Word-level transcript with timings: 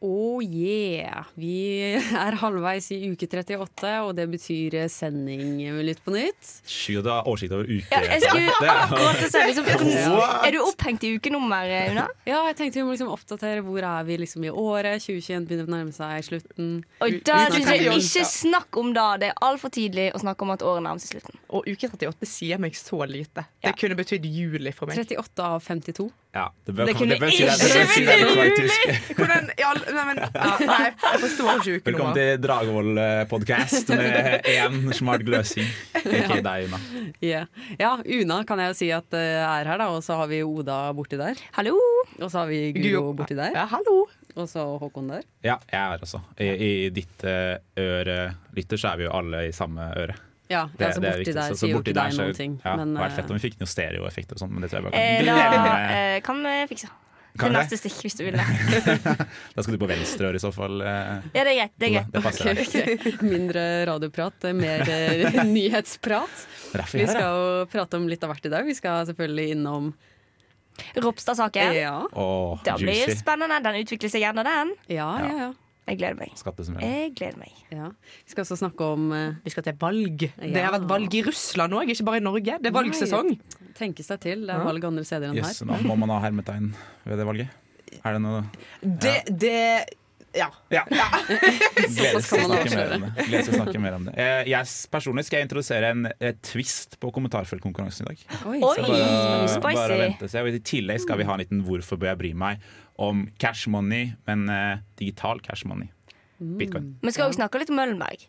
Oh 0.00 0.40
yeah! 0.40 1.26
Vi 1.36 1.52
er 2.16 2.36
halvveis 2.40 2.86
i 2.96 3.02
uke 3.12 3.26
38, 3.28 3.90
og 4.00 4.14
det 4.16 4.24
betyr 4.32 4.76
sending 4.88 5.42
med 5.60 5.84
Lytt 5.84 6.00
på 6.06 6.14
nytt. 6.14 6.52
Sky, 6.64 6.94
du 7.04 7.10
har 7.12 7.26
oversikt 7.28 7.52
over 7.52 7.68
uke. 7.68 7.84
Ja, 7.92 8.00
jeg 8.14 8.22
skulle 8.24 8.54
er- 8.64 8.80
akkurat 8.86 9.20
si 9.28 9.42
liksom, 9.50 9.68
Er 10.46 10.54
du 10.56 10.58
opphengt 10.64 11.04
i 11.04 11.10
ukenummer, 11.18 11.68
Una? 11.92 12.06
Ja, 12.24 12.38
jeg 12.48 12.56
tenkte 12.56 12.80
vi 12.80 12.86
må 12.88 12.94
liksom 12.94 13.12
oppdatere 13.12 13.60
hvor 13.66 13.84
er 13.84 14.08
vi 14.08 14.16
liksom 14.22 14.46
i 14.48 14.48
året. 14.48 15.04
2021 15.04 15.44
begynner 15.50 15.68
å 15.68 15.74
nærme 15.74 15.92
seg 15.92 16.24
slutten. 16.30 16.72
Og 17.04 17.20
da 17.28 17.36
synes 17.52 17.68
jeg 17.68 17.92
ikke 18.00 18.24
snakk 18.32 18.80
om 18.80 18.94
det. 18.96 19.04
Det 19.20 19.28
er 19.34 19.44
altfor 19.50 19.68
tidlig 19.76 20.08
å 20.16 20.22
snakke 20.24 20.48
om 20.48 20.54
at 20.56 20.64
året 20.64 20.86
nærmer 20.88 21.04
seg 21.04 21.18
slutten. 21.18 21.36
Og 21.52 21.68
uke 21.68 21.92
38 21.92 22.30
sier 22.32 22.56
meg 22.62 22.72
så 22.78 23.04
lite. 23.04 23.44
Det 23.60 23.76
kunne 23.76 24.00
betydd 24.00 24.24
juli 24.24 24.72
for 24.72 24.88
meg. 24.88 24.96
38 25.04 25.44
av 25.44 25.60
52. 25.68 26.08
Ja, 26.30 26.44
det 26.62 26.74
bør, 26.78 26.86
Det 26.86 26.94
kunne 26.94 27.16
det 27.16 27.20
bør 27.20 27.32
si 27.34 27.42
det, 27.42 27.54
ikke 27.58 27.66
det 27.66 27.78
bør 27.80 27.88
si 27.90 28.02
det 28.06 28.16
betydd 28.20 28.36
faktisk. 28.38 29.16
Nei, 29.18 29.26
men, 29.34 29.48
ja, 29.58 29.70
nei, 30.62 30.76
jeg 30.86 31.22
forstår 31.24 31.48
ikke 31.56 31.90
Velkommen 31.90 32.14
til 32.14 32.44
Dragevold-podkast 32.44 33.90
med 33.98 34.46
én 34.52 34.76
smart 34.94 35.24
gløsing. 35.26 35.66
Ikke 36.20 36.38
deg, 36.46 36.68
Una. 36.68 36.80
Yeah. 37.18 37.50
Ja, 37.82 37.96
Una 37.98 38.38
kan 38.46 38.62
jeg 38.62 38.70
jo 38.70 38.78
si 38.78 38.92
at 38.94 39.18
eh, 39.18 39.42
er 39.42 39.72
her, 39.72 39.82
da. 39.82 39.90
Og 39.90 40.06
så 40.06 40.20
har 40.22 40.30
vi 40.30 40.40
Oda 40.46 40.78
borti 40.94 41.18
der. 41.18 41.42
Hallo! 41.58 41.74
Og 42.20 42.28
så 42.28 42.44
har 42.44 42.50
vi 42.52 42.62
Guro 42.78 43.10
borti 43.18 43.34
der. 43.34 43.50
Ja, 43.56 43.66
hallo. 43.74 44.04
Og 44.38 44.46
så 44.48 44.62
Håkon 44.78 45.10
der. 45.10 45.26
Ja, 45.42 45.58
jeg 45.66 45.80
er 45.82 45.96
her 45.96 46.06
også. 46.06 46.22
I, 46.38 46.50
i 46.54 46.72
ditt 46.94 47.26
eh, 47.26 47.58
øre, 47.80 48.20
lytter, 48.54 48.78
så 48.78 48.94
er 48.94 49.02
vi 49.02 49.08
jo 49.10 49.14
alle 49.18 49.48
i 49.50 49.54
samme 49.56 49.90
øre. 49.98 50.14
Ja, 50.50 50.64
Det, 50.76 50.86
altså 50.88 51.00
det 51.00 51.10
borti 51.14 51.32
der 51.32 51.42
Så- 51.46 51.54
så 51.54 51.58
sier 51.60 51.70
jo 51.70 51.78
borti 51.78 51.90
ikke 51.92 51.94
der 51.94 52.08
deg 52.10 52.12
så- 52.18 52.24
noen 52.26 52.34
ting. 52.36 52.60
Ja, 52.64 52.76
Men 52.76 52.94
det 52.94 52.98
hadde 53.00 53.06
vært 53.06 53.12
eh, 53.12 53.22
fett 53.22 53.30
om 53.30 53.38
vi 53.38 53.48
fikk 53.48 53.60
noe 53.60 53.70
stereoeffekter 53.70 54.32
og 54.34 54.38
sånn, 54.42 54.50
men 54.50 54.60
det 54.62 54.70
tror 54.70 54.82
jeg 54.82 54.90
bare 54.90 55.00
Eh, 55.00 55.16
kan 55.16 55.26
da 55.26 55.50
glemme. 55.50 55.90
eh, 55.90 56.20
kan 56.20 56.42
vi 56.42 56.66
fikse. 56.74 56.90
Kan 57.38 57.52
neste 57.54 57.76
stikk, 57.78 57.94
hvis 58.02 58.16
du 58.18 58.24
vil 58.26 58.34
det. 58.34 58.42
Da 59.54 59.62
skal 59.62 59.76
du 59.76 59.78
på 59.78 59.86
venstre 59.88 60.26
øre 60.26 60.34
i 60.34 60.42
så 60.42 60.50
fall. 60.52 60.82
eh. 60.82 61.22
Ja, 61.32 61.44
det 61.44 61.52
er 61.54 61.58
greit. 61.60 61.72
Det 61.78 61.86
er 61.86 61.92
greit. 61.94 62.10
Det 62.10 62.22
passer 62.24 62.54
deg. 62.54 62.58
Ok, 63.14 63.22
Mindre 63.30 63.86
radioprat, 63.86 64.44
eh, 64.44 64.52
mer 64.52 64.82
eh, 64.90 65.44
nyhetsprat. 65.46 66.46
Vi 66.92 67.06
skal 67.06 67.22
jo 67.22 67.66
prate 67.70 67.94
om 67.96 68.08
litt 68.10 68.24
av 68.26 68.30
hvert 68.34 68.44
i 68.46 68.48
dag. 68.50 68.66
Vi 68.66 68.74
skal 68.74 69.06
selvfølgelig 69.06 69.50
innom 69.54 69.94
Ropstad-saken. 70.96 71.74
Ja, 71.76 72.06
Oh, 72.12 72.58
Det 72.64 72.74
blir 72.80 72.94
juicy. 73.06 73.18
spennende. 73.22 73.62
Den 73.62 73.74
utvikler 73.84 74.10
seg 74.10 74.22
gjerne, 74.22 74.42
den. 74.44 74.74
ja, 74.88 75.18
ja. 75.20 75.36
ja. 75.38 75.52
Jeg 75.88 75.98
gleder 75.98 76.18
meg. 76.20 76.34
Jeg 76.84 77.12
gleder 77.18 77.38
meg. 77.40 77.54
ja. 77.72 77.88
Vi 78.26 78.30
skal 78.34 78.44
også 78.44 78.56
snakke 78.60 78.84
om 78.94 79.08
uh, 79.10 79.34
Vi 79.44 79.50
skal 79.50 79.64
til 79.66 79.78
valg. 79.80 80.26
Det 80.38 80.62
har 80.62 80.74
vært 80.76 80.88
valg 80.90 81.14
i 81.18 81.22
Russland 81.26 81.74
òg, 81.74 81.90
ikke 81.90 82.06
bare 82.06 82.20
i 82.20 82.24
Norge. 82.24 82.58
Det 82.62 82.70
er 82.70 82.76
valgsesong. 82.76 83.32
Tenke 83.78 84.04
seg 84.06 84.20
til. 84.22 84.44
Det 84.46 84.54
er 84.54 84.62
valg 84.68 84.84
andre 84.86 85.02
steder 85.08 85.32
enn 85.32 85.40
Jøss, 85.40 85.62
her. 85.64 85.70
nå 85.72 85.80
må 85.88 85.96
man 86.04 86.12
ha 86.14 86.20
hermetegn 86.26 86.70
ved 87.08 87.18
det 87.18 87.26
valget. 87.26 87.56
Er 88.04 88.14
det 88.14 88.20
noe 88.22 88.44
Det, 88.80 89.16
det 89.34 89.56
Ja. 90.34 90.46
Ja. 90.70 90.84
Om 90.90 91.94
det. 92.54 92.64
Til 92.70 93.50
å 93.50 93.56
snakke 93.56 93.80
mer 93.82 93.96
om 93.96 94.04
det. 94.06 94.14
Eh, 94.14 94.44
Jeg 94.50 94.68
personlig 94.92 95.24
skal 95.26 95.40
jeg 95.40 95.48
introdusere 95.48 95.90
en 95.90 96.06
eh, 96.12 96.34
twist 96.46 96.96
på 97.02 97.10
kommentarfeltkonkurransen 97.14 98.06
i 98.06 98.12
dag. 98.12 98.22
Oi, 98.46 98.60
Så 98.60 98.84
bare, 98.86 99.48
spicy. 99.50 99.74
bare 99.80 99.98
vente 100.04 100.30
og 100.30 100.48
I 100.54 100.62
tillegg 100.72 101.02
skal 101.02 101.18
vi 101.20 101.26
ha 101.28 101.34
en 101.34 101.42
liten 101.42 101.64
'Hvorfor 101.66 101.98
bør 101.98 102.12
jeg 102.14 102.18
bry 102.22 102.32
meg?' 102.34 102.60
om 103.00 103.26
cash 103.40 103.66
money, 103.68 104.12
men 104.26 104.48
eh, 104.52 104.78
digital 105.00 105.40
cash 105.40 105.64
money. 105.66 105.88
Bitcoin. 106.38 106.96
Men 107.02 107.12
skal 107.12 107.30
vi 107.30 107.36
snakke 107.40 107.58
litt 107.58 107.70
om 107.70 107.76
Møllenberg. 107.76 108.26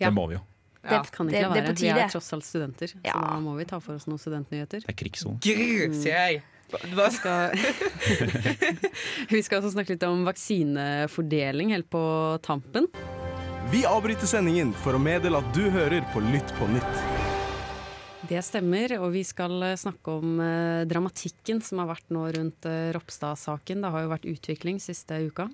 Ja. 0.00 0.08
Det 0.08 0.14
må 0.14 0.28
vi 0.28 0.34
jo. 0.38 0.40
det 0.88 1.10
kan 1.12 1.28
ikke 1.28 1.32
det- 1.32 1.42
være. 1.44 1.74
det 1.74 1.90
er 1.90 1.94
Vi 1.94 2.00
er 2.00 2.08
tross 2.08 2.32
alt 2.32 2.44
studenter, 2.44 2.94
Ja. 3.04 3.12
så 3.12 3.20
da 3.20 3.40
må 3.40 3.56
vi 3.58 3.64
ta 3.64 3.78
for 3.80 3.94
oss 3.94 4.06
noen 4.06 4.18
studentnyheter. 4.18 4.80
Det 4.80 4.88
er 4.88 4.94
krigssone. 4.96 5.38
Gud, 5.40 5.94
sier 6.02 6.14
jeg. 6.30 6.42
Hva 6.68 7.08
skal 7.12 7.54
Vi 9.32 9.40
skal 9.44 9.60
også 9.60 9.72
snakke 9.72 9.94
litt 9.94 10.04
om 10.04 10.26
vaksinefordeling 10.28 11.72
helt 11.72 11.88
på 11.92 12.02
tampen. 12.44 12.90
Vi 13.72 13.84
avbryter 13.88 14.28
sendingen 14.28 14.74
for 14.84 14.96
å 14.96 15.00
meddele 15.00 15.40
at 15.40 15.48
du 15.56 15.66
hører 15.72 16.04
på 16.12 16.22
Lytt 16.28 16.52
på 16.56 16.68
nytt. 16.72 17.00
Det 18.28 18.40
stemmer, 18.44 18.92
og 19.00 19.12
vi 19.14 19.22
skal 19.24 19.62
snakke 19.80 20.18
om 20.20 20.40
eh, 20.44 20.84
dramatikken 20.88 21.62
som 21.64 21.80
har 21.80 21.88
vært 21.88 22.10
nå 22.12 22.26
rundt 22.34 22.66
eh, 22.68 22.90
Ropstad-saken. 22.92 23.84
Det 23.84 23.92
har 23.94 24.04
jo 24.04 24.10
vært 24.12 24.28
utvikling 24.28 24.80
siste 24.84 25.20
uka. 25.24 25.46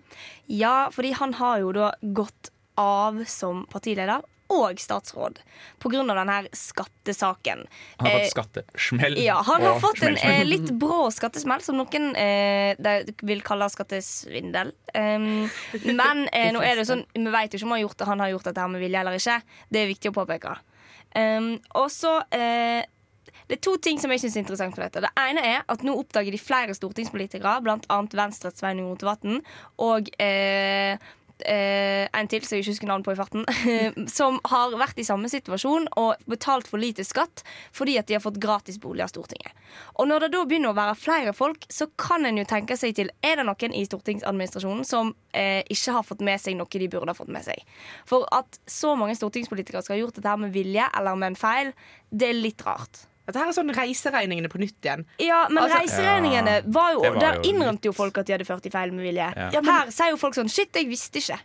Ja, 0.50 0.90
fordi 0.94 1.12
han 1.14 1.36
har 1.38 1.60
jo 1.62 1.74
da 1.76 1.92
gått 2.02 2.50
av 2.80 3.20
som 3.30 3.62
partileder 3.70 4.24
og 4.52 4.80
statsråd 4.80 5.38
av 5.84 6.16
denne 6.16 6.36
skattesaken. 6.52 7.64
Han 7.96 8.06
har 8.06 8.14
Eh, 8.14 8.24
fått 8.24 8.30
skattesmell. 8.30 9.18
Ja, 9.24 9.42
han 9.46 9.62
har 9.62 9.80
fått 9.80 10.02
en 10.02 10.16
eh, 10.16 10.44
litt 10.44 10.70
brå 10.70 11.10
skattesmell, 11.10 11.62
som 11.62 11.78
noen 11.80 12.14
eh, 12.16 12.76
vil 13.22 13.42
kalle 13.42 13.68
skattesvindel. 13.72 14.72
Um, 14.94 15.48
men 16.00 16.28
eh, 16.32 16.52
nå 16.54 16.62
er 16.62 16.76
det 16.76 16.88
sånn, 16.88 17.04
vi 17.14 17.30
vet 17.30 17.54
jo 17.54 17.60
ikke 17.60 17.66
om 17.66 17.74
han 17.74 17.78
har 17.80 17.86
gjort, 17.86 18.06
han 18.08 18.24
har 18.24 18.34
gjort 18.34 18.50
dette 18.50 18.60
her 18.64 18.72
med 18.72 18.84
vilje 18.84 19.00
eller 19.00 19.20
ikke. 19.20 19.40
Det 19.68 19.82
er 19.82 19.92
viktig 19.92 20.12
å 20.12 20.18
påpeke. 20.20 20.56
Um, 21.14 21.54
og 21.78 21.92
så 21.94 22.16
eh, 22.34 22.82
Det 23.46 23.58
er 23.58 23.60
to 23.62 23.76
ting 23.78 24.00
som 24.02 24.10
jeg 24.10 24.22
synes 24.22 24.36
er 24.36 24.42
interessant 24.42 24.76
med 24.76 24.88
dette. 24.88 25.04
Det 25.04 25.12
ene 25.20 25.42
er 25.46 25.60
at 25.68 25.82
nå 25.86 25.94
oppdager 26.00 26.32
de 26.34 26.40
flere 26.40 26.74
stortingspolitikere, 26.74 27.60
bl.a. 27.64 27.98
Venstres 28.16 28.56
Sveinung 28.58 28.88
Rotevatn 28.92 29.42
og 29.84 30.08
eh, 30.22 30.96
eh, 31.48 32.04
en 32.12 32.28
til 32.30 32.44
som 32.44 32.56
jeg 32.56 32.64
ikke 32.64 32.72
husker 32.72 32.90
navnet 32.90 33.06
på 33.06 33.14
i 33.14 33.18
farten, 33.18 33.44
som 34.18 34.38
har 34.50 34.74
vært 34.80 35.00
i 35.00 35.06
samme 35.06 35.30
situasjon 35.30 35.88
og 36.00 36.26
betalt 36.30 36.68
for 36.70 36.82
lite 36.82 37.06
skatt 37.06 37.44
fordi 37.74 37.96
at 38.00 38.08
de 38.08 38.16
har 38.18 38.24
fått 38.24 38.40
gratis 38.42 38.80
bolig 38.82 39.04
av 39.04 39.12
Stortinget. 39.12 39.54
Og 40.00 40.08
når 40.10 40.26
det 40.26 40.32
da 40.34 40.42
begynner 40.48 40.72
å 40.72 40.78
være 40.78 40.98
flere 40.98 41.34
folk, 41.36 41.66
så 41.72 41.88
kan 42.00 42.26
en 42.26 42.40
jo 42.40 42.46
tenke 42.48 42.76
seg 42.80 42.96
til 42.98 43.12
Er 43.24 43.38
det 43.40 43.46
noen 43.48 43.74
i 43.74 43.84
stortingsadministrasjonen 43.86 44.84
som 44.88 45.14
eh, 45.36 45.62
ikke 45.72 45.96
har 45.98 46.06
fått 46.06 46.24
med 46.24 46.40
seg 46.42 46.58
noe 46.58 46.70
de 46.70 46.90
burde 46.90 47.12
ha 47.12 47.16
fått 47.16 47.32
med 47.32 47.46
seg? 47.46 47.64
For 48.08 48.28
at 48.34 48.60
så 48.70 48.94
mange 48.98 49.16
stortingspolitikere 49.18 49.84
skal 49.84 49.98
ha 49.98 50.04
gjort 50.04 50.20
dette 50.20 50.30
her 50.30 50.40
med 50.40 50.54
vilje 50.54 50.86
eller 50.98 51.18
med 51.18 51.34
en 51.34 51.40
feil, 51.40 51.74
det 52.10 52.30
er 52.30 52.40
litt 52.40 52.64
rart. 52.66 53.06
Dette 53.26 53.40
her 53.40 53.48
er 53.48 53.56
sånn 53.56 53.70
reiseregningene 53.72 54.50
på 54.52 54.58
nytt 54.60 54.80
igjen. 54.84 55.04
Ja, 55.18 55.46
men 55.48 55.62
Altså- 55.64 55.78
reiseregningene 55.80 56.58
var 56.70 56.92
jo, 56.92 57.00
var 57.00 57.18
Der 57.20 57.34
jo 57.40 57.50
innrømte 57.52 57.84
jo 57.88 57.92
folk 57.92 58.18
at 58.18 58.26
de 58.26 58.32
hadde 58.34 58.44
ført 58.44 58.66
i 58.66 58.70
feil 58.70 58.92
med 58.92 59.04
vilje. 59.06 59.28
Ja. 59.36 59.60
Her 59.64 59.90
sier 59.90 60.10
jo 60.10 60.16
folk 60.20 60.34
sånn 60.34 60.50
Shit, 60.50 60.72
jeg 60.74 60.86
visste 60.88 61.16
ikke. 61.22 61.38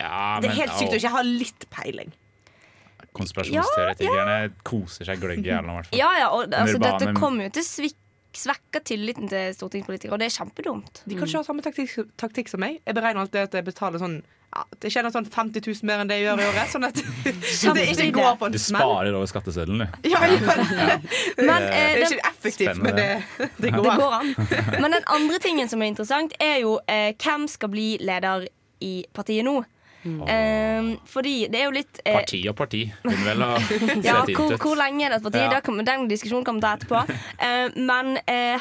Ja, 0.00 0.40
Det 0.40 0.50
er 0.50 0.54
helt 0.54 0.72
sykt 0.76 0.92
å, 0.92 0.98
ikke 1.00 1.10
ha 1.14 1.22
litt 1.22 1.70
peiling. 1.70 2.12
Konspirasjonsteoretikerne 3.16 4.52
koser 4.66 5.08
seg 5.08 5.20
gløgg 5.22 5.40
i 5.44 5.48
hjernen. 5.50 5.86
Ja, 5.96 6.10
ja, 6.20 6.28
og 6.34 6.50
altså, 6.52 6.78
Dette 6.82 7.14
kommer 7.16 7.46
jo 7.48 7.54
til 7.56 7.62
svik- 7.62 8.02
svekker 8.36 8.82
tilliten 8.84 9.30
til 9.30 9.54
stortingspolitikere, 9.56 10.12
og 10.12 10.18
det 10.20 10.26
er 10.28 10.44
kjempedumt. 10.44 11.00
De 11.08 11.14
kan 11.16 11.24
ikke 11.26 11.40
ha 11.40 11.46
samme 11.46 11.62
taktikk, 11.64 11.94
taktikk 12.20 12.48
som 12.52 12.60
meg. 12.60 12.80
Jeg 12.84 12.94
beregner 12.94 13.24
alltid 13.24 13.40
at 13.46 13.52
jeg 13.56 13.64
betaler 13.64 13.98
sånn 14.02 14.18
ja, 14.54 14.62
Jeg 14.86 14.92
tjener 14.94 15.10
sånn 15.12 15.26
50 15.28 15.60
000 15.66 15.88
mer 15.88 16.02
enn 16.04 16.08
det 16.10 16.16
jeg 16.20 16.26
gjør 16.28 16.40
i 16.40 16.46
året. 16.48 16.70
Sånn 16.72 16.86
at 16.88 17.00
det 17.76 17.86
ikke 17.92 18.06
går 18.16 18.36
på 18.40 18.46
en 18.48 18.54
Du 18.54 18.58
smell. 18.62 18.80
sparer 18.86 19.16
over 19.18 19.26
skatteseddelen, 19.30 19.82
du. 19.84 20.08
Ja, 20.12 20.20
jeg 20.24 20.38
gjør 20.40 20.60
det. 20.62 20.98
Men, 21.42 21.66
Det 21.66 21.70
eh, 21.70 21.92
er 21.92 22.04
ikke 22.06 22.30
effektivt, 22.30 22.82
men 22.82 22.96
det, 22.96 23.08
det 23.38 23.50
det 23.66 23.72
går. 23.76 23.90
går 24.00 24.18
an. 24.20 24.34
Men 24.80 24.96
den 24.98 25.04
andre 25.18 25.38
tingen 25.44 25.68
som 25.68 25.82
er 25.82 25.90
interessant, 25.92 26.32
er 26.40 26.60
jo 26.62 26.78
eh, 26.88 27.12
hvem 27.20 27.48
skal 27.50 27.72
bli 27.72 27.88
leder 28.00 28.46
i 28.80 28.94
partiet 29.16 29.44
nå. 29.46 29.58
Eh, 30.06 30.90
fordi 31.10 31.34
det 31.52 31.60
er 31.60 31.66
jo 31.68 31.74
litt 31.74 32.00
eh, 32.04 32.16
Parti 32.20 32.40
og 32.50 32.56
parti. 32.58 32.82
Ja, 34.06 34.20
hvor, 34.24 34.54
hvor 34.60 34.76
lenge 34.78 35.06
er 35.06 35.14
det 35.14 35.18
et 35.20 35.24
parti? 35.26 35.40
Ja. 35.40 35.60
Da 35.60 35.82
Den 35.86 36.08
diskusjonen 36.10 36.44
kommer 36.46 36.62
til 36.64 36.72
etterpå. 36.76 37.04
Eh, 37.46 37.68
men 37.76 38.16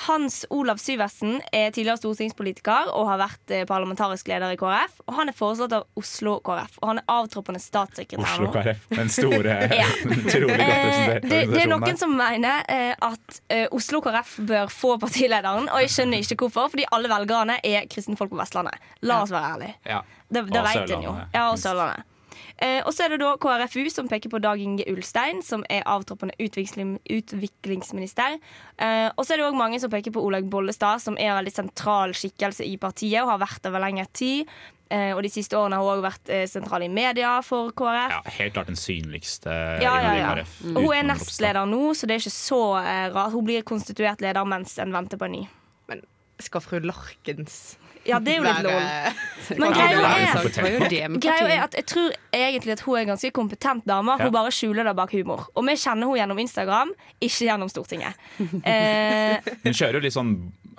Hans 0.06 0.42
Olav 0.52 0.78
Syversen 0.82 1.38
er 1.54 1.70
tidligere 1.74 1.98
stortingspolitiker 2.02 2.90
og 2.94 3.08
har 3.10 3.20
vært 3.22 3.54
eh, 3.54 3.64
parlamentarisk 3.70 4.28
leder 4.30 4.52
i 4.54 4.58
KrF. 4.60 4.98
Og 5.08 5.16
han 5.20 5.32
er 5.32 5.38
foreslått 5.38 5.74
av 5.78 5.86
Oslo 6.00 6.36
KrF, 6.46 6.76
og 6.82 6.90
han 6.92 7.00
er 7.02 7.08
avtroppende 7.16 7.62
statssekretær 7.64 8.26
Oslo 8.26 8.50
KrF, 8.54 8.84
Den 8.92 9.12
store, 9.14 9.56
Ja. 9.80 9.88
utrolig 10.04 10.50
godt 10.50 10.66
Eh, 10.66 10.74
representerte 10.74 11.30
det, 11.30 11.30
det 11.30 11.62
er 11.62 11.72
organisasjonen 11.72 11.74
noen 11.76 12.02
som 12.02 12.16
mener 12.18 12.68
eh, 12.72 12.94
at 13.06 13.42
Oslo 13.76 14.02
KrF 14.06 14.36
bør 14.50 14.72
få 14.74 14.96
partilederen, 15.02 15.70
og 15.72 15.82
jeg 15.86 15.94
skjønner 15.96 16.26
ikke 16.26 16.40
hvorfor, 16.46 16.70
fordi 16.76 16.88
alle 16.96 17.12
velgerne 17.12 17.58
er 17.64 17.90
kristne 17.92 18.20
folk 18.20 18.34
på 18.34 18.40
Vestlandet. 18.40 18.78
La 19.06 19.22
oss 19.24 19.34
være 19.34 19.56
ærlige. 19.56 19.78
Ja. 19.88 20.04
Det, 20.36 20.46
det 20.52 20.66
vet 20.68 20.98
en 20.98 21.08
jo. 21.10 21.16
Ja, 21.34 21.48
og. 21.52 21.62
Sørlandet. 21.62 22.12
Eh, 22.58 22.80
og 22.88 22.94
så 22.96 23.06
er 23.06 23.12
det 23.12 23.20
da 23.20 23.34
KrFU 23.40 23.90
som 23.92 24.08
peker 24.08 24.32
på 24.32 24.40
Dag 24.44 24.62
Inge 24.64 24.86
Ulstein, 24.92 25.42
som 25.44 25.66
er 25.72 25.84
avtroppende 25.92 26.36
utvikling, 26.40 26.96
utviklingsminister. 27.12 28.38
Eh, 28.80 29.10
og 29.12 29.26
så 29.26 29.36
er 29.36 29.42
det 29.42 29.50
òg 29.50 29.58
mange 29.60 29.80
som 29.84 29.92
peker 29.92 30.16
på 30.16 30.24
Olaug 30.24 30.48
Bollestad, 30.52 31.04
som 31.04 31.20
er 31.20 31.34
en 31.34 31.42
veldig 31.42 31.56
sentral 31.56 32.16
skikkelse 32.16 32.68
i 32.68 32.78
partiet 32.80 33.24
og 33.24 33.34
har 33.34 33.44
vært 33.44 33.68
over 33.68 33.84
lengre 33.84 34.08
tid. 34.16 34.52
Eh, 34.94 35.12
og 35.16 35.24
de 35.26 35.32
siste 35.34 35.58
årene 35.58 35.80
har 35.80 35.84
hun 35.84 35.98
òg 35.98 36.04
vært 36.06 36.32
eh, 36.32 36.46
sentral 36.48 36.86
i 36.86 36.92
media 36.94 37.34
for 37.44 37.74
KrF. 37.76 38.12
Ja, 38.14 38.22
helt 38.38 38.56
klart 38.56 38.70
den 38.70 38.80
synligste 38.80 39.52
Ja, 39.82 39.96
ja, 40.04 40.12
ja. 40.20 40.34
KrF. 40.36 40.60
Hun 40.78 40.92
er 40.94 41.08
nestleder 41.10 41.68
nå, 41.70 41.90
så 41.98 42.08
det 42.08 42.20
er 42.20 42.24
ikke 42.24 42.38
så 42.38 42.62
eh, 42.84 43.08
rart. 43.12 43.34
Hun 43.34 43.48
blir 43.48 43.66
konstituert 43.68 44.24
leder 44.24 44.48
mens 44.48 44.78
en 44.80 44.94
venter 44.96 45.20
på 45.20 45.28
en 45.28 45.40
ny. 45.40 45.44
Men 45.90 46.06
skal 46.44 46.64
fru 46.64 46.78
Larkens 46.86 47.76
Ja, 48.06 48.20
det 48.20 48.36
er 48.36 48.38
jo 48.38 48.44
litt 48.46 48.64
lol. 48.66 48.82
Men 49.62 49.74
greia 49.74 49.98
er 50.00 50.02
er, 50.02 51.18
greia 51.22 51.48
er 51.54 51.64
at 51.68 51.76
jeg 51.78 51.86
tror 51.86 52.14
egentlig 52.34 52.74
at 52.74 52.82
hun 52.86 52.96
er 52.98 53.04
en 53.04 53.12
ganske 53.14 53.32
kompetent 53.36 53.86
dame. 53.86 54.16
Hun 54.22 54.32
bare 54.34 54.52
skjuler 54.54 54.88
det 54.88 54.96
bak 54.98 55.12
humor. 55.14 55.48
Og 55.54 55.66
vi 55.68 55.76
kjenner 55.78 56.08
henne 56.08 56.18
gjennom 56.20 56.40
Instagram, 56.42 56.94
ikke 57.22 57.50
gjennom 57.50 57.70
Stortinget. 57.72 58.18
Eh, 58.66 59.38
Hun 59.64 59.76
kjører 59.76 59.98
jo 60.00 60.04
litt 60.06 60.16
sånn 60.16 60.32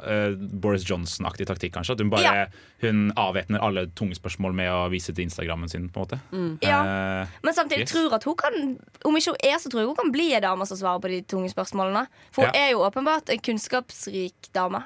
uh, 0.03 0.33
Boris 0.35 0.85
Johnson-aktig 0.89 1.47
taktikk, 1.49 1.75
kanskje. 1.77 1.95
At 1.97 2.03
hun 2.03 2.11
bare 2.13 2.25
Ja. 2.27 2.47
Hun 2.83 3.07
avvæpner 3.17 3.63
alle 3.65 3.87
tunge 3.97 4.17
spørsmål 4.19 4.53
med 4.57 4.69
å 4.69 4.83
vise 4.93 5.15
til 5.15 5.25
Instagrammen 5.25 5.71
sin. 5.73 5.87
på 5.89 6.03
en 6.03 6.07
måte 6.07 6.59
ja. 6.67 6.81
Eh, 7.23 7.37
Men 7.43 7.55
samtidig 7.57 7.87
Yes. 7.87 7.93
tror 7.95 8.13
at 8.19 8.25
hun 8.29 8.35
kan 8.37 8.79
Om 9.05 9.17
ikke 9.17 9.33
hun 9.33 9.41
er, 9.53 9.57
så 9.63 9.71
tror 9.73 9.81
jeg 9.81 9.87
hun 9.89 9.97
kan 9.97 10.13
bli 10.13 10.27
en 10.37 10.43
dame 10.43 10.67
som 10.67 10.77
svarer 10.77 11.01
på 11.01 11.09
de 11.09 11.23
tunge 11.23 11.49
spørsmålene. 11.55 12.07
For 12.33 12.45
hun 12.45 12.53
Ja. 12.55 12.67
er 12.67 12.71
jo 12.73 12.85
åpenbart 12.85 13.31
en 13.33 13.39
kunnskapsrik 13.41 14.51
dame. 14.53 14.83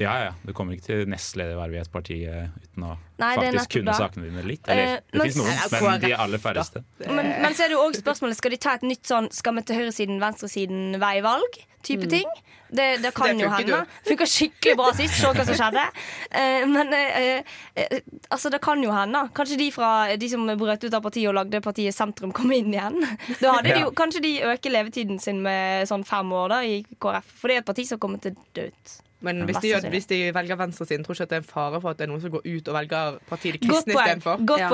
Ja, 0.00 0.14
ja. 0.24 0.32
Du 0.46 0.52
kommer 0.56 0.76
ikke 0.76 0.86
til 0.86 1.08
nestledervervet 1.10 1.76
i 1.76 1.80
et 1.84 1.92
parti 1.92 2.18
eh, 2.26 2.48
uten 2.64 2.86
å 2.88 2.94
Nei, 3.20 3.34
faktisk 3.36 3.74
kunne 3.76 3.94
sakene 3.98 4.28
dine 4.30 4.44
litt. 4.48 4.68
Eller 4.68 4.94
Eh, 4.96 5.00
det 5.12 5.26
fins 5.28 5.40
noen, 5.40 5.82
men 5.84 6.04
de 6.04 6.12
aller 6.24 6.40
færreste. 6.40 6.82
Men, 7.04 7.26
men 7.44 7.56
så 7.56 7.66
er 7.66 7.72
det 7.72 7.76
jo 7.76 7.82
også 7.84 8.00
spørsmålet 8.00 8.38
Skal 8.38 8.54
de 8.54 8.58
ta 8.64 8.76
et 8.78 8.86
nytt 8.86 9.04
sånn 9.08 9.28
Skal 9.34 9.58
vi 9.58 9.62
til 9.68 9.76
høyresiden, 9.80 10.20
venstresiden, 10.22 10.94
veivalg? 11.02 11.60
Type 11.84 12.08
ting. 12.12 12.28
Det, 12.68 12.86
det 13.02 13.10
kan 13.16 13.32
Det 13.32 13.46
jo 13.46 13.50
hende. 13.50 13.78
Funka 14.04 14.26
skikkelig 14.28 14.74
bra 14.76 14.90
sist. 14.94 15.16
Se 15.16 15.30
hva 15.32 15.46
som 15.48 15.56
skjedde. 15.56 15.84
Eh, 16.36 16.66
men 16.68 16.92
altså, 18.28 18.50
det 18.52 18.60
kan 18.62 18.82
jo 18.84 18.92
hende. 18.92 19.22
Kanskje 19.36 19.56
de 19.58 19.70
fra 19.72 19.90
de 20.20 20.28
som 20.28 20.44
brøt 20.60 20.84
ut 20.84 20.96
av 20.96 21.02
partiet 21.06 21.30
og 21.32 21.38
lagde 21.38 21.62
partiet 21.64 21.96
Sentrum, 21.96 22.34
kom 22.36 22.52
inn 22.52 22.68
igjen. 22.74 23.00
Da 23.40 23.56
hadde 23.56 23.72
de 23.72 23.84
jo, 23.86 23.92
Kanskje 23.96 24.22
de 24.24 24.34
øker 24.52 24.76
levetiden 24.76 25.20
sin 25.22 25.40
med 25.44 25.88
sånn 25.88 26.04
fem 26.08 26.32
år 26.36 26.52
da 26.52 26.60
i 26.68 26.82
KrF. 27.00 27.32
For 27.40 27.48
det 27.48 27.56
er 27.58 27.64
et 27.64 27.70
parti 27.72 27.88
som 27.88 28.00
kommer 28.02 28.20
til 28.22 28.36
å 28.36 28.44
dø 28.60 28.68
ut. 28.68 28.98
Men 29.20 29.42
hvis 29.48 29.58
de, 29.60 29.72
hvis 29.92 30.06
de 30.08 30.18
velger 30.32 30.56
venstresiden, 30.56 31.04
tror 31.04 31.16
ikke 31.16 31.26
at 31.26 31.32
det 31.32 31.38
er 31.38 31.42
en 31.42 31.48
fare 31.50 31.80
for 31.80 31.92
at 31.92 31.98
det 32.00 32.06
er 32.06 32.12
noen 32.12 32.22
som 32.22 32.32
går 32.32 32.46
ut 32.46 32.70
og 32.72 32.76
velger 32.78 33.18
partiet 33.28 33.58
De 33.58 33.68
kristne 33.68 33.96
istedenfor? 33.96 34.44
Ja. 34.56 34.70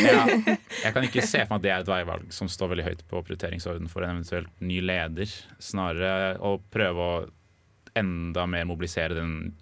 Ja. 0.00 0.22
Jeg 0.84 0.94
kan 0.94 1.04
ikke 1.08 1.26
se 1.26 1.42
for 1.44 1.56
meg 1.56 1.60
at 1.60 1.66
det 1.66 1.74
er 1.74 1.84
et 1.84 1.90
veivalg 1.92 2.30
som 2.32 2.48
står 2.48 2.72
veldig 2.74 2.86
høyt 2.88 3.04
på 3.10 3.20
prioriteringsorden 3.28 3.90
for 3.92 4.06
en 4.06 4.16
eventuelt 4.22 4.64
ny 4.64 4.80
leder. 4.84 5.34
Snarere 5.60 6.38
å 6.40 6.56
prøve 6.72 7.10
å 7.10 7.20
enda 7.98 8.46
mer 8.46 8.64
mobilisere 8.68 9.14
den 9.16 9.52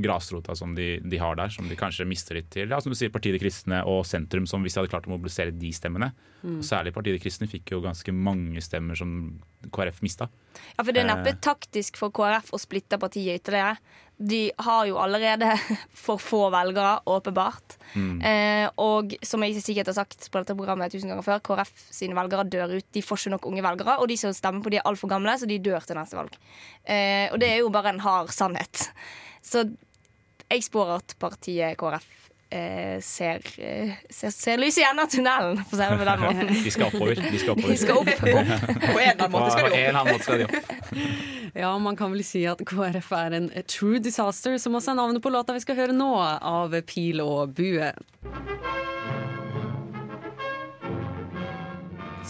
grasrota 0.00 0.54
som 0.56 0.74
de, 0.74 0.98
de 1.00 1.18
har 1.20 1.36
der, 1.38 1.48
som 1.52 1.68
de 1.68 1.76
kanskje 1.78 2.06
mister 2.08 2.34
litt 2.38 2.50
til. 2.52 2.68
Ja, 2.72 2.80
som 2.80 2.92
du 2.92 2.98
sier, 2.98 3.12
Partiet 3.12 3.36
De 3.36 3.42
Kristne 3.42 3.82
og 3.88 4.04
Sentrum, 4.08 4.46
som 4.48 4.62
hvis 4.64 4.74
de 4.74 4.80
hadde 4.82 4.92
klart 4.92 5.08
å 5.08 5.14
mobilisere 5.14 5.54
de 5.54 5.72
stemmene. 5.76 6.12
Og 6.44 6.62
særlig 6.64 6.94
Partiet 6.96 7.18
De 7.18 7.22
Kristne 7.22 7.48
fikk 7.50 7.72
jo 7.74 7.82
ganske 7.84 8.12
mange 8.16 8.60
stemmer 8.64 8.96
som 8.96 9.40
KrF 9.72 10.00
mista. 10.02 10.30
Ja, 10.78 10.84
for 10.84 10.92
Det 10.92 11.02
er 11.04 11.10
neppe 11.10 11.34
Eh. 11.34 11.40
taktisk 11.40 11.96
for 11.96 12.10
KrF 12.10 12.50
å 12.52 12.60
splitte 12.60 12.98
partiet 12.98 13.40
ytterligere. 13.42 13.76
De 14.20 14.40
har 14.60 14.84
jo 14.84 14.98
allerede 15.00 15.48
for 16.04 16.20
få 16.20 16.42
velgere, 16.52 16.98
åpenbart. 17.08 17.76
Mm. 17.94 18.20
Eh, 18.20 18.66
og 18.82 19.14
som 19.24 19.44
jeg 19.46 19.62
sikkert 19.64 19.88
har 19.92 19.96
sagt 20.02 20.28
på 20.28 20.42
dette 20.42 20.56
programmet 20.58 20.92
tusen 20.92 21.08
ganger 21.08 21.24
før, 21.24 21.42
KrF 21.46 21.72
sine 21.88 22.18
velgere 22.18 22.44
dør 22.52 22.76
ut. 22.76 22.88
De 22.92 23.04
får 23.04 23.24
ikke 23.24 23.34
nok 23.36 23.50
unge 23.50 23.64
velgere, 23.64 23.98
og 23.98 24.10
de 24.12 24.18
som 24.20 24.36
stemmer 24.36 24.64
på 24.64 24.74
de 24.74 24.82
er 24.82 24.88
altfor 24.88 25.12
gamle, 25.12 25.38
så 25.40 25.48
de 25.48 25.60
dør 25.64 25.88
til 25.88 25.98
neste 25.98 26.20
valg. 26.20 26.36
Eh, 26.84 27.26
og 27.32 27.40
det 27.40 27.54
er 27.54 27.62
jo 27.62 27.72
bare 27.72 27.94
en 27.94 28.04
hard 28.04 28.32
sannhet. 28.36 28.90
Så 29.40 29.64
jeg 30.50 30.66
spår 30.66 30.96
at 30.98 31.16
partiet 31.22 31.78
KrF 31.80 32.08
eh, 32.50 33.00
ser, 33.00 33.40
eh, 33.56 33.92
ser, 34.10 34.30
ser 34.30 34.60
lys 34.60 34.78
i 34.78 34.84
enden 34.84 35.04
av 35.04 35.10
tunnelen, 35.10 35.60
for 35.64 35.76
å 35.76 35.80
si 35.80 35.88
det 35.88 36.00
på 36.00 36.08
den 36.08 36.24
måten. 36.24 36.54
De 36.66 36.72
skal 36.74 36.88
oppover. 36.90 37.22
De 37.24 37.40
skal 37.40 37.54
oppover. 37.54 37.72
De 37.72 37.80
skal 37.80 38.00
opp, 38.00 38.10
opp. 38.10 38.24
På 38.90 38.96
en 38.98 39.10
eller 39.10 39.24
annen 39.24 40.12
måte 40.12 40.24
skal 40.24 40.42
de 40.42 40.48
opp. 40.48 41.39
Ja, 41.54 41.70
man 41.78 41.96
kan 41.98 42.12
vel 42.14 42.22
si 42.26 42.44
at 42.48 42.60
KrF 42.66 43.10
er 43.16 43.34
en 43.38 43.48
true 43.70 43.98
disaster, 44.02 44.56
som 44.62 44.76
også 44.78 44.92
er 44.92 45.00
navnet 45.00 45.22
på 45.24 45.32
låta 45.32 45.56
vi 45.56 45.62
skal 45.64 45.78
høre 45.78 45.96
nå, 45.96 46.10
av 46.16 46.76
Pil 46.86 47.22
og 47.24 47.56
bue. 47.58 47.90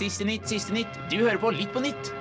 Siste 0.00 0.24
nytt, 0.24 0.48
siste 0.48 0.72
nytt. 0.72 0.96
Du 1.12 1.18
hører 1.20 1.40
på 1.42 1.52
Litt 1.52 1.74
på 1.74 1.82
nytt. 1.84 2.14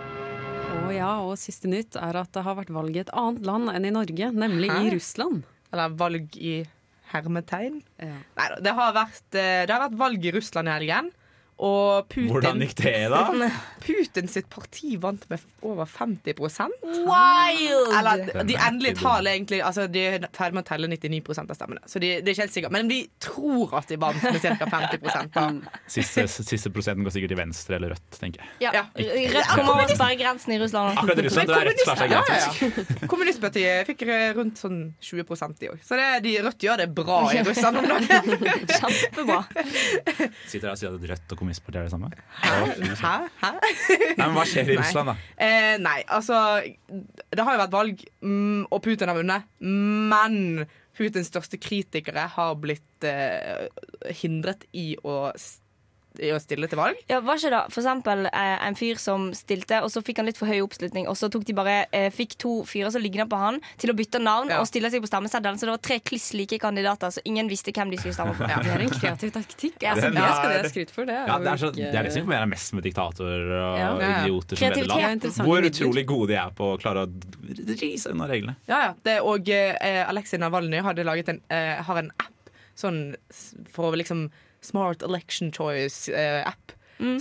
Å 0.70 0.90
ja, 0.92 1.14
og 1.24 1.38
siste 1.40 1.70
nytt 1.72 1.96
er 1.96 2.18
at 2.20 2.34
det 2.36 2.44
har 2.44 2.58
vært 2.58 2.74
valg 2.74 2.98
i 2.98 3.02
et 3.06 3.14
annet 3.16 3.46
land 3.48 3.72
enn 3.72 3.88
i 3.88 3.94
Norge, 3.96 4.34
nemlig 4.36 4.68
Hæ? 4.74 4.82
i 4.84 4.92
Russland. 4.98 5.46
Eller 5.72 5.96
valg 5.96 6.36
i 6.36 6.58
hermetegn. 7.14 7.80
Ja. 8.02 8.18
Nei, 8.38 8.50
det 8.66 8.74
har, 8.76 8.92
vært, 8.98 9.24
eh, 9.32 9.64
det 9.64 9.74
har 9.74 9.86
vært 9.88 9.98
valg 10.02 10.28
i 10.28 10.34
Russland 10.36 10.70
i 10.70 10.76
helgen. 10.76 11.10
Og 11.60 12.06
Putin, 12.08 12.30
Hvordan 12.32 12.62
gikk 12.64 12.78
det, 12.80 12.94
da? 13.12 13.50
Putin 13.84 14.30
sitt 14.32 14.48
parti 14.52 14.94
vant 15.02 15.26
med 15.28 15.42
over 15.66 15.90
50 15.92 16.38
Wild! 16.40 17.92
Eller 18.00 18.46
de 18.48 18.56
endelige 18.56 18.96
tallene, 19.02 19.34
egentlig 19.36 19.60
altså, 19.66 19.88
De 19.92 20.06
er 20.08 20.28
ferdig 20.36 20.56
med 20.56 20.64
å 20.64 20.70
telle 20.70 20.88
99% 20.88 21.52
av 21.52 21.58
stemmene. 21.58 21.84
Så 21.84 22.00
de, 22.00 22.14
det 22.24 22.32
er 22.32 22.38
ikke 22.38 22.46
helt 22.46 22.56
sikkert 22.56 22.76
Men 22.78 22.92
vi 22.92 23.02
tror 23.20 23.76
at 23.80 23.92
de 23.92 23.98
vant 24.00 24.24
med 24.24 24.40
ca. 24.40 24.70
50 24.72 25.04
da. 25.36 25.50
Siste, 26.00 26.26
siste 26.32 26.72
prosenten 26.72 27.04
går 27.04 27.16
sikkert 27.18 27.34
til 27.34 27.42
venstre 27.42 27.76
eller 27.76 27.96
rødt, 27.96 28.08
tenker 28.22 28.46
jeg. 28.46 28.56
Ja. 28.64 28.72
Ja. 28.78 28.86
Rødt 28.96 29.52
kommer 29.52 29.74
over 29.74 29.92
sperregrensen 29.92 30.56
i 30.56 30.62
Russland. 30.64 30.96
Akkurat 30.96 31.20
i 31.20 31.28
Russland, 31.28 31.52
det 31.52 31.60
er 31.60 31.70
rett 31.72 31.84
seg 31.90 32.16
Ja, 32.16 32.24
ja. 32.30 33.08
Kommunistpartiet 33.12 33.90
fikk 33.90 34.06
rundt 34.38 34.62
sånn 34.62 34.80
20% 35.04 35.60
de 35.60 35.74
òg. 35.74 35.84
Så 35.84 36.00
det, 36.00 36.08
de 36.24 36.38
Rødt 36.46 36.64
gjør 36.70 36.86
det 36.86 36.90
bra 36.96 37.20
i 37.36 37.44
Russland 37.50 37.82
om 37.82 37.90
dagen. 37.90 38.48
Kjempebra. 38.70 39.42
Sitter 40.48 40.70
her 40.70 40.74
og 40.76 40.80
sier 40.80 40.96
at 40.96 41.10
Rødt 41.12 41.36
og 41.36 41.36
Kommunistpartiet 41.36 41.49
er 41.50 41.88
det 41.88 41.92
samme? 41.92 42.10
Hæ? 42.44 43.14
Hæ? 43.42 43.52
Nei, 44.18 44.26
men 44.28 44.36
Hva 44.38 44.46
skjer 44.48 44.70
i 44.70 44.76
Nei. 44.76 44.82
Russland, 44.84 45.12
da? 45.12 45.16
Eh, 45.38 45.78
nei, 45.82 45.98
altså 46.08 46.42
Det 47.32 47.46
har 47.46 47.56
jo 47.56 47.62
vært 47.64 47.76
valg, 47.76 48.04
mm, 48.22 48.68
og 48.70 48.82
Putin 48.86 49.10
har 49.12 49.18
vunnet. 49.18 49.50
Men 49.60 50.66
Putins 51.00 51.30
største 51.32 51.58
kritikere 51.62 52.28
har 52.36 52.56
blitt 52.60 53.08
eh, 53.08 53.68
hindret 54.22 54.66
i 54.76 54.92
å, 55.04 55.32
i 56.18 56.32
å 56.34 56.40
stille 56.42 56.66
til 56.68 56.80
valg. 56.80 56.98
Ja, 57.08 57.20
var 57.22 57.38
ikke 57.38 57.52
det 57.54 57.60
for 57.72 57.84
eksempel 57.84 58.26
eh, 58.32 58.56
en 58.66 58.76
fyr 58.76 58.98
som 59.00 59.28
stilte, 59.38 59.78
og 59.86 59.92
så 59.94 60.02
fikk 60.04 60.18
han 60.20 60.26
litt 60.28 60.40
for 60.40 60.50
høy 60.50 60.58
oppslutning, 60.66 61.06
og 61.08 61.16
så 61.16 61.30
tok 61.32 61.46
de 61.46 61.54
bare 61.54 61.76
eh, 61.96 62.10
fikk 62.12 62.34
to 62.42 62.54
fyrer 62.68 62.90
som 62.92 63.04
ligna 63.04 63.28
på 63.30 63.38
han, 63.40 63.60
til 63.80 63.94
å 63.94 63.96
bytte 63.96 64.20
navn 64.20 64.50
Ja. 64.50 64.58
og 64.60 64.68
stille 64.68 64.90
seg 64.90 65.04
på 65.06 65.08
stemmeseddelen. 65.12 65.60
Så 65.62 65.70
det 65.70 65.76
var 65.76 65.84
tre 65.86 66.00
kliss 66.02 66.32
like 66.34 66.58
kandidater, 66.60 67.14
så 67.14 67.22
ingen 67.30 67.48
visste 67.48 67.72
hvem 67.72 67.94
de 67.94 68.00
skulle 68.02 68.16
stemme 68.18 68.34
på. 68.36 68.48
Det 68.50 68.74
er 68.74 68.84
en 68.88 68.90
kreativ 68.96 69.32
taktikk. 69.38 69.78
Ja, 69.86 69.94
Altså, 69.94 70.10
det 70.10 70.26
skal 70.34 70.50
de 70.50 70.82
er- 70.90 70.94
for. 70.96 71.06
Det 71.06 71.16
er, 71.16 71.28
Ja, 71.30 71.38
det 71.40 71.52
er, 71.54 71.58
så, 71.62 71.72
det 71.78 71.94
er 71.94 72.04
det 72.04 72.14
som 72.18 72.24
imponerer 72.26 72.50
mest 72.50 72.74
med 72.74 72.84
diktatorer 72.90 73.46
og 73.54 73.78
Ja. 73.80 73.86
Ja, 73.86 74.10
ja. 74.10 74.26
idioter 74.26 74.56
som 74.58 74.70
leder 74.74 74.88
land. 74.90 75.22
Hvor 75.46 75.70
utrolig 75.70 76.06
gode 76.10 76.28
de 76.34 76.36
er 76.42 76.52
på 76.58 76.74
å 76.74 76.80
klare 76.82 77.06
å 77.06 77.10
rise 77.80 78.10
unna 78.12 78.28
reglene. 78.28 78.56
Ja, 78.68 78.82
ja. 78.90 78.94
Det, 79.04 79.20
og 79.22 79.48
eh, 79.50 80.04
Alexei 80.10 80.40
Navalny 80.42 80.82
hadde 80.84 81.06
laget 81.06 81.30
en, 81.30 81.42
eh, 81.50 81.78
har 81.86 81.98
en 82.02 82.12
app 82.18 82.52
sånn 82.80 83.16
for 83.74 83.92
å 83.92 83.96
liksom 84.00 84.30
Smart 84.62 85.02
Election 85.04 85.52
Choice-app, 85.56 86.72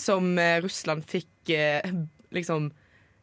som 0.02 0.38
eh, 0.38 0.60
Russland 0.64 1.04
fikk 1.06 1.50
eh, 1.54 1.84
liksom 2.36 2.70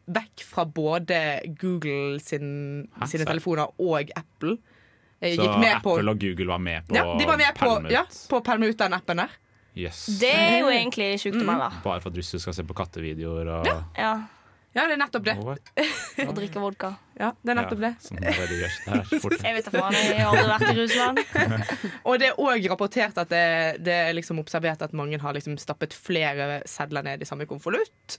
vekk 0.06 0.44
fra 0.46 0.66
både 0.70 1.18
Google 1.60 2.20
sin, 2.22 2.88
Hæ, 3.00 3.08
sine 3.10 3.26
telefoner 3.26 3.72
og 3.82 4.12
Apple. 4.16 4.58
Eh, 5.20 5.34
Så 5.36 5.48
med 5.60 5.82
på 5.84 5.96
Apple 5.98 6.12
og 6.14 6.20
Google 6.22 6.46
var 6.52 6.60
med 6.62 6.86
på 6.88 6.96
ja, 6.96 7.04
de 7.20 7.26
var 7.26 7.38
med 7.42 7.58
på, 7.58 7.72
ja, 7.92 8.04
på 8.30 8.38
å 8.40 8.44
pælme 8.46 8.70
ut 8.70 8.78
den 8.78 8.94
appen 8.94 9.18
der. 9.24 9.34
Yes. 9.76 10.06
Det 10.22 10.30
er 10.32 10.60
jo 10.62 10.70
egentlig 10.72 11.18
sjukdom, 11.20 11.44
Mm. 11.50 11.56
eller? 11.56 11.82
Bare 11.84 12.00
for 12.00 12.10
at 12.14 12.18
russere 12.18 12.40
skal 12.40 12.54
se 12.56 12.64
på 12.64 12.74
kattevideoer 12.78 13.50
og 13.58 13.68
Ja. 13.98 14.14
Ja, 14.76 14.84
det 14.90 14.98
er 14.98 15.00
nettopp 15.00 15.24
det. 15.24 15.36
Og 16.26 16.32
drikke 16.36 16.60
vodka. 16.60 16.90
Ja, 17.16 17.30
det 17.40 17.54
er 17.54 17.58
nettopp 17.62 17.80
Ja, 17.80 17.92
det. 17.94 17.94
som 18.04 18.18
det 18.20 18.34
gjør. 18.60 18.74
Jeg 19.48 19.56
vet 19.56 19.70
da 19.70 19.72
faen, 19.72 19.96
jeg 19.96 20.18
har 20.20 20.34
aldri 20.36 20.50
vært 20.52 20.66
i 20.68 20.76
Russland. 20.82 21.22
Og 22.12 22.18
det 22.20 22.28
er 22.28 22.42
òg 22.44 22.68
rapportert 22.74 23.22
at 23.24 23.32
det, 23.32 23.46
det 23.88 23.96
er 24.10 24.18
liksom 24.18 24.42
observert 24.44 24.84
at 24.84 24.96
mange 24.98 25.20
har 25.24 25.38
liksom 25.38 25.56
stappet 25.62 25.96
flere 25.96 26.60
sedler 26.68 27.08
ned 27.08 27.24
i 27.24 27.30
samme 27.30 27.48
konvolutt. 27.48 28.18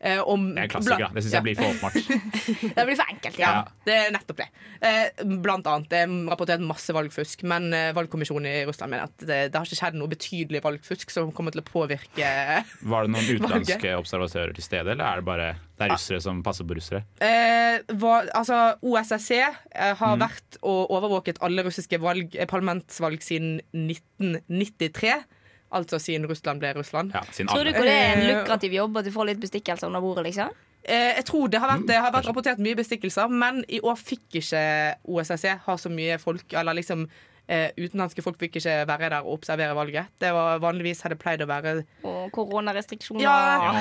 Eh, 0.00 0.20
om- 0.22 0.54
Det 0.54 0.58
er 0.58 0.62
en 0.62 0.68
klassiker. 0.70 1.10
Det 1.14 1.22
syns 1.24 1.32
Ja. 1.32 1.40
jeg 1.40 1.42
blir 1.42 1.56
for 1.58 1.72
åpenbart. 1.72 1.94
Det 2.76 2.84
blir 2.86 2.96
for 2.96 3.08
enkelt, 3.10 3.38
ja. 3.38 3.48
Ja, 3.50 3.64
det 3.84 3.94
er 3.98 4.10
nettopp 4.14 4.36
det. 4.36 4.46
Eh, 4.80 5.24
blant 5.42 5.66
annet. 5.66 5.88
Det 5.90 5.98
er 6.04 6.12
rapportert 6.30 6.60
masse 6.62 6.94
valgfusk, 6.94 7.42
men 7.42 7.72
eh, 7.74 7.92
valgkommisjonen 7.96 8.46
i 8.46 8.64
Russland 8.68 8.90
mener 8.94 9.08
at 9.08 9.16
det, 9.18 9.38
det 9.50 9.58
har 9.58 9.66
ikke 9.66 9.80
skjedd 9.80 9.94
noe 9.98 10.06
betydelig 10.12 10.62
valgfusk 10.62 11.10
som 11.10 11.32
kommer 11.34 11.50
til 11.50 11.62
å 11.62 11.66
påvirke 11.66 12.28
Var 12.92 13.02
det 13.02 13.10
noen 13.10 13.26
utenlandske 13.40 13.96
observatører 13.98 14.54
til 14.54 14.62
stede, 14.68 14.92
eller 14.94 15.04
er 15.04 15.16
det 15.16 15.24
bare 15.26 15.48
det 15.78 15.86
er 15.86 15.92
russere 15.94 16.20
som 16.22 16.42
passer 16.46 16.64
på 16.66 16.74
russere? 16.78 17.02
eh, 17.20 17.80
hva, 17.98 18.22
Altså, 18.34 18.78
OSSE 18.82 19.40
eh, 19.42 19.94
har 19.98 20.14
Mm. 20.16 20.22
vært 20.22 20.56
og 20.62 20.90
overvåket 20.94 21.38
alle 21.42 21.62
russiske 21.66 21.98
valg, 22.00 22.34
eh, 22.38 22.46
parlamentsvalg 22.46 23.18
siden 23.22 23.60
1993. 23.74 25.24
Altså 25.70 25.98
siden 26.00 26.24
Russland 26.30 26.62
ble 26.62 26.72
Russland. 26.78 27.12
Ja, 27.14 27.20
Tror 27.28 27.64
du 27.64 27.72
ikke 27.72 27.84
det 27.84 27.92
er 27.92 28.12
en 28.16 28.22
Eh, 28.24 28.30
lukrativ 28.32 28.72
jobb 28.72 28.96
at 28.96 29.04
du 29.04 29.12
får 29.12 29.26
litt 29.32 29.40
bestikkelse 29.42 29.86
under 29.86 30.00
bordet, 30.00 30.24
liksom? 30.30 30.52
Eh, 30.84 31.16
jeg 31.18 31.24
tror 31.28 31.48
det 31.52 31.60
har 31.60 31.68
vært, 31.68 31.86
det 31.86 31.96
har 32.00 32.12
vært 32.14 32.28
rapportert 32.30 32.60
mye 32.64 32.78
bestikkelser, 32.78 33.28
men 33.28 33.64
i 33.68 33.80
år 33.84 33.98
fikk 34.00 34.38
ikke 34.40 34.62
OSSE 35.04 35.58
ha 35.66 35.76
så 35.76 35.90
mye 35.92 36.16
folk, 36.22 36.46
eller 36.56 36.78
liksom 36.78 37.04
eh, 37.48 37.68
utenlandske 37.76 38.22
folk 38.24 38.38
fikk 38.40 38.56
ikke 38.60 38.76
være 38.88 39.10
der 39.12 39.20
og 39.20 39.38
observere 39.38 39.76
valget. 39.76 40.08
Det 40.20 40.30
var 40.32 40.60
vanligvis 40.62 41.02
hadde 41.04 41.18
pleid 41.20 41.42
å 41.44 41.48
være 41.50 41.74
Og 42.04 42.30
koronarestriksjoner. 42.32 43.24
Ja. 43.24 43.72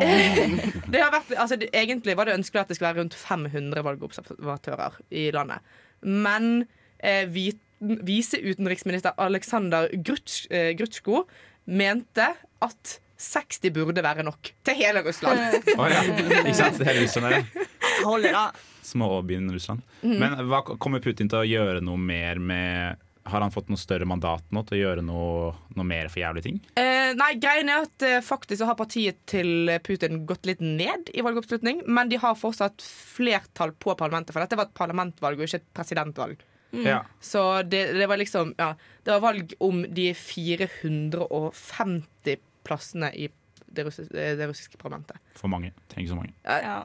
Det 0.90 0.98
har 0.98 1.12
vært, 1.14 1.28
altså, 1.38 1.56
det, 1.56 1.68
Egentlig 1.76 2.16
var 2.18 2.26
det 2.26 2.34
ønskelig 2.34 2.64
at 2.64 2.70
det 2.70 2.76
skulle 2.76 2.90
være 2.90 3.02
rundt 3.04 3.14
500 3.14 3.82
valgobservatører 3.86 4.96
i 5.10 5.30
landet. 5.30 5.62
men 6.02 6.66
eh, 6.98 7.26
vi, 7.28 7.52
viseutenriksminister 7.80 9.16
Aleksandr 9.16 9.88
Gruts, 10.04 10.46
eh, 10.50 10.72
Grutsjko 10.76 11.24
mente 11.64 12.26
at 12.60 13.00
60 13.20 13.72
burde 13.76 14.02
være 14.04 14.24
nok 14.24 14.52
til 14.64 14.80
hele 14.80 15.02
Russland. 15.04 15.60
Å 15.76 15.90
ja. 15.92 16.00
Ikke 16.40 16.56
sant? 16.56 16.80
Til 16.80 16.88
hele 16.88 17.04
Russland 17.04 17.28
er 17.28 17.38
det. 17.38 17.68
Holder, 18.06 18.32
da. 18.32 18.46
Småbyen 18.90 19.52
Russland. 19.52 19.84
Mm. 20.00 20.16
Men 20.22 20.36
hva 20.48 20.62
kommer 20.64 21.02
Putin 21.04 21.28
til 21.30 21.42
å 21.42 21.46
gjøre 21.46 21.84
noe 21.84 22.00
mer 22.00 22.40
med 22.40 23.06
Har 23.30 23.44
han 23.44 23.52
fått 23.52 23.68
noe 23.68 23.78
større 23.78 24.06
mandat 24.08 24.46
nå 24.50 24.62
til 24.66 24.78
å 24.78 24.80
gjøre 24.80 25.02
noe, 25.04 25.50
noe 25.76 25.86
mer 25.86 26.08
for 26.10 26.22
jævlige 26.22 26.46
ting? 26.48 26.56
Eh, 26.80 27.12
nei, 27.14 27.34
greien 27.38 27.68
er 27.68 27.84
at 27.84 28.06
eh, 28.06 28.22
faktisk 28.24 28.62
så 28.62 28.70
har 28.70 28.78
partiet 28.78 29.20
til 29.28 29.68
Putin 29.84 30.24
gått 30.26 30.48
litt 30.48 30.64
ned 30.64 31.12
i 31.12 31.22
valgoppslutning, 31.22 31.84
men 31.86 32.10
de 32.10 32.18
har 32.18 32.38
fortsatt 32.40 32.80
flertall 32.80 33.76
på 33.76 33.94
parlamentet, 34.00 34.32
for 34.32 34.42
dette 34.42 34.58
var 34.58 34.70
et 34.70 34.80
parlamentvalg 34.80 35.38
og 35.38 35.46
ikke 35.46 35.60
et 35.60 35.68
presidentvalg. 35.76 36.40
Ja. 36.72 37.00
Så 37.20 37.62
det, 37.66 37.92
det 37.98 38.06
var 38.08 38.16
liksom 38.20 38.54
Ja, 38.58 38.74
det 39.04 39.12
var 39.16 39.20
valg 39.20 39.54
om 39.60 39.82
de 39.94 40.12
450 40.14 42.36
plassene 42.64 43.10
i 43.14 43.28
det, 43.70 43.84
russis, 43.86 44.08
det 44.10 44.48
russiske 44.50 44.76
parlamentet. 44.82 45.16
For 45.38 45.46
mange. 45.48 45.68
Tenk 45.92 46.08
så 46.10 46.14
mange. 46.18 46.32
Ja. 46.44 46.80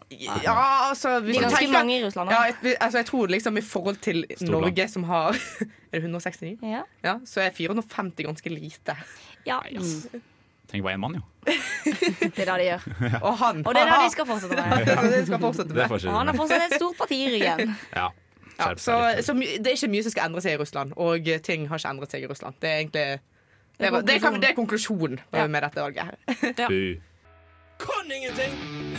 Ja, 0.46 0.54
altså 0.92 1.16
hvis 1.26 1.40
ganske 1.42 1.58
tenker- 1.64 1.74
mange 1.74 1.96
i 2.00 2.04
Russland. 2.04 2.30
ja, 2.30 2.44
jeg, 2.62 2.76
altså, 2.80 2.98
jeg 3.02 3.06
tror 3.10 3.28
liksom 3.34 3.58
i 3.58 3.62
forhold 3.66 3.96
til 4.06 4.22
Storland. 4.38 4.62
Norge, 4.68 4.86
som 4.88 5.04
har 5.04 5.34
Er 5.92 6.00
det 6.00 6.04
169? 6.04 6.58
Ja. 6.62 6.82
Ja, 7.04 7.16
så 7.26 7.42
er 7.42 7.50
450 7.58 8.24
ganske 8.26 8.50
lite. 8.54 8.96
ja, 9.48 9.60
Yes. 9.72 10.08
Trenger 10.68 10.84
bare 10.84 10.94
én 10.96 11.00
mann, 11.02 11.16
jo. 11.16 11.22
det 11.46 12.40
er 12.42 12.46
det 12.46 12.58
de 12.58 12.64
gjør. 12.66 12.80
Og 13.22 13.38
han 13.38 13.62
Og 13.68 13.74
det 13.76 13.82
er 13.82 13.86
det 13.92 14.00
de 14.06 14.10
skal 14.12 14.26
fortsette 14.26 14.56
med. 14.56 14.86
det 15.14 15.26
skal 15.28 15.40
fortsette 15.40 15.74
med. 15.74 15.92
Og 16.10 16.18
han 16.18 16.28
har 16.28 16.34
fortsatt 16.38 16.62
et 16.72 16.76
stort 16.82 16.98
parti 16.98 17.16
i 17.22 17.28
ryggen. 17.36 17.76
Ja. 17.96 18.08
Ja, 18.60 18.70
så, 18.80 18.96
så 19.26 19.34
det 19.36 19.68
er 19.68 19.76
ikke 19.76 19.92
mye 19.92 20.04
som 20.06 20.14
skal 20.16 20.30
endre 20.30 20.42
seg 20.46 20.56
i 20.56 20.60
Russland, 20.62 20.94
og 20.96 21.28
eh, 21.28 21.42
ting 21.44 21.68
har 21.72 21.82
ikke 21.82 21.92
endret 21.96 22.16
seg 22.16 22.24
i 22.24 22.30
Russland. 22.32 22.56
Det 22.62 22.70
er 22.72 22.78
egentlig 22.84 23.08
det 23.76 23.90
er 23.90 23.92
er, 23.92 24.02
det 24.08 24.16
er, 24.24 24.38
det 24.40 24.50
er 24.50 24.56
konklusjonen 24.56 25.20
Ja. 25.36 25.48
med 25.52 25.62
dette 25.66 25.82
valget. 25.84 26.06
her 26.06 26.70
Bu. 26.72 27.02
Kan 27.84 28.12
ingenting, 28.16 28.54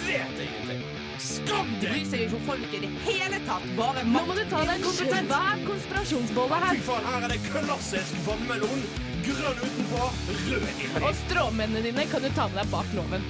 vet 0.05 0.41
ingenting. 0.45 0.83
Skam 1.17 1.71
deg! 1.81 1.89
Bryr 1.95 2.05
seg 2.11 2.25
ikke 2.27 2.37
om 2.37 2.43
folk 2.45 2.75
i 2.77 2.81
det 2.83 2.91
hele 3.07 3.39
tatt. 3.47 3.65
Bare 3.79 4.03
Nå 4.05 4.21
må 4.29 4.35
du 4.37 4.43
ta 4.51 4.61
deg 4.69 4.85
en 4.85 5.31
Hva 5.31 5.39
er 5.55 5.63
konspirasjonsbolla 5.65 6.59
her. 6.61 6.77
Fy 6.77 6.85
faen, 6.91 7.07
her 7.09 7.25
er 7.25 7.33
det 7.33 7.39
klassisk 7.47 8.19
vannmelon. 8.27 8.83
Grønn 9.25 9.63
utenpå, 9.65 10.03
rød 10.51 10.67
inni. 10.75 10.91
Og 11.01 11.15
stråmennene 11.25 11.83
dine 11.89 12.05
kan 12.13 12.23
du 12.23 12.29
ta 12.37 12.45
med 12.53 12.61
deg 12.61 12.69
bak 12.75 12.93
loven. 12.99 13.25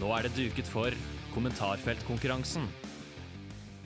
Nå 0.00 0.14
er 0.16 0.28
det 0.28 0.32
duket 0.38 0.70
for 0.70 0.94
kommentarfeltkonkurransen. 1.34 2.70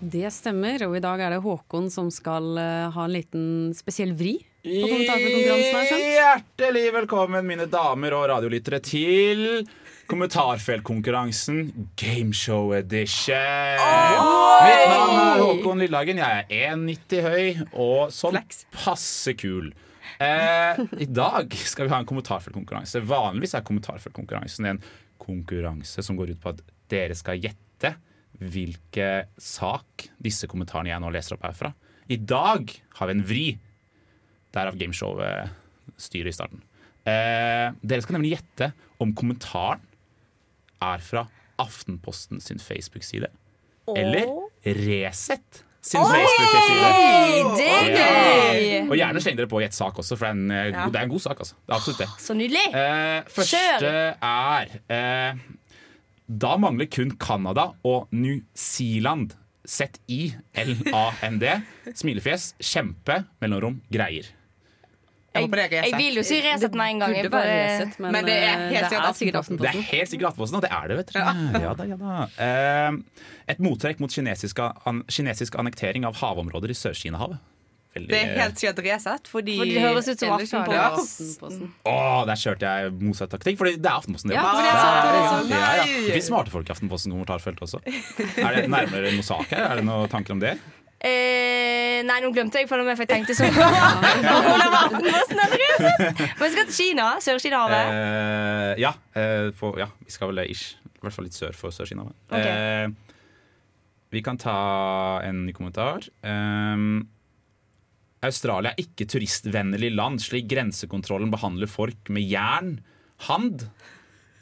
Det 0.04 0.28
stemmer, 0.34 0.82
og 0.84 0.98
i 0.98 1.00
dag 1.00 1.20
er 1.24 1.30
det 1.32 1.38
Håkon 1.40 1.86
som 1.92 2.10
skal 2.12 2.58
eh, 2.60 2.90
ha 2.92 3.04
en 3.06 3.12
liten 3.14 3.44
spesiell 3.72 4.12
vri. 4.18 4.34
Hjertelig 6.04 6.82
velkommen, 6.92 7.46
mine 7.48 7.64
damer 7.72 8.12
og 8.18 8.26
radiolyttere, 8.28 8.82
til 8.84 9.64
kommentarfeltkonkurransen 10.10 11.88
Gameshow 11.96 12.74
Edition. 12.76 13.80
Mitt 14.60 14.84
navn 14.92 15.16
er 15.22 15.40
Håkon 15.40 15.80
Lillehagen. 15.86 16.20
Jeg 16.20 16.44
er 16.52 16.76
1,90 16.76 17.24
høy 17.24 17.64
og 17.72 18.12
sånn 18.12 18.36
passe 18.76 19.32
kul. 19.40 19.72
Eh, 20.20 20.84
I 21.00 21.08
dag 21.08 21.48
skal 21.64 21.88
vi 21.88 21.94
ha 21.96 22.04
en 22.04 22.10
kommentarfeltkonkurranse. 22.12 23.00
Vanligvis 23.08 23.56
er 23.56 23.64
kommentarfeltkonkurransen 23.64 24.68
en 24.68 24.84
konkurranse 25.24 26.04
som 26.04 26.20
går 26.20 26.36
ut 26.36 26.42
på 26.44 26.52
at 26.52 26.60
dere 26.92 27.16
skal 27.16 27.40
gjette 27.40 27.96
hvilke 28.40 29.26
sak 29.38 30.08
disse 30.22 30.48
kommentarene 30.50 30.90
jeg 30.92 31.00
nå 31.04 31.10
leser 31.14 31.36
opp 31.36 31.44
herfra. 31.46 31.72
I 32.10 32.16
dag 32.20 32.70
har 32.98 33.06
vi 33.10 33.14
en 33.16 33.24
vri. 33.24 33.44
Derav 34.54 34.76
gameshowet-styret 34.78 36.30
i 36.30 36.34
starten. 36.36 36.62
Eh, 37.04 37.72
dere 37.84 38.02
skal 38.04 38.16
nemlig 38.18 38.34
gjette 38.38 38.72
om 39.02 39.12
kommentaren 39.16 39.80
er 40.84 40.98
fra 41.04 41.26
Aftenposten 41.60 42.40
sin 42.42 42.58
Facebook-side 42.58 43.28
eller 43.94 44.26
Resett 44.64 45.60
sin 45.84 46.00
Facebook-side. 46.00 46.92
Det 47.58 47.66
er 47.68 47.90
gøy! 47.94 48.88
Og 48.88 48.96
gjerne 48.96 49.20
sleng 49.20 49.36
dere 49.38 49.50
på 49.50 49.60
gjett 49.60 49.76
sak 49.76 49.98
også, 50.00 50.16
for 50.16 50.24
det 50.24 50.30
er 50.30 50.38
en, 50.38 50.50
eh, 50.50 50.70
Ja. 50.70 50.84
god- 50.84 50.92
det 50.92 51.00
er 51.00 51.04
en 51.04 51.08
god 51.12 51.20
sak. 51.20 51.38
altså. 51.38 51.54
Det 51.66 51.70
er 51.72 51.76
absolutt 51.76 51.98
det. 51.98 52.08
Så 52.18 52.34
nydelig. 52.34 52.66
Eh, 52.74 53.22
første 53.28 54.16
er 54.22 54.80
eh, 54.88 55.34
Da 56.28 56.54
mangler 56.56 56.88
kun 56.88 57.10
Canada 57.20 57.72
og 57.84 58.08
New 58.12 58.38
Zealand. 58.56 59.34
Z-I-L-A-N-D. 59.68 61.50
Smilefjes. 61.96 62.54
Kjempe. 62.60 63.24
Mellomrom. 63.40 63.80
Greier. 63.92 64.30
Jeg 65.34 65.50
Jeg 65.50 65.96
vil 65.98 66.14
jo 66.14 66.22
si 66.22 66.36
Resett 66.44 66.74
med 66.78 66.92
en 66.92 66.98
gang. 67.00 67.14
Jeg 67.16 67.30
bare- 67.30 67.54
reset, 67.80 67.98
men, 67.98 68.12
Men 68.12 68.24
det 68.24 68.34
er 68.34 68.54
eh, 68.54 68.68
helt 68.70 69.16
sikkert 69.16 69.34
Aftenposten. 69.40 69.58
Det 69.58 69.66
er 69.74 69.80
helt 69.90 70.08
sikkert 70.08 70.28
Aftenposten, 70.28 70.56
og 70.56 70.62
det 70.62 70.70
er 70.70 70.88
det, 70.88 70.96
vet 70.96 71.12
dere. 71.12 71.34
Ja 71.64 71.72
da, 71.74 71.84
ja 71.84 71.96
da. 71.96 72.28
Eh, 72.38 72.92
et 73.48 73.58
mottrekk 73.58 73.98
mot 73.98 74.10
kinesisk, 74.14 74.58
an, 74.86 75.02
kinesisk 75.10 75.56
annektering 75.58 76.04
av 76.06 76.14
havområder 76.22 76.70
i 76.70 76.74
Sør-Kina-havet. 76.78 77.38
Veldig- 77.94 78.10
Det 78.10 78.18
er 78.20 78.40
helt 78.40 78.58
sikkert 78.58 78.80
Resett, 78.84 79.28
fordi 79.30 79.56
Fordi 79.60 79.74
det 79.74 79.82
høres 79.84 80.08
ut 80.08 80.18
som 80.18 80.28
har 80.34 80.40
Aftenposten. 80.42 81.68
Å, 81.86 82.26
der 82.26 82.40
kjørte 82.40 82.70
jeg 82.72 82.92
motsatt 82.98 83.30
taktikk, 83.30 83.58
for 83.60 83.70
det 83.70 83.78
er 83.78 83.90
Aftenposten. 83.94 84.30
Det, 84.32 84.34
Ja, 84.34 84.42
det 84.42 84.66
er 84.66 84.74
det 84.74 84.78
er 84.78 85.60
ja, 85.60 85.60
ja, 85.60 85.74
ja. 85.78 85.84
Det 85.84 86.12
finnes 86.16 86.26
smarte 86.28 86.50
folk 86.50 86.66
i 86.68 86.72
Aftenposten 86.74 87.14
kommentarfelt 87.14 87.62
også. 87.62 87.78
Er 87.86 88.56
det 88.58 88.66
nærmere 88.68 89.14
noe 89.14 89.22
sak 89.26 89.46
her? 89.54 89.68
Er 89.70 89.76
det 89.78 89.84
noen 89.86 90.10
tanker 90.10 90.34
om 90.34 90.40
det? 90.42 90.58
Eh, 91.04 92.00
nei, 92.02 92.16
nå 92.24 92.30
glemte 92.32 92.62
jeg 92.62 92.68
for 92.68 92.80
jeg 92.80 93.08
tenkte 93.10 93.34
sånn? 93.36 93.52
Men 95.34 95.52
vi 96.40 96.50
skal 96.54 96.64
til 96.64 96.74
Kina. 96.74 97.10
Sør-Kina-havet. 97.20 97.90
Eh, 97.92 98.80
ja, 98.80 98.94
eh, 99.14 99.50
ja, 99.82 99.88
vi 100.00 100.10
skal 100.14 100.32
vel 100.32 100.46
ish. 100.48 100.74
I 100.96 101.04
hvert 101.04 101.12
fall 101.18 101.26
litt 101.28 101.36
sør 101.36 101.52
for 101.56 101.74
Sør-Kina. 101.76 102.06
Ok. 102.32 102.40
Eh, 102.40 102.88
vi 104.14 104.22
kan 104.24 104.38
ta 104.40 105.20
en 105.26 105.44
ny 105.44 105.52
kommentar. 105.52 106.06
Um, 106.22 107.02
Australia 108.28 108.72
er 108.72 108.82
ikke 108.84 109.06
turistvennlig 109.10 109.90
land, 109.94 110.20
slik 110.24 110.46
grensekontrollen 110.50 111.30
behandler 111.32 111.70
folk 111.70 112.10
med 112.14 112.26
jern. 112.30 112.76
Hand. 113.28 113.66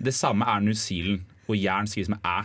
Det 0.02 0.14
samme 0.16 0.46
er 0.48 0.60
New 0.64 0.74
Zealand, 0.74 1.22
hvor 1.46 1.58
jern 1.58 1.86
skrives 1.90 2.08
med 2.12 2.18
æ. 2.26 2.40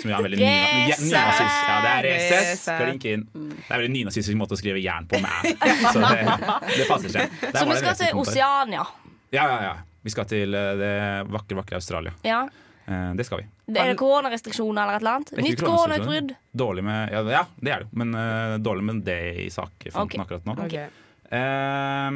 Som 0.00 0.10
er 0.10 0.24
veldig 0.24 0.38
ny- 0.40 0.44
ny- 0.44 0.88
Resett. 0.90 1.04
nynazist. 1.06 1.60
Ja, 1.68 1.76
det 1.84 1.90
er. 1.92 2.08
Resett. 2.08 2.80
Klink 2.80 3.04
inn. 3.06 3.22
Det 3.32 3.68
er 3.70 3.78
veldig 3.78 3.92
nynazistisk 3.94 4.36
måte 4.40 4.56
å 4.56 4.58
skrive 4.58 4.80
jern 4.82 5.06
på 5.08 5.20
med 5.22 5.30
æ. 5.30 5.52
Så 5.94 6.00
det, 6.02 6.24
det 6.80 6.88
passer 6.90 7.14
seg. 7.14 7.36
Der 7.44 7.54
Så 7.60 7.68
vi 7.70 7.76
skal 7.78 7.94
til 8.00 8.18
Oceania 8.18 8.82
Oseania. 8.82 8.86
Ja, 9.30 9.44
ja, 9.46 9.60
ja. 9.68 9.76
Vi 10.02 10.10
skal 10.10 10.26
til 10.26 10.54
eh, 10.58 10.72
det 10.80 10.92
vakre, 11.30 11.56
vakre 11.60 11.78
Australia. 11.78 12.12
Ja. 12.26 12.40
Eh, 12.90 13.10
det 13.14 13.26
skal 13.28 13.42
vi. 13.42 13.46
Er 13.70 13.92
det 13.92 13.98
koronarestriksjoner 14.00 14.82
eller 14.82 14.98
et 14.98 15.04
eller 15.04 15.18
annet? 15.20 15.32
Er 15.32 15.46
Nytt 15.46 15.62
koronautbrudd. 15.62 16.34
Dårlig 16.62 16.84
med 16.86 17.12
Ja, 17.14 17.22
ja 17.36 17.44
det 17.56 17.74
er 17.74 17.84
det 17.84 17.86
jo. 17.86 17.98
Men 18.02 18.16
uh, 18.18 18.56
dårlig 18.58 18.86
med 18.88 19.04
det 19.06 19.20
i 19.44 19.48
sakfronten 19.54 20.24
okay. 20.24 20.24
akkurat 20.24 20.48
nå. 20.48 20.56
Okay. 20.66 20.88
Eh, 21.30 22.10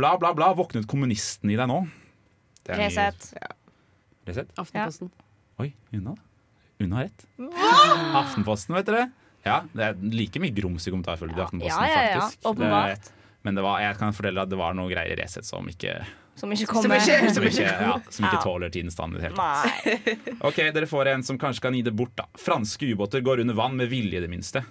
bla, 0.00 0.14
bla, 0.22 0.32
bla. 0.34 0.52
Våknet 0.56 0.88
kommunisten 0.88 1.52
i 1.52 1.58
deg 1.60 1.68
nå? 1.68 1.82
Resett. 2.70 3.32
Ja. 3.36 3.52
Resett. 4.30 4.52
Aftenposten. 4.56 5.10
Aftenposten. 5.10 5.12
Oi, 5.60 5.72
unna. 5.92 6.16
Unna 6.80 6.96
har 6.96 7.08
rett. 7.10 7.26
Aftenposten, 8.16 8.74
vet 8.78 8.88
dere. 8.88 9.10
Ja, 9.44 9.62
Det 9.72 9.84
er 9.84 10.00
like 10.12 10.40
mye 10.40 10.52
grums 10.56 10.86
i 10.88 10.92
kommentarfeltet 10.92 11.36
i 11.36 11.44
Aftenposten, 11.44 11.84
Ja, 11.84 11.88
ja, 11.88 12.02
ja. 12.14 12.28
faktisk. 12.28 12.56
Det, 12.60 13.16
men 13.42 13.56
det 13.56 13.64
var, 13.64 13.80
jeg 13.80 13.96
kan 14.00 14.16
fortelle 14.16 14.44
at 14.44 14.52
det 14.52 14.58
var 14.60 14.76
noe 14.76 14.88
greier 14.92 15.12
i 15.12 15.20
Resett 15.20 15.48
som 15.48 15.68
ikke, 15.68 15.98
Som 16.40 16.52
ikke 16.54 16.66
Som 16.66 16.80
kommer. 16.80 16.96
ikke, 16.96 17.34
som 17.36 17.44
ikke, 17.44 17.68
ja, 17.68 17.94
som 18.08 18.26
ikke 18.26 18.42
tåler 18.42 18.72
tidens 18.72 18.96
tann 18.96 19.12
i 19.12 19.20
det 19.20 19.28
hele 19.28 19.36
tatt. 19.36 20.28
Ok, 20.48 20.60
Dere 20.72 20.88
får 20.88 21.12
en 21.12 21.24
som 21.26 21.38
kanskje 21.40 21.66
kan 21.68 21.76
gi 21.76 21.82
det 21.84 21.92
bort. 21.96 22.14
da 22.16 22.26
Franske 22.40 22.88
ubåter 22.94 23.20
går 23.24 23.44
under 23.44 23.58
vann 23.58 23.76
med 23.76 23.90
vilje, 23.92 24.16
i 24.16 24.24
det 24.24 24.30
minste. 24.32 24.64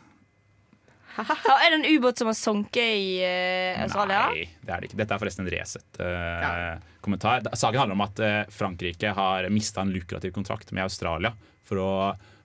Ja, 1.20 1.56
er 1.60 1.74
det 1.74 1.78
en 1.82 1.88
ubåt 1.98 2.18
som 2.18 2.30
har 2.32 2.38
sunket 2.38 2.96
i 2.96 3.20
uh, 3.22 3.84
Australia? 3.84 4.22
Nei, 4.32 4.46
det 4.64 4.72
er 4.72 4.82
det 4.82 4.90
ikke. 4.90 5.00
Dette 5.02 5.16
er 5.16 5.22
forresten 5.22 5.46
en 5.46 5.52
Resett-kommentar. 5.52 7.50
Saken 7.60 7.82
handler 7.82 7.98
om 7.98 8.06
at 8.06 8.22
uh, 8.24 8.42
Frankrike 8.54 9.12
har 9.18 9.50
mista 9.54 9.84
en 9.84 9.92
lukrativ 9.94 10.34
kontrakt 10.36 10.72
med 10.72 10.86
Australia 10.86 11.34
for 11.68 11.82
å 11.84 11.90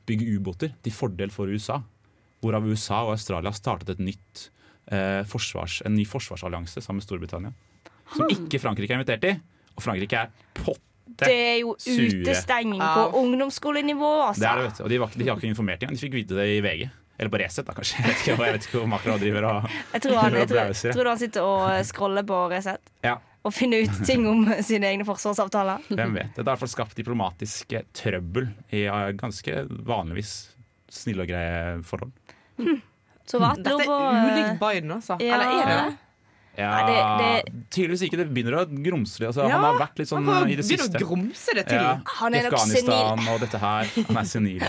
bygge 0.09 0.37
ubåter 0.37 0.75
til 0.85 0.95
fordel 0.95 1.33
for 1.33 1.49
USA. 1.49 1.81
Hvorav 2.45 2.66
USA 2.69 3.04
og 3.07 3.14
Australia 3.14 3.54
startet 3.57 3.95
et 3.95 4.02
nytt, 4.04 4.49
eh, 4.93 5.23
forsvars, 5.25 5.78
en 5.87 5.95
ny 5.97 6.04
forsvarsallianse 6.04 6.83
sammen 6.85 7.00
med 7.00 7.07
Storbritannia. 7.07 7.54
Som 8.14 8.30
ikke 8.33 8.61
Frankrike 8.62 8.94
er 8.94 9.00
invitert 9.00 9.25
i. 9.30 9.33
Og 9.75 9.83
Frankrike 9.83 10.25
er 10.26 10.30
potte 10.54 10.80
Det 11.26 11.35
er 11.35 11.56
jo 11.62 11.75
utestenging 11.76 12.80
på 12.83 13.02
ungdomsskolenivå, 13.21 14.11
Det 14.38 14.47
er 14.49 14.61
det, 14.61 14.66
altså. 14.66 14.66
vet 14.66 14.78
du. 14.78 14.85
Og 14.85 14.90
de, 14.90 14.99
var, 15.02 15.11
de 15.18 15.28
har 15.28 15.37
ikke 15.40 15.50
informert 15.52 15.83
engang. 15.83 15.97
De 15.99 16.02
fikk 16.06 16.14
vite 16.21 16.38
det 16.38 16.47
i 16.56 16.61
VG. 16.64 16.88
Eller 17.18 17.30
på 17.30 17.38
Resett, 17.38 17.66
da, 17.68 17.75
kanskje. 17.76 18.00
Jeg 18.02 18.09
vet 18.11 18.23
ikke, 18.25 18.35
jeg 18.47 18.54
vet 18.56 18.64
ikke 18.66 18.78
hvor 18.80 18.88
Macron 18.90 19.21
driver 19.23 19.44
og 19.47 19.68
Jeg 19.92 20.02
tror 20.02 20.16
han, 20.18 20.35
jeg 20.35 20.49
tror, 20.50 20.73
jeg 20.75 20.97
tror 20.97 21.11
han 21.12 21.21
sitter 21.21 21.47
og 21.47 21.85
scroller 21.87 22.26
på 22.26 22.40
Resett 22.50 22.90
Ja. 23.06 23.12
og 23.47 23.54
finner 23.54 23.85
ut 23.87 24.00
ting 24.09 24.26
om 24.26 24.42
sine 24.71 24.88
egne 24.90 25.06
forsvarsavtaler. 25.06 25.85
Hvem 25.92 26.16
vet. 26.18 26.33
Det 26.35 26.42
har 26.42 26.49
i 26.49 26.49
hvert 26.50 26.64
fall 26.64 26.73
skapt 26.75 26.99
diplomatisk 26.99 27.76
eh, 27.78 27.87
trøbbel 27.94 28.49
i 28.75 28.83
eh, 28.88 29.12
ganske 29.21 29.61
vanligvis 29.87 30.33
snille 30.90 31.23
og 31.23 31.30
greie 31.30 31.78
forhold. 31.87 32.11
Så 33.30 33.38
hva? 33.40 33.52
Dette 33.56 33.78
er 33.87 33.94
eh, 33.94 34.26
ulikt 34.33 34.59
Biden, 34.61 34.90
altså. 34.99 35.16
ja. 35.23 35.37
Eller 35.38 35.54
er 35.54 35.71
det 35.71 35.76
det? 35.78 36.00
Ja, 36.56 36.70
Nei, 36.87 37.42
det- 37.42 37.52
tydeligvis 37.75 38.02
ikke. 38.06 38.16
Det 38.20 38.28
begynner 38.34 38.58
å 38.61 38.66
grumse. 38.70 39.18
Altså, 39.26 39.42
Ja, 39.49 39.56
han 39.58 39.64
har 39.64 39.78
vært 39.88 39.99
litt 39.99 40.08
sånn 40.08 40.25
Han 40.25 40.49
i 40.50 40.54
det 40.54 40.64
begynner 40.64 40.84
siste. 40.87 41.00
å 41.02 41.08
grumse 41.08 41.54
det 41.54 41.66
til. 41.66 41.80
Ja, 41.82 41.96
Han 42.20 42.34
er 42.34 42.46
Afghanistan 42.50 43.28
og 43.28 43.40
dette 43.40 43.58
her. 43.58 43.90
Han 44.06 44.16
er 44.16 44.28
senil. 44.30 44.62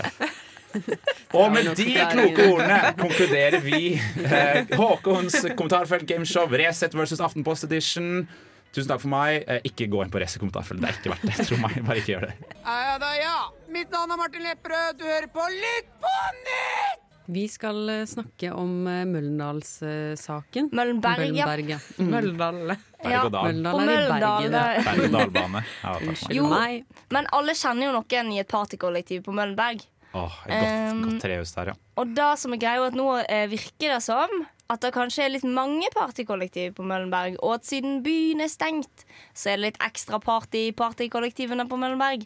Og 1.32 1.52
med 1.52 1.70
de 1.78 1.84
kloke 2.10 2.48
ordene 2.52 2.90
konkluderer 2.98 3.62
vi 3.64 3.94
eh, 3.96 4.66
Håkons 4.76 5.38
kommentarfelt 5.56 6.04
gameshow 6.06 6.50
Resett 6.52 6.92
versus 6.92 7.22
Aftenpost 7.24 7.64
Edition. 7.64 8.26
Tusen 8.74 8.90
takk 8.90 9.00
for 9.00 9.08
meg. 9.08 9.44
Eh, 9.48 9.62
ikke 9.70 9.88
gå 9.88 10.02
inn 10.04 10.10
på 10.12 10.20
Resett 10.20 10.42
kommentarfelt. 10.42 10.82
Det 10.82 10.90
er 10.90 10.98
ikke 11.00 11.14
verdt 11.14 11.24
det. 11.30 11.46
Tro 11.48 11.56
meg. 11.62 11.78
Bare 11.86 12.02
ikke 12.02 12.12
gjør 12.18 12.26
det. 12.28 12.34
Ja 12.66 12.98
da, 13.00 13.14
ja. 13.16 13.36
Mitt 13.72 13.90
navn 13.94 14.10
er 14.12 14.20
Martin 14.20 14.44
Lepperød. 14.44 14.98
Du 15.00 15.04
hører 15.08 15.30
på 15.32 15.48
Lytt 15.54 15.88
på 16.02 16.14
nytt! 16.42 17.05
Vi 17.26 17.48
skal 17.50 17.88
eh, 17.90 18.04
snakke 18.06 18.52
om 18.54 18.86
eh, 18.86 19.02
Møllendalssaken. 19.10 20.70
Møllenberg, 20.72 21.24
ja. 21.34 21.46
Møllenberg, 21.48 21.70
ja. 21.74 21.78
Mm. 21.98 22.10
Møllendal. 22.12 22.76
Ja. 23.06 23.24
Møllendal 23.30 23.82
er 23.82 23.90
i 23.90 24.08
Bergen. 24.12 24.56
ja. 24.56 24.64
Berg-og-dal-bane. 24.86 25.62
Ja. 25.82 25.94
Unnskyld 26.00 26.36
Jo. 26.38 26.48
meg. 26.52 26.84
Men 27.14 27.28
alle 27.36 27.54
kjenner 27.58 27.88
jo 27.90 27.94
noen 27.98 28.32
i 28.34 28.40
et 28.42 28.50
partykollektiv 28.50 29.24
på 29.26 29.34
Møllenberg. 29.36 29.84
Åh, 30.16 30.36
et 30.46 30.52
godt, 30.54 30.92
Um, 30.96 31.00
godt 31.04 31.22
trehus 31.26 31.50
der, 31.52 31.72
ja. 31.72 31.78
Og 32.00 32.12
det 32.16 32.28
som 32.40 32.54
er 32.54 32.60
greia, 32.62 32.80
er 32.80 32.86
at 32.88 32.94
nå 32.96 33.08
eh, 33.26 33.48
virker 33.52 33.96
det 33.96 34.02
som 34.06 34.30
at 34.72 34.82
det 34.82 34.92
kanskje 34.96 35.22
er 35.26 35.30
litt 35.34 35.44
mange 35.46 35.86
partykollektiv 35.94 36.72
på 36.78 36.86
Møllenberg, 36.86 37.36
og 37.38 37.58
at 37.58 37.66
siden 37.68 38.00
byen 38.02 38.40
er 38.42 38.50
stengt, 38.50 39.04
så 39.36 39.52
er 39.52 39.58
det 39.60 39.64
litt 39.66 39.82
ekstra 39.84 40.18
party 40.22 40.64
i 40.70 40.72
partykollektivene 40.74 41.68
på 41.70 41.78
Møllenberg. 41.78 42.24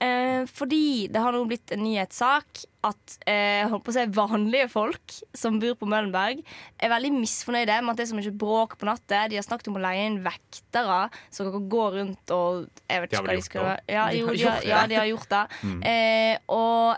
Eh, 0.00 0.46
fordi 0.48 1.08
det 1.12 1.20
har 1.20 1.34
nå 1.34 1.42
blitt 1.44 1.74
en 1.74 1.82
nyhetssak 1.84 2.62
at 2.88 3.16
eh, 3.28 3.66
holdt 3.68 3.84
på 3.84 3.92
å 3.92 3.96
si 3.98 4.04
vanlige 4.16 4.70
folk 4.72 5.16
som 5.36 5.58
bor 5.60 5.74
på 5.76 5.88
Møllenberg, 5.90 6.40
er 6.80 6.92
veldig 6.92 7.10
misfornøyde 7.18 7.76
med 7.84 7.92
at 7.92 8.00
det 8.00 8.06
er 8.06 8.10
så 8.14 8.16
mye 8.16 8.32
bråk 8.42 8.78
på 8.80 8.88
natta. 8.88 9.26
De 9.28 9.36
har 9.36 9.44
snakket 9.44 9.68
om 9.68 9.76
å 9.76 9.82
leie 9.84 10.06
inn 10.08 10.22
vektere 10.24 11.02
som 11.28 11.50
kan 11.52 11.68
gå 11.74 11.84
rundt 11.98 12.32
og 12.32 12.70
Jeg 12.88 13.04
vet 13.04 13.12
ikke 13.12 13.26
hva 13.26 13.36
de 13.36 13.44
skal 13.44 13.60
gjøre. 13.60 13.76
Ja, 13.92 14.06
jo, 14.16 14.32
de 14.32 14.46
har, 14.46 14.64
ja, 14.70 14.80
de 14.88 15.00
har 15.02 15.10
gjort 15.12 15.30
det. 15.34 15.44
Mm. 15.60 15.82
Eh, 15.84 16.38
og 16.48 16.96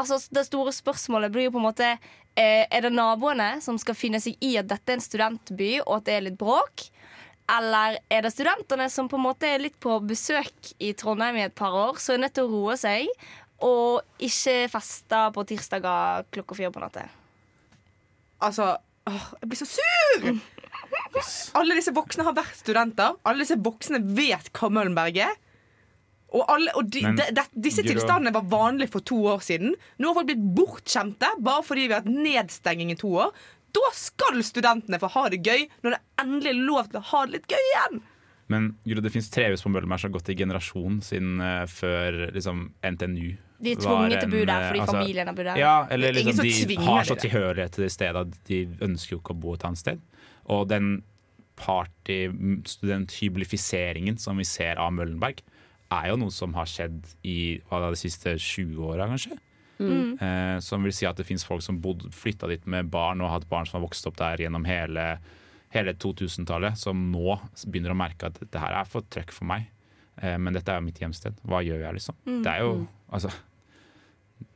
altså, 0.00 0.16
det 0.34 0.42
store 0.48 0.72
spørsmålet 0.74 1.32
blir 1.32 1.46
jo 1.46 1.52
på 1.54 1.60
en 1.60 1.66
måte 1.68 1.86
eh, 1.92 2.64
Er 2.66 2.82
det 2.82 2.90
naboene 2.92 3.60
som 3.62 3.78
skal 3.78 3.96
finne 3.96 4.18
seg 4.22 4.40
i 4.42 4.54
at 4.58 4.68
dette 4.70 4.90
er 4.90 4.98
en 4.98 5.04
studentby, 5.04 5.70
og 5.84 6.00
at 6.00 6.08
det 6.08 6.16
er 6.16 6.26
litt 6.26 6.38
bråk? 6.40 6.88
Eller 7.50 7.98
er 8.08 8.24
det 8.24 8.32
studentene 8.32 8.86
som 8.88 9.08
på 9.10 9.18
en 9.18 9.26
måte 9.26 9.48
er 9.48 9.60
litt 9.60 9.76
på 9.82 9.98
besøk 10.08 10.72
i 10.80 10.94
Trondheim 10.96 11.36
i 11.36 11.44
et 11.44 11.56
par 11.56 11.76
år, 11.76 12.00
så 12.00 12.14
er 12.14 12.22
nødt 12.22 12.36
til 12.38 12.46
å 12.46 12.52
roe 12.52 12.76
seg 12.80 13.10
og 13.64 14.24
ikke 14.24 14.64
feste 14.72 15.20
på 15.34 15.44
tirsdager 15.48 16.24
klokka 16.34 16.56
fire 16.58 16.72
på 16.72 16.82
natta? 16.82 17.06
Altså, 18.44 18.74
åh, 19.08 19.30
jeg 19.40 19.50
blir 19.50 19.60
så 19.60 19.68
sur! 19.76 20.28
Alle 21.58 21.76
disse 21.78 21.94
voksne 21.94 22.24
har 22.26 22.34
vært 22.36 22.58
studenter. 22.58 23.16
Alle 23.28 23.44
disse 23.44 23.58
voksne 23.60 24.00
vet 24.16 24.50
hva 24.56 24.70
Møllenberg 24.72 25.20
er. 25.28 25.34
Og, 26.34 26.42
alle, 26.50 26.72
og 26.74 26.88
de, 26.90 27.04
Men, 27.06 27.18
de, 27.20 27.28
de, 27.36 27.44
disse 27.62 27.84
tilstandene 27.86 28.34
var 28.34 28.46
vanlige 28.50 28.90
for 28.96 29.06
to 29.06 29.20
år 29.30 29.44
siden. 29.46 29.76
Nå 30.02 30.10
har 30.10 30.18
folk 30.18 30.30
blitt 30.32 30.48
bortskjemte 30.56 31.30
bare 31.46 31.62
fordi 31.66 31.86
vi 31.86 31.94
har 31.94 32.02
hatt 32.02 32.10
nedstenging 32.10 32.90
i 32.90 32.98
to 32.98 33.12
år. 33.26 33.30
Da 33.74 33.86
skal 33.96 34.38
studentene 34.46 35.00
få 35.02 35.08
ha 35.16 35.22
det 35.32 35.40
gøy 35.44 35.62
når 35.84 35.90
det 35.96 36.00
endelig 36.22 36.50
er 36.52 36.60
lov 36.68 36.84
til 36.90 36.98
å 37.00 37.06
ha 37.12 37.20
det 37.26 37.32
litt 37.38 37.48
gøy 37.50 37.64
igjen. 37.70 37.96
Men 38.52 38.62
Guro, 38.84 39.00
det 39.00 39.12
fins 39.14 39.30
trehus 39.32 39.64
på 39.64 39.70
Møllenberg 39.72 40.00
som 40.02 40.10
har 40.10 40.18
gått 40.18 40.28
i 40.34 40.36
generasjon 40.36 40.98
siden 41.04 41.38
uh, 41.40 41.64
før 41.70 42.26
liksom, 42.34 42.58
NTNU. 42.84 43.30
De 43.64 43.72
er 43.72 43.78
tvunget 43.80 44.20
til 44.20 44.28
å 44.28 44.32
bo 44.34 44.42
der 44.44 44.60
eh, 44.60 44.66
fordi 44.68 44.82
altså- 44.84 44.98
familien 44.98 45.26
har 45.30 45.36
bodd 45.38 45.48
der. 45.48 45.56
Ja, 45.62 45.76
eller 45.88 46.12
Det 46.12 46.20
er 46.20 46.26
liksom, 46.28 46.68
de 46.68 46.76
har 46.84 47.02
så 47.08 47.16
tilhørighet 47.16 47.72
til 47.76 47.82
det 47.86 47.92
stedet 47.94 48.18
at 48.20 48.30
de 48.50 48.58
ønsker 48.84 49.10
jo 49.14 49.20
ikke 49.22 49.34
å 49.36 49.42
bo 49.46 49.50
et 49.56 49.64
annet 49.64 49.80
sted. 49.80 49.98
Og 50.52 50.60
den 50.68 50.86
party-studenthyblifiseringen 51.56 54.16
som 54.20 54.36
vi 54.42 54.46
ser 54.48 54.74
av 54.82 54.90
Møllenberg, 54.92 55.38
er 55.94 56.10
jo 56.10 56.16
noe 56.20 56.32
som 56.34 56.50
har 56.58 56.66
skjedd 56.68 57.06
i 57.24 57.62
hva 57.68 57.76
da, 57.84 57.88
de 57.94 57.98
siste 58.00 58.30
20 58.34 58.82
åra, 58.82 59.06
kanskje. 59.08 59.38
Mm. 59.90 60.18
Eh, 60.20 60.58
som 60.60 60.82
vil 60.82 60.92
si 60.92 61.06
at 61.06 61.16
det 61.16 61.26
fins 61.26 61.44
folk 61.44 61.62
som 61.62 61.78
bodde, 61.80 62.10
flytta 62.12 62.48
dit 62.48 62.66
med 62.66 62.90
barn 62.90 63.20
og 63.20 63.30
hatt 63.30 63.48
barn 63.48 63.66
som 63.66 63.80
har 63.80 63.86
vokst 63.88 64.06
opp 64.06 64.16
der 64.16 64.36
gjennom 64.44 64.64
hele, 64.64 65.18
hele 65.74 65.94
2000-tallet, 65.94 66.76
som 66.78 67.10
nå 67.12 67.38
begynner 67.66 67.90
å 67.94 67.98
merke 67.98 68.26
at 68.30 68.38
dette 68.40 68.58
her 68.62 68.72
er 68.80 68.84
for 68.88 69.02
trøkk 69.10 69.32
for 69.32 69.44
meg. 69.50 69.66
Eh, 70.22 70.36
men 70.38 70.52
dette 70.54 70.70
er 70.70 70.78
jo 70.80 70.86
mitt 70.86 71.00
hjemsted. 71.02 71.34
Hva 71.44 71.60
gjør 71.66 71.80
jeg, 71.88 71.94
liksom? 72.00 72.14
Mm. 72.26 72.42
Det 72.46 72.52
er 72.56 72.60
jo 72.64 72.86
Altså, 73.14 73.30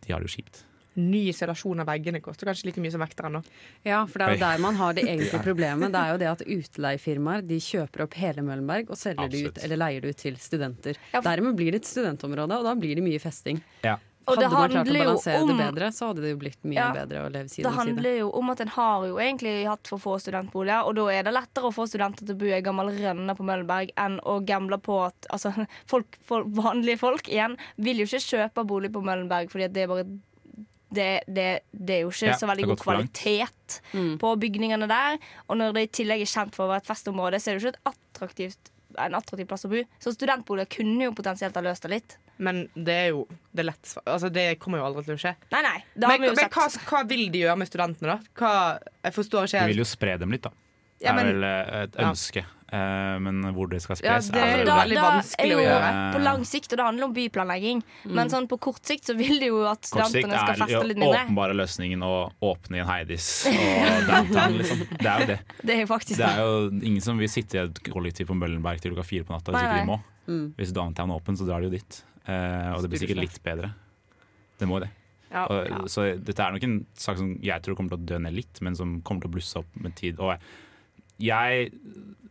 de 0.07 0.13
har 0.13 0.21
det 0.23 0.29
jo 0.31 0.37
kjipt. 0.41 0.65
Ny 0.99 1.29
isolasjon 1.31 1.79
av 1.79 1.87
veggene 1.87 2.19
koster 2.21 2.49
kanskje 2.49 2.67
like 2.67 2.81
mye 2.83 2.91
som 2.91 2.99
vekteren. 3.05 3.37
nå. 3.37 3.43
Ja, 3.87 4.01
for 4.11 4.19
det 4.19 4.27
er 4.27 4.33
jo 4.35 4.41
der 4.41 4.59
man 4.65 4.75
har 4.81 4.97
det 4.97 5.05
egentlige 5.13 5.43
problemet. 5.45 5.93
Det 5.95 6.01
er 6.01 6.11
jo 6.11 6.19
det 6.19 6.31
at 6.33 6.43
utleiefirmaer 6.43 7.45
de 7.47 7.59
kjøper 7.63 8.03
opp 8.03 8.17
hele 8.19 8.43
Møllenberg 8.43 8.91
og 8.91 8.99
selger 8.99 9.31
det 9.31 9.45
ut, 9.47 9.61
eller 9.63 9.79
leier 9.79 10.03
det 10.03 10.11
ut 10.11 10.23
til 10.25 10.35
studenter. 10.43 10.99
Ja, 11.13 11.21
for- 11.21 11.29
Dermed 11.31 11.55
blir 11.61 11.71
det 11.77 11.85
et 11.85 11.91
studentområde, 11.93 12.59
og 12.59 12.67
da 12.67 12.75
blir 12.75 12.99
det 12.99 13.05
mye 13.07 13.21
festing. 13.23 13.63
Ja. 13.87 13.95
Og 14.29 14.37
det 14.39 14.49
hadde 14.51 14.59
man 14.61 14.71
klart 14.71 14.89
å 14.89 14.99
balansere 14.99 15.41
om- 15.43 15.49
det 15.49 15.57
bedre, 15.59 15.89
så 15.93 16.07
hadde 16.09 16.21
det 16.23 16.31
jo 16.31 16.37
blitt 16.37 16.59
mye 16.65 16.75
Ja. 16.79 16.93
bedre 16.93 17.25
å 17.27 17.33
leve 17.33 17.49
side 17.49 17.63
Det 17.65 17.67
om 17.67 17.73
side. 17.73 17.87
handler 17.87 18.19
jo 18.19 18.31
om 18.31 18.51
at 18.51 18.61
en 18.61 18.69
har 18.69 19.07
jo 19.07 19.17
egentlig 19.17 19.67
hatt 19.67 19.87
for 19.89 19.99
få 19.99 20.19
studentboliger, 20.21 20.85
og 20.87 20.95
da 20.97 21.07
er 21.09 21.23
det 21.25 21.33
lettere 21.35 21.65
å 21.65 21.73
få 21.75 21.89
studenter 21.89 22.27
til 22.27 22.35
å 22.35 22.39
bo 22.39 22.45
i 22.47 22.53
ei 22.53 22.61
gammel 22.63 22.89
rønne 22.99 23.37
på 23.37 23.45
Møllenberg 23.45 23.91
enn 23.97 24.21
å 24.21 24.45
gamble 24.45 24.79
på 24.79 25.07
at 25.07 25.27
altså, 25.31 25.53
folk, 25.87 26.07
folk, 26.25 26.47
vanlige 26.53 26.99
folk 26.99 27.23
igjen 27.29 27.57
vil 27.79 27.97
jo 27.99 28.05
ikke 28.05 28.51
kjøpe 28.51 28.67
bolig 28.67 28.93
på 28.93 29.03
Møllenberg 29.03 29.49
fordi 29.51 29.65
at 29.65 29.73
det 29.73 29.83
er 29.85 29.87
bare 29.89 30.05
det, 30.91 31.21
det, 31.29 31.61
det 31.77 31.91
er 31.99 32.01
jo 32.07 32.09
ikke 32.09 32.29
Ja, 32.31 32.33
så 32.41 32.47
veldig 32.49 32.65
god 32.67 32.79
kvalitet 32.81 33.81
Mm. 33.93 34.17
på 34.19 34.31
bygningene 34.41 34.89
der. 34.89 35.19
Og 35.51 35.59
når 35.59 35.75
det 35.75 35.83
i 35.83 36.03
tillegg 36.03 36.23
er 36.23 36.25
kjent 36.25 36.55
for 36.55 36.65
å 36.67 36.71
være 36.73 36.81
et 36.81 36.87
festområde, 36.89 37.37
så 37.37 37.49
er 37.53 37.59
det 37.59 37.63
jo 37.63 37.69
ikke 37.69 37.77
et 37.77 37.93
attraktivt, 37.93 38.71
en 39.07 39.15
attraktiv 39.19 39.47
plass 39.51 39.65
å 39.65 39.71
bo. 39.73 39.83
Så 40.03 40.13
studentboliger 40.15 40.69
kunne 40.79 41.05
jo 41.09 41.13
potensielt 41.17 41.55
ha 41.55 41.63
løst 41.65 41.83
det 41.87 41.91
litt. 41.93 42.17
Men 42.39 42.69
det 42.75 42.95
er 42.95 43.09
jo 43.15 43.25
det 43.53 43.65
er 43.65 43.69
lett 43.73 43.83
svar- 43.91 44.05
Altså, 44.07 44.31
det 44.33 44.59
kommer 44.63 44.79
jo 44.79 44.85
aldri 44.91 45.05
til 45.09 45.15
å 45.17 45.23
skje. 45.23 45.35
Nei, 45.51 45.63
nei. 45.63 45.79
Det 45.95 46.05
har 46.07 46.13
Men, 46.15 46.21
vi 46.21 46.27
jo 46.29 46.35
men 46.37 46.45
sett. 46.45 46.53
hva, 46.53 46.91
hva 46.91 47.03
vil 47.09 47.25
de 47.35 47.39
gjøre 47.47 47.59
med 47.59 47.69
studentene, 47.71 48.15
da? 48.15 48.19
Hva, 48.39 48.53
jeg 49.05 49.13
forstår 49.15 49.49
ikke 49.49 49.61
De 49.67 49.73
vil 49.75 49.83
jo 49.85 49.89
spre 49.89 50.19
dem 50.19 50.31
litt, 50.31 50.43
da. 50.43 50.51
Det 50.99 51.09
er 51.09 51.15
vel 51.15 51.45
eh, 51.45 51.83
et 51.85 51.99
ønske. 52.03 52.43
Eh, 52.43 52.55
men 52.77 53.41
hvor 53.57 53.71
det 53.73 53.79
skal 53.81 53.97
Ja, 54.05 54.19
det 54.21 54.41
er 54.43 54.59
jo 54.61 54.67
da, 54.69 54.75
veldig 54.83 54.99
vanskelig 55.01 55.55
å 55.57 55.63
gjøre. 55.63 55.89
Eh, 55.89 56.11
På 56.13 56.21
lang 56.23 56.45
sikt, 56.49 56.73
og 56.73 56.81
det 56.81 56.85
handler 56.85 57.07
om 57.09 57.15
byplanlegging. 57.17 57.83
Men 58.13 58.33
sånn 58.33 58.49
på 58.51 58.59
kort 58.69 58.83
sikt 58.85 59.09
så 59.09 59.17
vil 59.17 59.41
det 59.41 59.49
jo 59.49 59.63
at 59.71 59.89
studentene 59.89 60.37
skal 60.43 60.61
feste 60.65 60.83
litt 60.91 61.01
mindre. 61.01 61.23
åpenbare 61.25 61.57
løsningen 61.57 62.05
å 62.05 62.13
åpne 62.51 62.81
i 62.81 62.83
en 62.85 62.91
Heidis 62.91 63.31
og 63.49 64.07
downtown, 64.11 64.59
liksom. 64.61 64.85
Det 64.93 65.09
er 65.09 65.25
jo 65.25 65.31
det. 65.33 65.39
Det 65.69 65.75
er 65.77 65.83
jo 65.83 65.89
faktisk 65.91 66.21
Det 66.21 66.29
er 66.29 66.45
jo 66.45 66.61
ingen 66.93 67.01
som 67.05 67.19
vil 67.21 67.33
sitte 67.33 67.57
i 67.59 67.63
et 67.65 67.83
kollektiv 67.89 68.29
på 68.29 68.37
Møllenberg 68.37 68.85
til 68.85 68.93
klokka 68.95 69.09
fire 69.09 69.25
på 69.29 69.37
natta 69.37 69.53
hvis 69.55 69.65
ikke 69.65 69.81
de 69.81 69.91
må. 69.95 69.99
Mm. 70.29 70.47
Hvis 70.61 70.77
downtown 70.77 71.11
er 71.13 71.21
åpen, 71.23 71.41
så 71.41 71.49
drar 71.49 71.65
de 71.65 71.71
jo 71.71 71.77
dit. 71.79 72.03
Eh, 72.29 72.71
og 72.75 72.85
det 72.85 72.93
blir 72.93 73.01
sikkert 73.01 73.23
litt 73.25 73.41
bedre. 73.45 73.73
Det 74.61 74.69
må 74.69 74.79
jo 74.79 74.85
det. 74.85 74.93
Ja. 75.33 75.45
Og, 75.49 75.89
Så 75.93 76.07
dette 76.25 76.45
er 76.45 76.55
nok 76.55 76.65
en 76.65 76.79
sak 76.97 77.19
som 77.21 77.35
jeg 77.45 77.65
tror 77.65 77.77
kommer 77.79 77.95
til 77.95 78.01
å 78.01 78.09
dø 78.13 78.19
ned 78.25 78.37
litt, 78.37 78.61
men 78.65 78.77
som 78.77 78.99
kommer 79.05 79.25
til 79.25 79.31
å 79.33 79.37
blusse 79.37 79.61
opp 79.61 79.77
med 79.81 79.97
tid. 79.99 80.21
Og 80.21 80.33
jeg, 80.35 80.41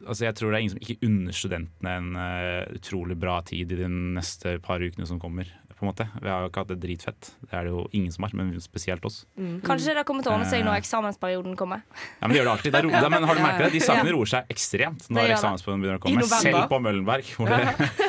altså 0.08 0.28
jeg 0.28 0.36
tror 0.40 0.52
det 0.52 0.58
er 0.58 0.66
ingen 0.66 0.76
som 0.76 0.84
ikke 0.84 1.00
unner 1.08 1.36
studentene 1.36 1.94
en 2.00 2.10
uh, 2.16 2.76
utrolig 2.78 3.18
bra 3.20 3.40
tid 3.48 3.72
i 3.76 3.80
de 3.84 3.88
neste 3.92 4.58
par 4.64 4.84
ukene 4.84 5.08
som 5.10 5.20
kommer. 5.22 5.50
På 5.78 5.86
en 5.86 5.92
måte. 5.92 6.08
Vi 6.24 6.26
har 6.26 6.42
jo 6.42 6.50
ikke 6.50 6.62
hatt 6.64 6.72
det 6.72 6.80
dritfett. 6.82 7.28
Det 7.46 7.54
er 7.54 7.68
det 7.68 7.70
jo 7.70 7.84
ingen 7.94 8.10
som 8.10 8.24
har, 8.26 8.32
men 8.34 8.48
spesielt 8.64 9.04
oss. 9.06 9.20
Kanskje 9.62 9.94
det 9.94 10.08
kommer 10.10 10.26
til 10.26 10.32
å 10.32 10.38
ordne 10.40 10.48
seg 10.50 10.64
når 10.66 10.74
Eh. 10.74 10.82
eksamensperioden 10.82 11.54
kommer. 11.60 11.84
Ja, 12.18 12.26
men 12.26 12.34
det 12.34 12.40
gjør 12.40 12.48
det 12.48 12.54
alltid. 12.56 12.74
Det 12.74 12.82
ro 12.82 12.90
ja, 12.98 13.10
men 13.14 13.28
har 13.30 13.38
du 13.38 13.42
merket 13.44 13.68
det? 13.68 13.74
De 13.76 13.82
sakene 13.86 14.16
roer 14.16 14.32
seg 14.32 14.50
ekstremt 14.50 15.06
når 15.14 15.36
eksamensperioden 15.36 15.84
begynner 15.84 16.00
å 16.00 16.04
komme. 16.08 16.26
Selv 16.34 16.64
på 16.72 16.80
Møllenberg. 16.82 17.30
Hvor 17.38 17.54
det, 17.54 18.07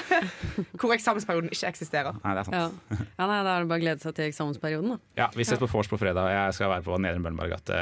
Hvor 0.80 0.92
eksamensperioden 0.94 1.50
ikke 1.54 1.68
eksisterer. 1.70 2.16
nei, 2.24 2.32
det 2.34 2.40
er 2.42 2.48
sant. 2.48 2.56
Ja. 2.56 2.98
ja, 3.18 3.26
nei, 3.28 3.38
Da 3.46 3.56
er 3.56 3.64
det 3.64 3.68
bare 3.70 3.78
å 3.78 3.82
glede 3.82 4.02
seg 4.04 4.14
til 4.18 4.28
eksamensperioden, 4.30 4.94
da. 4.94 4.98
Ja, 5.20 5.28
Vi 5.36 5.44
ses 5.48 5.60
på 5.60 5.68
vors 5.70 5.90
på 5.90 5.98
fredag. 6.00 6.30
Jeg 6.34 6.56
skal 6.58 6.72
være 6.74 6.84
på 6.86 6.98
Nedre 7.02 7.22
Møllenberg 7.22 7.54
gate. 7.54 7.76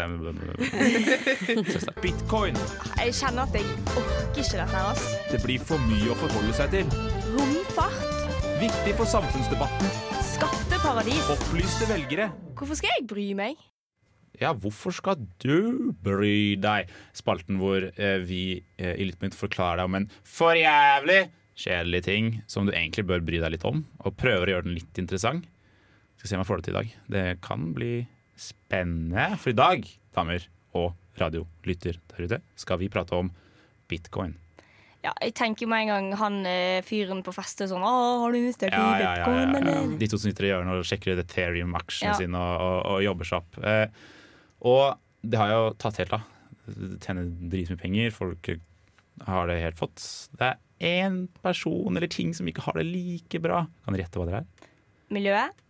Bitcoin. 2.02 2.56
Jeg 3.00 3.14
kjenner 3.16 3.46
at 3.46 3.54
jeg 3.56 3.66
orker 3.96 4.42
ikke 4.42 4.58
dette 4.60 4.66
her, 4.72 4.90
ass. 4.92 5.06
Det 5.32 5.40
blir 5.44 5.62
for 5.62 5.80
mye 5.88 6.10
å 6.12 6.18
forholde 6.20 6.52
seg 6.56 6.74
til. 6.74 6.98
Romfart. 7.36 8.12
Viktig 8.60 8.94
for 8.96 9.08
samfunnsdebatten. 9.10 9.90
Skatteparadis. 10.34 11.26
Opplyste 11.34 11.88
velgere. 11.90 12.30
Hvorfor 12.56 12.78
skal 12.78 12.94
jeg 12.96 13.06
bry 13.10 13.26
meg? 13.38 13.58
Ja, 14.40 14.50
hvorfor 14.52 14.92
skal 14.92 15.20
du 15.40 15.92
bry 16.04 16.56
deg? 16.60 16.90
Spalten 17.16 17.56
hvor 17.60 17.86
eh, 17.88 18.18
vi 18.28 18.40
eh, 18.76 18.92
i 19.00 19.06
Litt 19.08 19.20
Mynt 19.24 19.36
forklarer 19.36 19.80
deg 19.80 19.88
om 19.88 19.96
en 20.02 20.08
for 20.28 20.52
jævlig 21.56 22.02
kjedelig 22.02 22.02
ting 22.04 22.26
som 22.46 22.66
du 22.68 22.72
egentlig 22.74 23.06
bør 23.08 23.22
bry 23.24 23.38
deg 23.40 23.54
litt 23.56 23.64
om, 23.64 23.84
og 24.04 24.16
prøver 24.20 24.46
å 24.46 24.52
gjøre 24.56 24.66
den 24.68 24.76
litt 24.76 24.98
interessant. 25.00 25.46
Skal 26.18 26.28
se 26.28 26.36
om 26.36 26.42
jeg 26.42 26.48
får 26.50 26.60
det 26.60 26.64
til 26.68 26.74
i 26.74 26.78
dag. 26.78 26.90
Det 27.12 27.24
kan 27.44 27.70
bli 27.76 27.92
spennende. 28.36 29.28
For 29.40 29.52
i 29.52 29.56
dag, 29.56 29.86
damer 30.16 30.44
og 30.76 30.92
radiolytter 31.20 31.96
der 32.12 32.26
ute, 32.28 32.40
skal 32.60 32.80
vi 32.80 32.90
prate 32.92 33.16
om 33.16 33.30
bitcoin. 33.88 34.34
Ja, 35.04 35.12
jeg 35.22 35.36
tenker 35.38 35.68
med 35.70 35.84
en 35.86 35.90
gang 35.92 36.06
han 36.18 36.36
eh, 36.50 36.80
fyren 36.82 37.20
på 37.22 37.30
festet 37.30 37.68
sånn 37.70 37.84
Å, 37.86 37.90
har 38.24 38.32
du 38.34 38.40
investert 38.40 38.74
i 38.74 38.76
Ja, 38.80 38.86
ja, 38.86 38.96
ja, 38.98 39.02
ja, 39.06 39.12
bitcoin, 39.14 39.52
ja. 39.52 39.58
eller? 39.60 39.98
De 40.00 40.08
to 40.10 40.18
som 40.18 40.24
sitter 40.32 40.48
i 40.48 40.50
hjørnet 40.50 40.80
og 40.80 40.88
sjekker 40.88 41.20
Ethereum-aksjene 41.22 42.10
Ja. 42.10 42.16
sine 42.18 42.40
og, 42.40 42.64
og, 42.64 42.78
og 42.96 43.04
jobber 43.04 43.28
seg 43.28 43.38
opp. 43.44 43.58
Eh, 43.62 44.08
og 44.66 44.96
det 45.22 45.38
har 45.38 45.52
jo 45.52 45.60
tatt 45.78 46.00
helt 46.02 46.16
av. 46.16 46.26
Tjener 47.04 47.28
dritmye 47.52 47.78
penger, 47.78 48.10
folk 48.16 48.50
har 49.28 49.46
det 49.52 49.60
helt 49.62 49.78
fått. 49.78 50.02
Det 50.34 50.48
er 50.50 50.58
én 50.82 51.26
person 51.42 51.96
eller 51.96 52.10
ting 52.12 52.34
som 52.36 52.48
ikke 52.48 52.64
har 52.66 52.76
det 52.78 52.86
like 52.88 53.40
bra. 53.42 53.64
Kan 53.84 53.96
dere 53.96 54.04
gjette 54.04 54.20
hva 54.20 54.28
det 54.28 54.40
er? 54.40 54.74
Miljøet? 55.16 55.62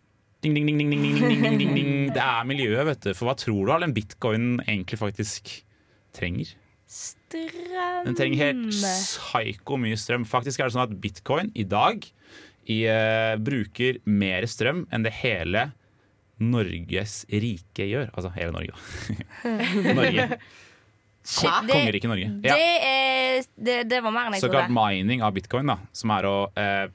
Ding, 0.45 0.53
ding, 0.53 0.67
ding, 0.67 0.77
ding, 0.77 0.91
ding, 0.91 1.57
ding, 1.57 1.73
ding, 1.73 1.91
Det 2.15 2.21
er 2.23 2.47
miljøet, 2.47 2.85
vet 2.91 3.07
du. 3.07 3.11
For 3.17 3.29
hva 3.29 3.35
tror 3.39 3.63
du 3.65 3.73
all 3.73 3.85
den 3.87 3.95
bitcoinen 3.95 4.59
egentlig 4.67 4.99
faktisk 5.01 5.49
trenger? 6.15 6.53
Strøm. 6.87 8.05
Den 8.05 8.15
trenger 8.15 8.43
helt 8.45 8.69
psyko 8.75 9.79
mye 9.81 9.97
strøm. 9.99 10.27
Faktisk 10.29 10.61
er 10.61 10.69
det 10.69 10.77
sånn 10.77 10.85
at 10.85 10.95
bitcoin 11.03 11.49
i 11.57 11.65
dag 11.67 12.05
i, 12.67 12.83
uh, 12.85 13.33
bruker 13.39 13.99
mer 14.07 14.47
strøm 14.47 14.85
enn 14.93 15.07
det 15.07 15.15
hele 15.23 15.69
Norges 16.37 17.23
rike 17.31 17.87
gjør. 17.89 18.11
Altså 18.13 18.31
hele 18.37 18.53
Norge, 18.53 18.77
da. 18.77 19.51
Norge. 19.97 20.39
Shit, 21.27 21.51
det, 21.67 21.73
Kongeriket 21.75 22.07
Norge. 22.09 22.27
Ja. 22.47 22.55
det, 22.55 22.67
er, 22.87 23.47
det, 23.67 23.73
det 23.91 23.97
var 24.05 24.13
mer 24.15 24.29
enn 24.29 24.37
jeg 24.37 24.45
Såkalt 24.45 24.69
trodde. 24.69 24.77
mining 24.77 25.21
av 25.27 25.33
bitcoin, 25.35 25.67
da, 25.67 25.75
som 25.91 26.13
er 26.15 26.27
å 26.29 26.35
eh, 26.55 26.85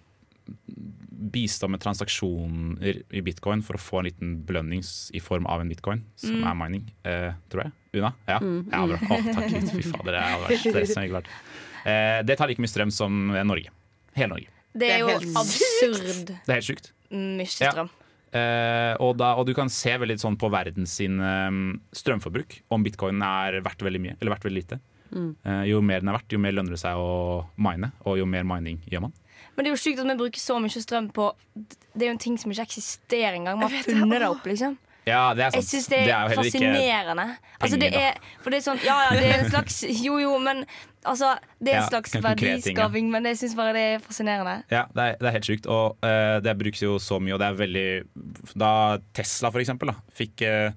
bistå 1.33 1.69
med 1.71 1.81
transaksjoner 1.85 3.03
i 3.15 3.21
bitcoin 3.25 3.63
for 3.65 3.77
å 3.79 3.81
få 3.83 4.01
en 4.01 4.09
liten 4.09 4.33
belønning 4.49 4.83
i 5.15 5.21
form 5.23 5.47
av 5.47 5.61
en 5.63 5.69
bitcoin, 5.71 6.03
som 6.19 6.35
Mm. 6.41 6.49
er 6.51 6.55
mining. 6.63 6.85
Eh, 7.05 7.33
tror 7.53 7.65
jeg. 7.65 7.73
Una? 8.01 8.13
Ja, 8.27 8.39
ja 8.41 8.87
bra. 8.87 8.99
Å, 8.99 9.35
takk 9.35 9.51
Gud. 9.53 9.71
Fy 9.71 9.83
fader, 9.93 10.13
det 10.17 10.23
hadde 10.25 10.49
vært 10.49 10.65
stress. 10.65 10.97
Eh, 11.85 12.23
det 12.23 12.39
tar 12.39 12.49
like 12.49 12.59
mye 12.63 12.73
strøm 12.73 12.91
som 12.93 13.29
Norge. 13.29 13.69
Hele 14.17 14.29
Norge. 14.35 14.49
Det 14.75 14.89
er 14.91 14.99
jo 15.03 15.07
Det 15.07 15.15
er 15.15 15.21
helt 15.21 15.37
absurd 15.37 16.27
Det 16.47 16.49
er 16.49 16.55
helt 16.55 16.65
sjukt. 16.65 16.93
mye 17.13 17.61
Ja. 17.61 17.89
Eh, 18.33 18.95
og, 18.97 19.17
da, 19.21 19.35
og 19.37 19.45
du 19.49 19.53
kan 19.57 19.69
se 19.73 19.93
veldig 20.01 20.17
sånn 20.21 20.39
på 20.41 20.49
verden 20.53 20.89
sin 20.89 21.21
um, 21.21 21.75
strømforbruk, 21.93 22.63
om 22.73 22.85
bitcoin 22.85 23.21
er 23.27 23.61
verdt 23.65 23.85
veldig 23.85 24.01
mye 24.01 24.17
eller 24.19 24.35
verdt 24.37 24.49
veldig 24.49 24.63
lite. 24.63 24.81
Eh, 25.13 25.65
jo 25.69 25.81
mer 25.85 26.01
den 26.01 26.09
er 26.09 26.17
verdt, 26.17 26.33
jo 26.33 26.41
mer 26.41 26.55
lønner 26.57 26.73
det 26.73 26.81
seg 26.81 26.97
å 26.97 27.43
mine, 27.61 27.93
og 28.07 28.17
jo 28.21 28.29
mer 28.29 28.47
mining 28.49 28.81
gjør 28.89 29.07
man. 29.09 29.19
Men 29.53 29.67
det 29.67 29.73
er 29.73 29.77
jo 29.77 29.83
sykt 29.83 30.01
at 30.01 30.09
vi 30.09 30.17
bruker 30.17 30.41
så 30.41 30.57
mye 30.63 30.81
strøm 30.81 31.11
på 31.13 31.27
Det 31.53 32.07
er 32.07 32.09
jo 32.09 32.15
en 32.15 32.23
ting 32.23 32.39
som 32.41 32.53
ikke 32.55 32.65
eksisterer 32.65 33.37
engang. 33.37 33.59
Man 33.61 33.69
har 33.69 33.85
funnet 33.85 34.23
det 34.23 34.31
opp, 34.31 34.47
liksom. 34.49 34.79
Ja, 35.05 35.35
det 35.35 35.45
er 35.45 35.51
sant. 35.51 35.59
Jeg 35.59 35.67
syns 35.67 35.89
det 35.91 35.99
er, 35.99 36.07
det 36.07 36.15
er 36.15 36.37
fascinerende. 36.39 37.27
Altså, 37.59 37.79
det 37.83 37.91
er, 37.99 38.19
for 38.41 38.55
det 38.55 38.61
er 38.61 38.65
sånn 38.69 38.81
Ja, 38.87 38.97
ja, 39.09 39.17
det 39.19 39.27
er 39.27 39.41
en 39.43 39.51
slags 39.51 39.81
Jo, 40.07 40.21
jo, 40.23 40.37
men 40.43 40.63
altså 41.05 41.39
Det 41.59 41.73
er 41.73 41.77
en 41.79 41.83
Ja, 41.83 41.89
slags 41.91 42.15
verdiskaping, 42.15 43.11
men 43.11 43.25
jeg 43.31 43.37
syns 43.41 43.57
bare 43.59 43.73
det 43.77 43.83
er 43.83 43.99
fascinerende. 44.05 44.57
Ja, 44.71 44.85
det 44.95 45.03
er, 45.03 45.17
det 45.21 45.27
er 45.29 45.33
helt 45.39 45.49
sjukt. 45.51 45.67
Og 45.67 45.85
uh, 46.05 46.41
det 46.45 46.59
brukes 46.61 46.83
jo 46.83 46.99
så 47.03 47.17
mye, 47.23 47.35
og 47.37 47.41
det 47.43 47.49
er 47.49 47.61
veldig 47.61 47.89
Da 48.59 48.73
Tesla 49.17 49.49
for 49.53 49.61
eksempel 49.63 49.87
da, 49.93 49.97
fikk 50.15 50.35
uh, 50.47 50.71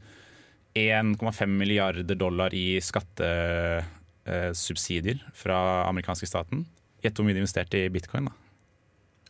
1,5 0.75 1.47
milliarder 1.47 2.15
dollar 2.19 2.49
i 2.53 2.79
skattesubsidier 2.83 5.19
fra 5.33 5.85
amerikanske 5.87 6.27
staten. 6.27 6.65
Gjett 7.03 7.15
hvor 7.15 7.25
mye 7.27 7.33
de 7.37 7.41
investerte 7.45 7.77
i 7.85 7.89
bitcoin. 7.93 8.25
da 8.27 8.31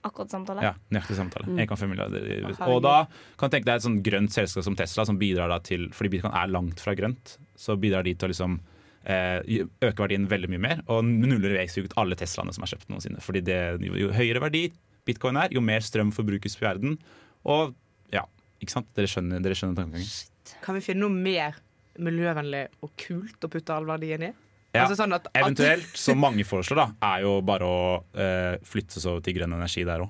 Akkurat 0.05 0.29
samtale. 0.29 0.61
Ja, 0.61 0.75
nøyaktig 0.93 1.15
samtale. 1.17 1.47
Mm. 1.49 1.57
1,5 1.65 1.87
milliarder. 1.89 2.21
Og 2.69 2.83
da 2.85 3.07
kan 3.39 3.49
du 3.49 3.53
tenke 3.55 3.65
deg 3.71 3.79
et 3.79 3.85
sånn 3.87 4.03
grønt 4.05 4.35
selskap 4.35 4.61
som 4.67 4.75
Tesla, 4.77 5.01
som 5.09 5.17
bidrar 5.17 5.49
da 5.49 5.57
til 5.65 5.87
Fordi 5.97 6.11
bitcoin 6.13 6.35
er 6.37 6.51
langt 6.53 6.77
fra 6.83 6.93
grønt, 6.97 7.25
så 7.57 7.73
bidrar 7.79 8.05
de 8.05 8.13
til 8.13 8.27
å 8.29 8.33
liksom 8.33 8.59
eh, 9.05 9.65
øke 9.85 10.03
verdien 10.05 10.27
veldig 10.29 10.49
mye 10.53 10.63
mer. 10.67 10.81
Og 10.91 11.05
nuller 11.05 11.57
i 11.61 11.65
ut 11.85 11.95
alle 12.01 12.17
Teslaene 12.19 12.53
som 12.55 12.65
er 12.65 12.73
kjøpt 12.73 12.89
noensinne. 12.91 13.21
Fordi 13.23 13.41
det, 13.45 13.59
jo 13.85 14.11
høyere 14.15 14.41
verdi 14.43 14.67
bitcoin 15.05 15.37
er, 15.37 15.53
jo 15.53 15.61
mer 15.61 15.83
strøm 15.85 16.11
forbrukes 16.15 16.57
på 16.57 16.65
verden. 16.65 16.97
Og 17.45 17.75
ja, 18.13 18.23
ikke 18.61 18.73
sant? 18.73 18.89
Dere 18.97 19.09
skjønner, 19.11 19.43
dere 19.45 19.57
skjønner 19.57 19.77
tankegangen. 19.83 20.57
Kan 20.65 20.77
vi 20.79 20.83
finne 20.85 21.05
noe 21.05 21.13
mer 21.13 21.57
miljøvennlig 22.01 22.65
og 22.83 22.91
kult 22.99 23.45
å 23.45 23.51
putte 23.51 23.75
all 23.75 23.87
verdien 23.87 24.27
i? 24.29 24.31
Ja, 24.75 24.83
Altså 24.83 24.97
sånn 24.99 25.13
at- 25.15 25.27
at- 25.31 25.37
Eventuelt, 25.39 25.95
som 25.95 26.19
mange 26.19 26.43
foreslår, 26.43 26.75
da, 26.75 26.87
er 27.15 27.21
jo 27.23 27.41
bare 27.41 27.63
å 27.63 28.03
eh, 28.13 28.57
flytte 28.67 28.99
seg 28.99 29.11
over 29.13 29.21
til 29.21 29.33
grønn 29.37 29.53
energi 29.55 29.85
der 29.87 30.01
òg. 30.03 30.09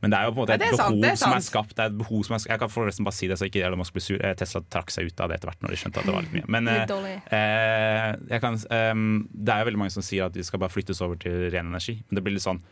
Men 0.00 0.12
det 0.12 0.18
er 0.18 0.28
jo 0.28 0.32
på 0.32 0.40
en 0.40 0.44
måte 0.46 0.56
et 0.56 0.64
ja, 0.64 0.70
sant, 0.78 0.96
behov 0.96 1.12
er 1.12 1.18
som 1.20 1.34
er 1.36 1.42
skapt. 1.44 1.74
Det 1.76 1.84
er 1.84 1.90
et 1.92 1.98
behov 2.00 2.22
som 2.24 2.34
er, 2.36 2.40
skapt. 2.40 2.52
jeg 2.54 2.62
kan 2.62 2.72
forresten 2.72 3.06
bare 3.08 3.16
si 3.18 3.28
det, 3.28 3.36
så 3.36 3.48
ikke 3.50 3.62
Elon 3.66 3.80
Musk 3.82 3.96
blir 3.96 4.04
sur. 4.04 4.16
Eh, 4.24 4.34
Tesla 4.40 4.62
trakk 4.72 4.92
seg 4.94 5.10
ut 5.10 5.20
av 5.20 5.28
det 5.28 5.36
etter 5.38 5.50
hvert 5.50 5.64
når 5.66 5.74
de 5.74 5.80
skjønte 5.82 6.00
at 6.00 6.08
det 6.08 6.14
var 6.16 6.24
litt 6.24 6.36
mye. 6.38 6.50
Men 6.56 6.70
eh, 6.72 6.80
Litt 6.80 7.32
eh, 7.36 8.06
jeg 8.32 8.44
kan, 8.46 8.56
um, 8.96 9.06
det 9.28 9.54
er 9.54 9.62
jo 9.62 9.70
veldig 9.70 9.82
mange 9.84 9.96
som 9.96 10.06
sier 10.06 10.30
at 10.30 10.36
de 10.36 10.46
skal 10.46 10.62
bare 10.62 10.72
flyttes 10.72 11.02
over 11.04 11.20
til 11.20 11.50
ren 11.52 11.68
energi. 11.68 11.98
Men 12.08 12.20
det 12.20 12.24
blir 12.24 12.38
litt 12.38 12.46
sånn 12.46 12.62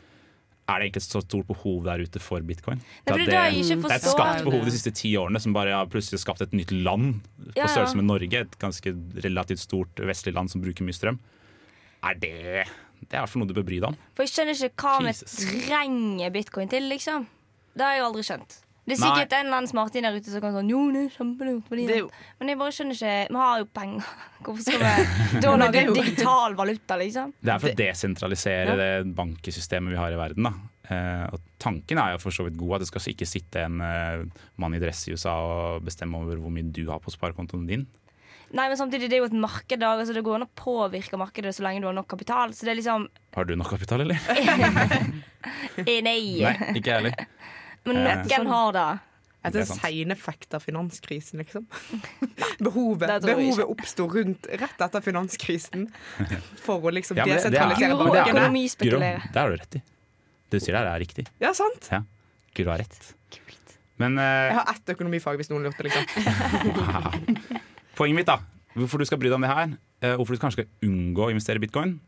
er 0.69 0.83
det 0.83 0.89
egentlig 0.89 1.05
så 1.07 1.23
stort 1.25 1.49
behov 1.49 1.87
der 1.87 2.03
ute 2.05 2.21
for 2.21 2.45
bitcoin? 2.45 2.81
Nei, 3.09 3.15
det 3.17 3.31
det 3.31 3.37
det 3.39 3.77
er 3.89 3.95
et 3.95 4.05
skapt 4.05 4.45
behov 4.45 4.67
de 4.69 4.75
siste 4.75 4.93
ti 4.93 5.15
årene 5.17 5.41
som 5.41 5.55
bare 5.57 5.73
har 5.73 5.89
plutselig 5.89 6.21
skapt 6.21 6.45
et 6.45 6.53
nytt 6.53 6.75
land 6.75 7.23
på 7.25 7.55
Ja, 7.55 7.63
ja. 7.63 7.71
størrelse 7.73 7.97
med 7.97 8.05
Norge. 8.11 8.43
Et 8.45 8.59
ganske 8.61 8.93
relativt 9.25 9.63
stort 9.65 10.03
vestlig 10.11 10.35
land 10.37 10.53
som 10.53 10.61
bruker 10.61 10.85
mye 10.85 10.97
strøm. 10.97 11.17
Er 12.05 12.21
det 12.21 12.67
Det 13.01 13.13
er 13.15 13.19
i 13.19 13.23
hvert 13.25 13.29
fall 13.33 13.41
noe 13.45 13.49
du 13.49 13.55
bør 13.55 13.67
bry 13.69 13.79
deg 13.81 13.89
om. 13.91 13.97
For 14.15 14.25
jeg 14.27 14.33
skjønner 14.35 14.65
ikke 14.69 14.85
hva 14.85 15.07
Jesus. 15.09 15.37
vi 15.49 15.61
trenger 15.67 16.31
bitcoin 16.35 16.69
til, 16.73 16.89
liksom. 16.91 17.27
Det 17.79 17.85
har 17.87 17.95
jeg 17.95 18.05
aldri 18.09 18.23
skjønt. 18.27 18.57
Det 18.89 18.97
er 18.97 19.01
Nei. 19.03 19.09
sikkert 19.13 19.33
en 19.37 19.47
eller 19.47 19.57
annen 19.59 19.69
smarting 19.69 20.03
der 20.07 20.15
ute 20.17 20.31
som 20.33 20.41
kan 20.41 20.55
sånn 20.57 20.69
Jo, 20.73 20.79
det 20.95 21.01
er 21.05 21.11
kjempelurt. 21.19 21.65
fordi 21.69 21.87
Det 21.87 21.95
er 21.95 21.99
jo- 21.99 22.11
Men 22.41 22.49
jeg 22.49 22.59
bare 22.59 22.73
skjønner 22.73 22.95
ikke 22.97 23.29
Vi 23.29 23.37
har 23.37 23.59
jo 23.59 23.65
penger. 23.67 24.05
Hvorfor 24.43 24.63
skal 24.63 24.79
vi 24.81 25.41
da 25.45 25.57
lage 25.57 25.85
jo- 25.85 25.95
digital 25.95 26.55
valuta, 26.57 26.97
liksom? 26.97 27.35
Det 27.45 27.53
er 27.53 27.59
for 27.59 27.69
å 27.69 27.77
desentralisere 27.77 28.67
Ja. 28.67 28.77
det 28.77 29.15
bankesystemet 29.15 29.91
vi 29.91 29.97
har 30.01 30.11
i 30.11 30.17
verden. 30.17 30.43
Da. 30.43 30.53
Eh, 30.89 31.27
og 31.35 31.41
tanken 31.61 31.99
er 31.99 32.13
jo 32.13 32.19
for 32.19 32.31
så 32.33 32.45
vidt 32.49 32.57
god, 32.57 32.77
at 32.77 32.81
det 32.81 32.89
skal 32.89 33.13
ikke 33.13 33.27
sitte 33.29 33.61
en 33.67 33.81
eh, 33.83 34.25
mann 34.57 34.73
i 34.75 34.79
dress 34.81 35.07
i 35.09 35.13
USA 35.13 35.37
og 35.37 35.85
bestemme 35.85 36.17
over 36.17 36.37
hvor 36.41 36.51
mye 36.51 36.73
du 36.73 36.87
har 36.89 36.99
på 36.99 37.13
sparekontoen 37.13 37.67
din. 37.69 37.87
Nei, 38.57 38.65
men 38.71 38.79
samtidig, 38.81 39.11
det 39.11 39.19
er 39.19 39.21
jo 39.23 39.29
et 39.29 39.35
marked. 39.37 39.79
da, 39.83 39.91
Altså, 39.99 40.15
det 40.17 40.23
går 40.25 40.39
an 40.39 40.47
å 40.47 40.51
påvirke 40.57 41.19
markedet 41.21 41.53
så 41.57 41.63
lenge 41.67 41.83
du 41.83 41.87
har 41.91 41.97
nok 41.99 42.09
kapital. 42.09 42.55
Så 42.57 42.65
det 42.65 42.73
er 42.73 42.79
liksom 42.81 43.09
Har 43.37 43.45
du 43.45 43.55
nok 43.57 43.69
kapital, 43.75 44.01
eller? 44.07 44.17
eh, 45.85 46.01
Nei. 46.03 46.41
Nei, 46.41 46.55
ikke 46.79 46.89
jeg 46.89 46.95
heller. 46.95 47.27
Men 47.85 47.97
Eh, 48.07 48.25
noen 48.25 48.47
har 48.53 48.73
det. 48.73 48.87
Etter 49.39 49.53
Det 49.53 49.61
er 49.61 49.61
en 49.63 49.69
sant. 49.69 49.83
seineffekt 49.85 50.55
av 50.57 50.65
finanskrisen, 50.65 51.39
liksom. 51.45 51.67
Behovet, 52.67 53.13
behovet 53.23 53.69
oppsto 53.71 54.09
rundt 54.11 54.49
rett 54.51 54.81
etter 54.89 55.01
finanskrisen 55.05 55.87
for 56.65 56.83
å 56.83 56.91
liksom 56.93 57.21
Ja, 57.21 57.25
er- 57.29 57.37
desentralisere 57.37 57.93
er- 57.93 58.01
bankene. 58.03 58.67
Guro, 58.83 58.99
det 58.99 59.39
har 59.39 59.49
du 59.53 59.57
rett 59.61 59.79
i. 59.79 59.83
Det 60.51 60.59
du 60.59 60.65
sier 60.65 60.75
der, 60.75 60.89
er 60.91 60.99
riktig. 61.05 61.29
Ja, 61.41 61.53
sant? 61.55 61.87
Guro 62.57 62.73
har 62.75 62.83
rett. 62.83 63.15
Men 63.99 64.17
Jeg 64.19 64.51
eh, 64.53 64.59
har 64.59 64.75
ett 64.75 64.91
økonomifag, 64.97 65.39
hvis 65.39 65.51
noen 65.51 65.69
lurte. 65.69 65.87
liksom 65.87 66.05
poenget 67.99 68.21
mitt, 68.21 68.31
da. 68.31 68.39
Hvorfor 68.79 69.03
du 69.03 69.09
skal 69.09 69.21
bry 69.21 69.31
deg 69.31 69.39
om 69.39 69.47
det 69.47 69.51
her, 69.51 69.73
eh, 70.03 70.15
hvorfor 70.19 70.37
du 70.37 70.43
kanskje 70.43 70.63
skal 70.63 70.89
unngå 70.89 71.27
å 71.27 71.33
investere 71.35 71.61
i 71.61 71.65
bitcoin, 71.67 71.99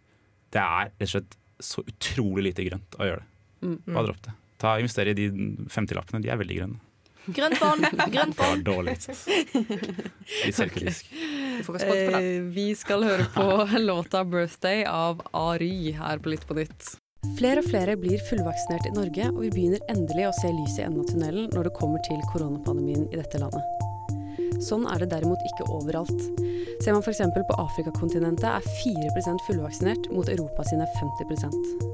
det 0.54 0.62
er 0.62 0.92
rett 0.92 1.08
og 1.08 1.14
slett 1.14 1.36
så 1.60 1.84
utrolig 1.84 2.50
lite 2.50 2.64
grønt 2.68 2.96
å 2.98 3.08
gjøre 3.08 3.24
det. 3.24 3.74
Bare 3.90 4.06
dropp 4.08 4.22
det. 4.24 4.36
Ta 4.60 4.78
Investere 4.80 5.12
i 5.12 5.16
de 5.16 5.26
50-lappene. 5.72 6.22
De 6.24 6.30
er 6.32 6.40
veldig 6.40 6.56
grønne. 6.60 6.80
Grønt 7.28 7.58
fond. 7.60 7.84
Grønt 8.10 8.36
Det 8.36 8.40
var 8.40 8.62
dårlig. 8.64 8.94
Litt 10.46 10.56
selvkritisk. 10.56 11.10
Det. 11.10 11.82
Eh, 11.84 12.40
vi 12.54 12.70
skal 12.78 13.04
høre 13.04 13.28
på 13.34 13.44
låta 13.90 14.24
'Birthday' 14.24 14.86
av 14.88 15.20
Ary 15.36 15.92
her 15.92 16.18
på 16.18 16.32
Litt 16.32 16.48
på 16.48 16.56
nytt. 16.56 16.96
Flere 17.36 17.60
og 17.60 17.68
flere 17.68 17.98
blir 18.00 18.20
fullvaksinert 18.30 18.88
i 18.88 18.94
Norge, 18.96 19.28
og 19.28 19.44
vi 19.44 19.52
begynner 19.52 19.84
endelig 19.92 20.30
å 20.30 20.34
se 20.40 20.48
lyset 20.48 20.80
i 20.80 20.88
enden 20.88 21.04
av 21.04 21.12
tunnelen 21.12 21.52
når 21.52 21.68
det 21.68 21.76
kommer 21.76 22.00
til 22.08 22.20
koronapandemien 22.32 23.04
i 23.12 23.20
dette 23.20 23.42
landet. 23.42 23.89
Sånn 24.64 24.84
er 24.90 25.00
det 25.00 25.10
derimot 25.12 25.40
ikke 25.48 25.68
overalt. 25.72 26.26
Ser 26.84 26.94
man 26.96 27.04
f.eks. 27.04 27.22
på 27.34 27.60
Afrikakontinentet 27.60 28.46
er 28.48 28.66
4% 28.84 29.46
fullvaksinert 29.46 30.10
mot 30.12 30.28
Europa 30.28 30.66
sine 30.68 30.88
50 30.98 31.90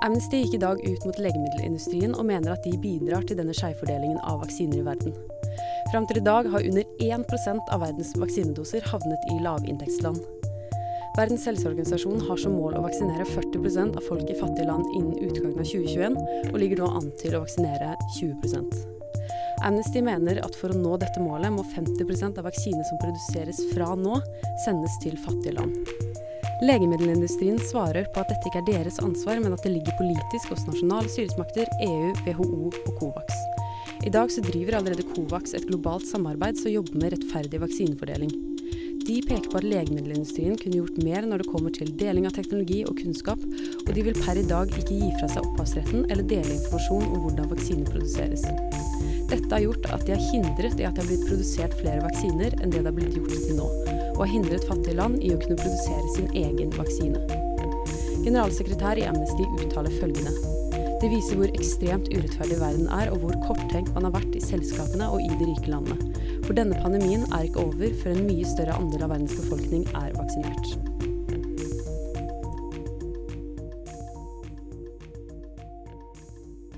Amnesty 0.00 0.40
gikk 0.40 0.54
i 0.56 0.62
dag 0.62 0.80
ut 0.80 1.04
mot 1.04 1.18
legemiddelindustrien 1.20 2.14
og 2.16 2.24
mener 2.28 2.54
at 2.54 2.64
de 2.64 2.72
bidrar 2.80 3.26
til 3.28 3.36
denne 3.40 3.52
skjevfordelingen 3.56 4.20
av 4.24 4.40
vaksiner 4.40 4.80
i 4.80 4.86
verden. 4.86 5.16
Fram 5.90 6.06
til 6.08 6.20
i 6.22 6.24
dag 6.24 6.48
har 6.48 6.68
under 6.70 6.86
1% 7.04 7.72
av 7.74 7.82
verdens 7.84 8.14
vaksinedoser 8.16 8.86
havnet 8.92 9.26
i 9.34 9.40
lavinntektsland. 9.44 10.22
Verdens 11.18 11.44
helseorganisasjon 11.48 12.22
har 12.28 12.38
som 12.40 12.54
mål 12.56 12.78
å 12.78 12.84
vaksinere 12.86 13.26
40% 13.28 13.98
av 13.98 14.06
folk 14.06 14.30
i 14.30 14.38
fattige 14.38 14.70
land 14.70 14.86
innen 14.94 15.18
utgangen 15.18 15.58
av 15.58 15.66
2021, 15.66 16.16
og 16.54 16.62
ligger 16.62 16.80
nå 16.84 16.94
an 17.02 17.12
til 17.20 17.36
å 17.36 17.44
vaksinere 17.44 17.92
20 18.20 18.99
Amnesty 19.62 20.00
mener 20.02 20.40
at 20.40 20.54
for 20.56 20.72
å 20.72 20.78
nå 20.78 20.94
dette 21.00 21.20
målet 21.20 21.52
må 21.52 21.64
50% 21.74 22.38
av 22.40 22.46
vaksine 22.48 22.84
som 22.88 23.00
produseres 23.02 23.60
fra 23.74 23.92
nå, 23.98 24.16
sendes 24.64 24.96
til 25.02 25.18
fattige 25.20 25.56
land. 25.58 25.76
Legemiddelindustrien 26.64 27.60
svarer 27.70 28.08
på 28.12 28.20
at 28.20 28.28
dette 28.32 28.48
ikke 28.50 28.60
er 28.60 28.68
deres 28.68 29.00
ansvar, 29.04 29.40
men 29.40 29.56
at 29.56 29.64
det 29.64 29.72
ligger 29.74 29.96
politisk 30.00 30.52
hos 30.52 30.66
nasjonale 30.68 31.08
styresmakter, 31.12 31.68
EU, 31.86 32.12
WHO 32.26 32.68
og 32.68 32.92
Covax. 33.00 33.40
I 34.04 34.12
dag 34.12 34.32
så 34.32 34.44
driver 34.44 34.78
allerede 34.78 35.04
Covax 35.12 35.52
et 35.56 35.66
globalt 35.68 36.08
samarbeid 36.08 36.60
som 36.60 36.72
jobber 36.72 37.00
med 37.00 37.16
rettferdig 37.16 37.60
vaksinefordeling. 37.60 38.32
De 39.04 39.16
peker 39.24 39.48
på 39.48 39.60
at 39.60 39.66
legemiddelindustrien 39.66 40.56
kunne 40.60 40.80
gjort 40.82 41.00
mer 41.04 41.24
når 41.28 41.42
det 41.42 41.50
kommer 41.52 41.72
til 41.74 41.92
deling 42.00 42.28
av 42.28 42.36
teknologi 42.36 42.82
og 42.84 42.96
kunnskap, 43.00 43.40
og 43.40 43.92
de 43.96 44.04
vil 44.08 44.20
per 44.20 44.40
i 44.40 44.46
dag 44.48 44.72
ikke 44.72 45.00
gi 45.00 45.12
fra 45.18 45.32
seg 45.32 45.44
opphavsretten 45.48 46.06
eller 46.08 46.24
dele 46.28 46.56
informasjon 46.60 47.08
om 47.08 47.20
hvordan 47.24 47.52
vaksiner 47.56 47.92
produseres. 47.92 48.44
Dette 49.30 49.50
har 49.54 49.62
gjort 49.62 49.84
at 49.94 50.06
de 50.06 50.16
har 50.16 50.22
hindret 50.32 50.80
i 50.80 50.86
at 50.88 50.96
det 50.96 51.04
har 51.04 51.06
blitt 51.06 51.28
produsert 51.28 51.74
flere 51.78 52.02
vaksiner 52.02 52.56
enn 52.58 52.72
det 52.72 52.80
det 52.82 52.88
har 52.90 52.96
blitt 52.96 53.14
gjort 53.14 53.36
til 53.36 53.60
nå, 53.60 53.68
og 54.16 54.24
har 54.24 54.32
hindret 54.32 54.66
fattige 54.66 54.96
land 54.98 55.20
i 55.22 55.30
å 55.30 55.38
kunne 55.38 55.58
produsere 55.60 56.14
sin 56.16 56.26
egen 56.34 56.72
vaksine. 56.74 57.20
Generalsekretær 58.24 58.98
i 58.98 59.06
Amnesty 59.06 59.46
uttaler 59.62 59.94
følgende. 60.00 60.34
Det 61.00 61.08
viser 61.08 61.38
hvor 61.38 61.52
ekstremt 61.56 62.10
urettferdig 62.12 62.58
verden 62.60 62.90
er, 62.92 63.08
og 63.14 63.22
hvor 63.22 63.36
korttenkt 63.46 63.94
man 63.94 64.08
har 64.08 64.16
vært 64.18 64.34
i 64.36 64.42
selskapene 64.44 65.06
og 65.08 65.22
i 65.22 65.30
de 65.30 65.46
rike 65.48 65.70
landene. 65.70 66.10
For 66.44 66.58
denne 66.58 66.76
pandemien 66.82 67.22
er 67.30 67.46
ikke 67.46 67.62
over 67.70 67.94
før 68.02 68.16
en 68.16 68.26
mye 68.26 68.48
større 68.50 68.74
andel 68.76 69.06
av 69.06 69.14
verdens 69.14 69.38
befolkning 69.38 69.86
er 69.94 70.10
vaksinert. 70.18 70.74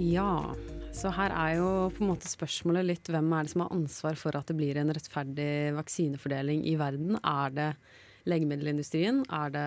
Ja, 0.02 0.52
så 0.92 1.10
her 1.16 1.32
er 1.32 1.56
jo 1.56 1.68
på 1.94 2.04
en 2.04 2.10
måte 2.12 2.28
spørsmålet 2.30 2.86
litt 2.86 3.08
hvem 3.10 3.30
er 3.32 3.46
det 3.46 3.52
som 3.54 3.64
har 3.64 3.72
ansvar 3.74 4.18
for 4.20 4.36
at 4.38 4.50
det 4.50 4.56
blir 4.58 4.78
en 4.78 4.92
rettferdig 4.92 5.72
vaksinefordeling 5.76 6.66
i 6.68 6.76
verden? 6.80 7.16
Er 7.18 7.54
det 7.56 7.70
legemiddelindustrien? 8.28 9.24
Er 9.32 9.54
det 9.54 9.66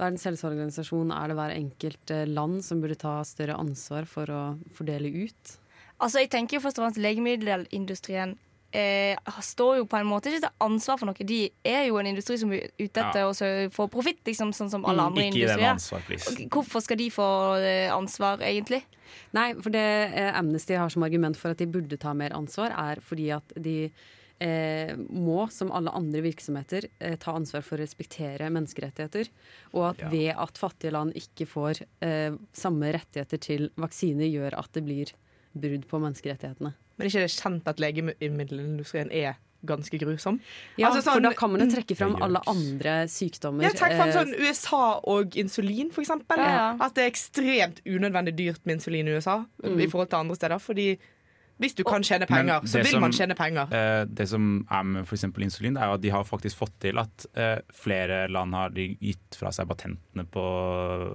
Verdens 0.00 0.24
helseorganisasjon? 0.26 1.12
Er 1.14 1.30
det 1.30 1.36
hver 1.38 1.52
enkelt 1.54 2.12
eh, 2.14 2.24
land 2.26 2.62
som 2.64 2.80
burde 2.82 2.98
ta 2.98 3.18
større 3.28 3.58
ansvar 3.60 4.08
for 4.08 4.30
å 4.32 4.40
fordele 4.74 5.12
ut? 5.26 5.52
Altså, 6.02 6.22
jeg 6.22 6.32
tenker 6.32 6.56
jo 6.56 6.64
først 6.64 6.80
og 6.80 6.86
fremst 6.86 7.02
Legemiddelindustrien 7.02 8.34
eh, 8.72 9.16
står 9.40 9.76
jo 9.78 9.84
på 9.86 9.98
en 10.00 10.06
måte 10.06 10.30
ikke 10.30 10.40
til 10.46 10.54
ansvar 10.60 10.98
for 10.98 11.06
noe. 11.06 11.14
De 11.28 11.50
er 11.64 11.86
jo 11.88 11.98
en 12.00 12.06
industri 12.06 12.38
som 12.40 12.52
er 12.52 12.70
ute 12.78 13.00
etter 13.00 13.20
Ja. 13.20 13.28
å 13.30 13.70
få 13.70 13.88
profitt, 13.90 14.22
liksom, 14.24 14.52
sånn 14.52 14.70
som 14.70 14.84
alle 14.84 15.02
Mm, 15.02 15.06
andre 15.06 15.22
ikke 15.24 15.34
industrier. 15.34 15.72
ansvar, 15.74 16.48
Hvorfor 16.48 16.82
skal 16.82 16.96
de 16.96 17.10
få 17.10 17.28
eh, 17.60 17.90
ansvar, 17.92 18.38
egentlig? 18.40 18.82
Nei, 19.34 19.52
for 19.54 19.70
det 19.70 20.14
eh, 20.14 20.32
Amnesty 20.38 20.74
har 20.74 20.88
som 20.88 21.02
argument 21.02 21.36
for 21.36 21.50
at 21.50 21.58
de 21.58 21.66
burde 21.66 21.98
ta 21.98 22.12
mer 22.14 22.30
ansvar, 22.30 22.70
er 22.72 23.00
fordi 23.00 23.30
at 23.34 23.44
de 23.60 23.90
eh, 24.40 24.96
må, 24.96 25.48
som 25.52 25.70
alle 25.70 25.92
andre 25.94 26.20
virksomheter, 26.24 26.88
eh, 27.00 27.14
ta 27.16 27.32
ansvar 27.32 27.62
for 27.62 27.76
å 27.76 27.80
respektere 27.84 28.50
menneskerettigheter. 28.50 29.28
Og 29.74 29.90
at 29.90 29.98
Ja. 29.98 30.08
ved 30.08 30.34
at 30.36 30.54
fattige 30.58 30.90
land 30.92 31.12
ikke 31.14 31.46
får 31.46 31.82
eh, 32.02 32.32
samme 32.52 32.92
rettigheter 32.92 33.38
til 33.38 33.70
vaksiner, 33.78 34.26
gjør 34.32 34.58
at 34.58 34.72
det 34.72 34.84
blir 34.84 35.12
brudd 35.56 35.86
på 35.86 36.00
menneskerettighetene. 36.00 36.74
Men 37.02 37.08
er 37.08 37.10
ikke 37.10 37.24
det 37.26 37.34
kjent 37.34 37.66
at 37.72 37.80
legemiddelindustrien 37.82 39.10
er 39.12 39.34
ganske 39.66 39.98
grusom? 39.98 40.40
Ja, 40.78 40.88
Altså 40.88 41.02
for 41.02 41.18
sånn- 41.20 41.22
da 41.22 41.32
kan 41.38 41.50
man 41.52 41.60
jo 41.62 41.66
trekke 41.76 41.96
fram 41.96 42.16
alle 42.22 42.40
andre 42.50 42.94
sykdommer. 43.06 43.62
Ja, 43.62 43.70
trekker 43.70 43.96
fram 43.96 44.08
eh, 44.08 44.14
sånn 44.16 44.34
USA 44.40 45.00
og 45.04 45.36
insulin, 45.38 45.90
for 45.94 46.02
eksempel. 46.02 46.36
Ja, 46.38 46.50
ja. 46.50 46.76
At 46.80 46.94
det 46.94 47.04
er 47.04 47.10
ekstremt 47.10 47.82
unødvendig 47.86 48.34
dyrt 48.36 48.60
med 48.66 48.76
insulin 48.80 49.06
i 49.08 49.14
USA 49.14 49.44
i 49.62 49.86
forhold 49.86 50.10
til 50.10 50.16
andre 50.18 50.34
steder. 50.36 50.58
Fordi 50.58 50.98
hvis 51.60 51.74
du 51.76 51.84
kan 51.84 52.02
tjene 52.02 52.26
penger, 52.26 52.60
så 52.66 52.80
vil 52.82 52.86
som- 52.90 53.00
man 53.00 53.12
tjene 53.12 53.34
penger. 53.36 53.68
Eh, 53.72 54.04
det 54.06 54.28
som 54.28 54.66
er 54.70 54.82
med 54.84 55.06
for 55.06 55.14
eksempel 55.16 55.42
insulin, 55.44 55.76
er 55.76 55.92
at 55.94 56.00
de 56.00 56.10
har 56.10 56.24
faktisk 56.24 56.56
fått 56.56 56.72
til 56.80 56.98
at 56.98 57.26
eh, 57.36 57.58
flere 57.72 58.28
land 58.28 58.54
har 58.54 58.70
gitt 58.70 59.36
fra 59.36 59.50
seg 59.50 59.68
patentene 59.68 60.24
på 60.26 60.42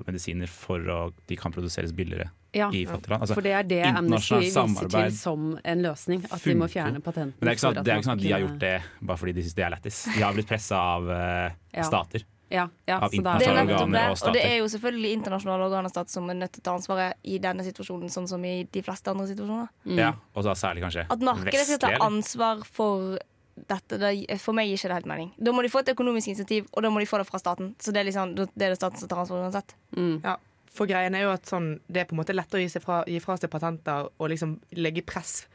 medisiner 0.07 0.47
for 0.47 0.79
at 1.07 1.13
de 1.27 1.35
kan 1.35 1.51
produseres 1.51 1.91
billigere 1.93 2.29
ja, 2.55 2.69
i 2.71 2.85
fattige 2.85 3.09
land. 3.11 3.21
Altså, 3.23 3.33
for 3.37 3.41
det 3.41 3.51
er 3.53 3.63
det 3.63 3.81
Amnesty 3.85 4.35
viser 4.39 4.89
til 4.89 5.11
som 5.17 5.59
en 5.63 5.81
løsning. 5.83 6.23
At 6.31 6.41
de 6.43 6.55
må 6.55 6.69
fjerne 6.71 7.01
patentene. 7.03 7.33
Men 7.39 7.45
det 7.45 7.51
er 7.51 7.55
ikke 7.57 7.65
sånn, 7.67 7.77
at- 7.77 7.83
det 7.83 7.91
er 7.91 7.95
man 7.95 8.01
ikke 8.01 8.07
sånn 8.09 8.17
at 8.17 8.23
de 8.23 8.31
har 8.31 8.41
gjort 8.45 8.59
det 8.59 8.81
bare 9.01 9.17
fordi 9.17 9.33
de 9.35 9.41
syns 9.43 9.55
det 9.55 9.65
er 9.65 9.69
lættis. 9.75 9.99
De 10.15 10.21
har 10.23 10.33
blitt 10.33 10.47
pressa 10.47 10.75
av 10.77 11.09
eh, 11.09 11.51
Ja. 11.75 11.83
stater. 11.83 12.23
Ja, 12.49 12.67
ja, 12.87 12.97
av 13.01 13.11
er 13.11 13.17
internasjonale 13.19 13.73
organer 13.75 14.11
og 14.11 14.17
og 14.21 14.27
Og 14.29 14.35
det 14.37 14.43
er 14.47 14.57
jo 14.61 14.67
selvfølgelig 14.71 15.09
internasjonale 15.17 15.65
organer 15.67 15.89
og 15.89 15.91
stat 15.91 16.11
som 16.11 16.29
er 16.31 16.37
nødt 16.39 16.53
til 16.55 16.63
å 16.63 16.67
ta 16.67 16.75
ansvaret 16.79 17.17
i 17.27 17.39
denne 17.43 17.65
situasjonen, 17.65 18.11
sånn 18.13 18.27
som 18.31 18.45
i 18.47 18.61
de 18.71 18.83
fleste 18.85 19.11
andre 19.11 19.27
situasjoner. 19.27 19.71
Mm. 19.83 19.97
Ja, 19.99 20.13
og 20.33 20.47
da 20.47 20.55
særlig 20.55 20.85
kanskje 20.85 21.07
At 21.11 21.25
markedet 21.27 21.65
skal 21.67 21.81
ta 21.83 21.91
ansvar 22.05 22.63
for 22.63 23.17
dette, 23.57 23.97
det, 23.97 24.11
for 24.39 24.55
meg 24.55 24.69
gir 24.69 24.77
ikke 24.77 24.91
det 24.91 24.99
helt 24.99 25.09
mening. 25.09 25.31
Da 25.41 25.51
må 25.51 25.63
de 25.65 25.71
få 25.73 25.81
et 25.81 25.91
økonomisk 25.91 26.31
insentiv, 26.31 26.67
og 26.71 26.85
da 26.85 26.91
må 26.93 27.01
de 27.01 27.09
få 27.09 27.19
det 27.19 27.27
fra 27.27 27.41
staten. 27.41 27.73
Så 27.81 27.91
det 27.91 28.03
er, 28.03 28.11
liksom, 28.11 28.35
det 28.37 28.47
er 28.53 28.69
det 28.69 28.77
staten 28.77 29.01
som 29.01 29.09
tar 29.09 29.23
ansvar 29.23 29.47
uansett. 29.47 29.73
Mm. 29.97 30.19
Ja, 30.23 30.37
for 30.77 30.89
greien 30.89 31.15
er 31.17 31.25
jo 31.25 31.33
at 31.33 31.49
sånn, 31.49 31.71
det 31.89 32.03
er 32.03 32.09
på 32.09 32.15
en 32.15 32.21
måte 32.21 32.35
lettere 32.37 32.61
å 32.61 32.63
gi, 32.63 32.69
seg 32.71 32.85
fra, 32.85 33.01
gi 33.09 33.19
fra 33.23 33.37
seg 33.41 33.51
patenter 33.51 34.11
og 34.13 34.29
liksom 34.31 34.59
legge 34.77 35.03
press 35.07 35.47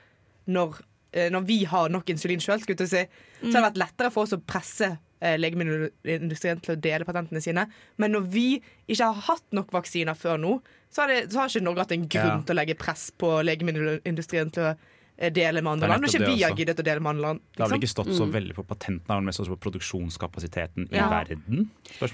når, 0.50 0.82
eh, 1.14 1.30
når 1.30 1.46
vi 1.46 1.62
har 1.70 1.92
nok 1.94 2.10
insulin 2.10 2.42
sjøl, 2.42 2.62
så 2.64 2.74
har 2.74 3.06
det 3.46 3.66
vært 3.68 3.82
lettere 3.84 4.10
for 4.10 4.26
oss 4.26 4.34
å 4.34 4.40
presse 4.42 4.90
eh, 5.22 5.36
legemiddelindustrien 5.40 6.60
til 6.64 6.74
å 6.74 6.80
dele 6.82 7.06
patentene 7.08 7.40
sine. 7.44 7.68
Men 8.02 8.12
når 8.16 8.26
vi 8.34 8.46
ikke 8.90 9.06
har 9.12 9.22
hatt 9.30 9.46
nok 9.56 9.70
vaksiner 9.72 10.18
før 10.18 10.40
nå, 10.42 10.56
så 10.92 11.04
har, 11.04 11.12
det, 11.14 11.20
så 11.32 11.40
har 11.40 11.48
ikke 11.52 11.64
Norge 11.64 11.84
hatt 11.86 11.94
en 11.96 12.08
grunn 12.10 12.34
Ja. 12.34 12.40
til 12.48 12.54
å 12.56 12.58
legge 12.58 12.76
press 12.76 13.10
på 13.16 13.30
legemiddelindustrien 13.46 14.50
til 14.52 14.72
å 14.72 14.74
dele 15.30 15.62
med 15.62 15.72
andre 15.74 15.88
land. 15.88 16.04
Og 16.04 16.08
ikke 16.10 16.26
vi 16.26 16.42
har 16.42 16.50
også. 16.50 16.56
giddet 16.58 16.80
å 16.80 16.84
dele 16.84 17.00
med 17.00 17.10
andre 17.10 17.22
land. 17.22 17.40
Det 17.52 17.62
har 17.62 17.68
vel 17.68 17.78
Liksom. 17.80 17.82
ikke 17.82 17.92
stått 17.92 18.16
så 18.18 18.26
veldig 18.32 18.54
på 18.56 18.64
patentene, 18.66 19.22
men 19.22 19.32
stått 19.32 19.48
på 19.52 19.58
produksjonskapasiteten 19.70 20.88
i 20.92 20.96
Ja. 20.96 21.08
verden? 21.10 21.70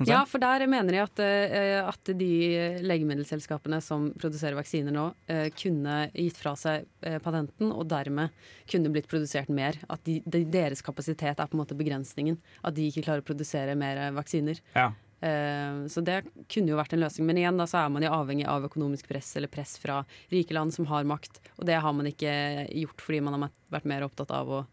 Ja, 0.06 0.24
for 0.24 0.38
der 0.38 0.66
mener 0.66 0.92
jeg 0.92 1.02
at, 1.02 1.18
eh, 1.20 1.86
at 1.88 2.04
de 2.04 2.80
legemiddelselskapene 2.82 3.80
som 3.82 4.12
produserer 4.12 4.54
vaksiner 4.56 4.92
nå, 4.92 5.14
eh, 5.28 5.48
kunne 5.50 6.10
gitt 6.14 6.36
fra 6.36 6.54
seg 6.54 6.86
eh, 7.02 7.18
patenten, 7.18 7.72
og 7.72 7.88
dermed 7.88 8.30
kunne 8.68 8.90
blitt 8.92 9.08
produsert 9.08 9.48
mer. 9.48 9.74
At 9.88 10.02
de, 10.04 10.20
de, 10.28 10.44
deres 10.44 10.82
kapasitet 10.82 11.38
er 11.38 11.46
på 11.46 11.54
en 11.54 11.64
måte 11.64 11.76
begrensningen. 11.78 12.38
At 12.64 12.74
de 12.74 12.90
ikke 12.90 13.04
klarer 13.04 13.22
å 13.22 13.24
produsere 13.24 13.76
mer 13.76 13.96
eh, 13.96 14.10
vaksiner. 14.10 14.60
Ja. 14.74 14.92
Eh, 15.20 15.86
Så 15.90 16.04
det 16.04 16.24
kunne 16.48 16.68
jo 16.70 16.76
vært 16.78 16.92
en 16.94 17.00
løsning. 17.02 17.26
Men 17.26 17.36
igjen 17.40 17.58
da, 17.58 17.64
så 17.66 17.84
er 17.84 17.88
man 17.90 18.02
jo 18.02 18.10
avhengig 18.14 18.46
av 18.46 18.64
økonomisk 18.68 19.08
press 19.08 19.34
eller 19.36 19.48
press 19.48 19.76
fra 19.78 20.04
rike 20.30 20.54
land 20.54 20.72
som 20.74 20.86
har 20.86 21.04
makt. 21.04 21.40
Og 21.58 21.66
det 21.66 21.80
har 21.80 21.92
man 21.92 22.06
ikke 22.06 22.68
gjort 22.70 23.00
fordi 23.02 23.20
man 23.22 23.40
har 23.42 23.50
vært 23.72 23.84
mer 23.90 24.06
opptatt 24.06 24.30
av 24.30 24.46
å 24.48 24.66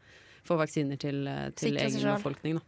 få 0.45 0.58
vaksiner 0.62 0.99
til, 1.01 1.27
eh, 1.27 1.49
til 1.58 1.75
egen 1.77 1.91
selv. 1.91 2.17
befolkning. 2.19 2.60
Da. 2.60 2.62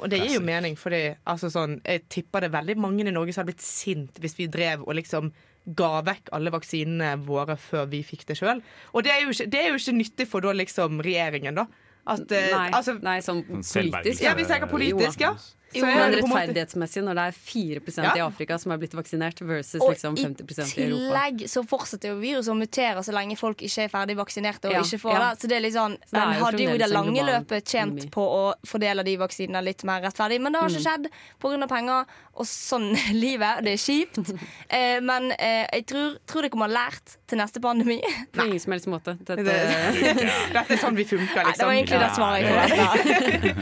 Og 0.00 0.10
det 0.10 0.20
gir 0.20 0.34
jo 0.40 0.40
mening, 0.40 0.76
for 0.76 0.90
altså 0.90 1.50
sånn, 1.50 1.80
jeg 1.84 2.08
tipper 2.08 2.40
det 2.40 2.50
er 2.52 2.60
veldig 2.60 2.76
mange 2.82 3.06
i 3.06 3.10
Norge 3.14 3.32
som 3.32 3.42
hadde 3.44 3.54
blitt 3.54 3.62
sint 3.62 4.14
hvis 4.18 4.34
vi 4.36 4.46
drev 4.50 4.82
og 4.82 4.94
liksom 4.94 5.32
ga 5.74 6.02
vekk 6.02 6.28
alle 6.32 6.50
vaksinene 6.50 7.24
våre 7.24 7.56
før 7.56 7.86
vi 7.88 8.02
fikk 8.02 8.26
det 8.26 8.36
sjøl. 8.36 8.60
Og 8.92 9.02
det 9.06 9.12
er, 9.12 9.22
jo 9.22 9.30
ikke, 9.30 9.46
det 9.50 9.60
er 9.60 9.68
jo 9.70 9.78
ikke 9.78 9.96
nyttig 9.96 10.26
for 10.28 10.40
da 10.44 10.52
liksom 10.52 11.00
regjeringen, 11.00 11.54
da. 11.54 11.66
At, 12.06 12.30
eh, 12.32 12.50
Nei, 12.52 12.70
altså, 12.70 12.98
nei, 13.00 13.18
sånn 13.20 13.40
Sånn 13.64 13.88
politisk. 13.90 14.20
ja, 14.20 14.34
hvis 14.34 14.48
jeg 14.48 14.60
tenker 14.60 14.68
politisk, 14.68 15.20
ja. 15.20 15.32
Jo, 15.74 15.84
er 15.86 15.94
men 15.98 16.14
rettferdighetsmessig, 16.18 17.02
når 17.04 17.14
det 17.18 17.24
er 17.24 17.34
4% 17.38 18.16
i 18.16 18.22
Afrika 18.24 18.58
som 18.58 18.72
er 18.72 18.78
blitt 18.78 18.94
vaksinert, 18.94 19.40
versus 19.40 19.80
Og 19.82 19.92
liksom 19.94 20.16
i 20.18 20.24
50% 20.24 20.78
i 20.78 20.82
Europa. 20.84 21.00
tillegg 21.00 21.48
så 21.50 21.64
fortsetter 21.66 22.08
jo 22.12 22.18
viruset 22.22 22.52
å 22.52 22.58
mutere 22.58 23.02
så 23.04 23.12
lenge 23.12 23.36
folk 23.38 23.58
ikke 23.66 23.84
er 23.84 23.88
ferdig 23.88 24.16
vaksinerte. 24.16 24.68
Og 24.68 24.72
Ja, 24.72 24.80
ikke 24.86 25.00
får 25.04 25.12
ja. 25.12 25.18
det. 25.30 25.40
Så 25.40 25.48
det 25.48 25.56
er 25.56 25.60
litt 25.66 25.74
sånn, 25.74 25.96
så 26.10 26.16
er 26.16 26.38
hadde 26.44 26.62
jo 26.62 26.74
i 26.74 26.78
det 26.78 26.90
lange 26.90 27.22
løpet 27.24 27.64
tjent 27.74 28.10
på 28.10 28.22
å 28.22 28.54
fordele 28.66 29.04
de 29.04 29.16
vaksinene 29.16 29.62
litt 29.64 29.84
mer 29.84 30.00
rettferdig, 30.02 30.40
men 30.40 30.52
det 30.52 30.60
har 30.60 30.68
Mm. 30.68 30.74
ikke 30.74 30.86
skjedd 30.88 31.10
pga. 31.40 31.68
penger. 31.68 32.04
Og 32.36 32.46
sånn 32.46 32.88
livet. 33.24 33.62
Det 33.62 33.72
er 33.72 33.78
kjipt. 33.78 34.18
Eh, 34.74 34.98
men 35.00 35.30
eh, 35.38 35.66
jeg 35.72 35.84
tror, 35.86 36.16
tror 36.26 36.42
det 36.42 36.50
kommer 36.50 36.66
lært 36.68 37.16
til 37.28 37.38
neste 37.38 37.60
pandemi. 37.62 38.00
På 38.32 38.42
ingen 38.44 38.58
som 38.58 38.72
helst 38.72 38.86
måte. 38.90 39.14
Dette, 39.22 39.36
Det- 39.44 40.14
Dette 40.54 40.72
er 40.74 40.76
sånn 40.80 40.96
vi 40.96 41.04
funker, 41.04 41.44
Nei, 41.44 41.52
det 41.52 41.62
var 41.62 41.70
liksom. 41.70 41.70
egentlig 41.70 42.00
det 42.00 42.10
svaret 42.16 42.42
jeg 42.42 42.48
forventa. 42.50 43.54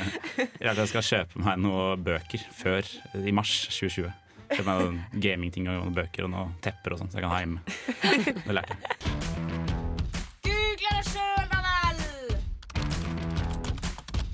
Jeg 0.62 0.88
skal 0.88 1.02
kjøpe 1.06 1.42
meg 1.44 1.58
noen 1.62 2.01
bøker 2.04 2.42
før 2.54 2.86
i 3.18 3.32
mars 3.34 3.52
2020. 3.70 4.10
Kjøpe 4.52 4.68
meg 4.68 5.20
gamingting 5.24 5.68
og 5.70 5.78
noen 5.78 5.94
bøker 5.96 6.26
og 6.26 6.32
noen 6.34 6.52
tepper 6.64 6.92
og 6.92 6.98
sånn, 7.00 7.10
så 7.12 7.16
jeg 7.18 7.24
kan 7.24 7.32
ha 7.32 7.40
hjemme. 7.40 7.60
Det 8.44 8.52
lærte 8.52 8.76
jeg. 8.76 8.82
Google 10.44 10.92
det 10.98 11.04
sjøl, 11.08 11.46
da 11.48 11.58
vel! 11.64 11.98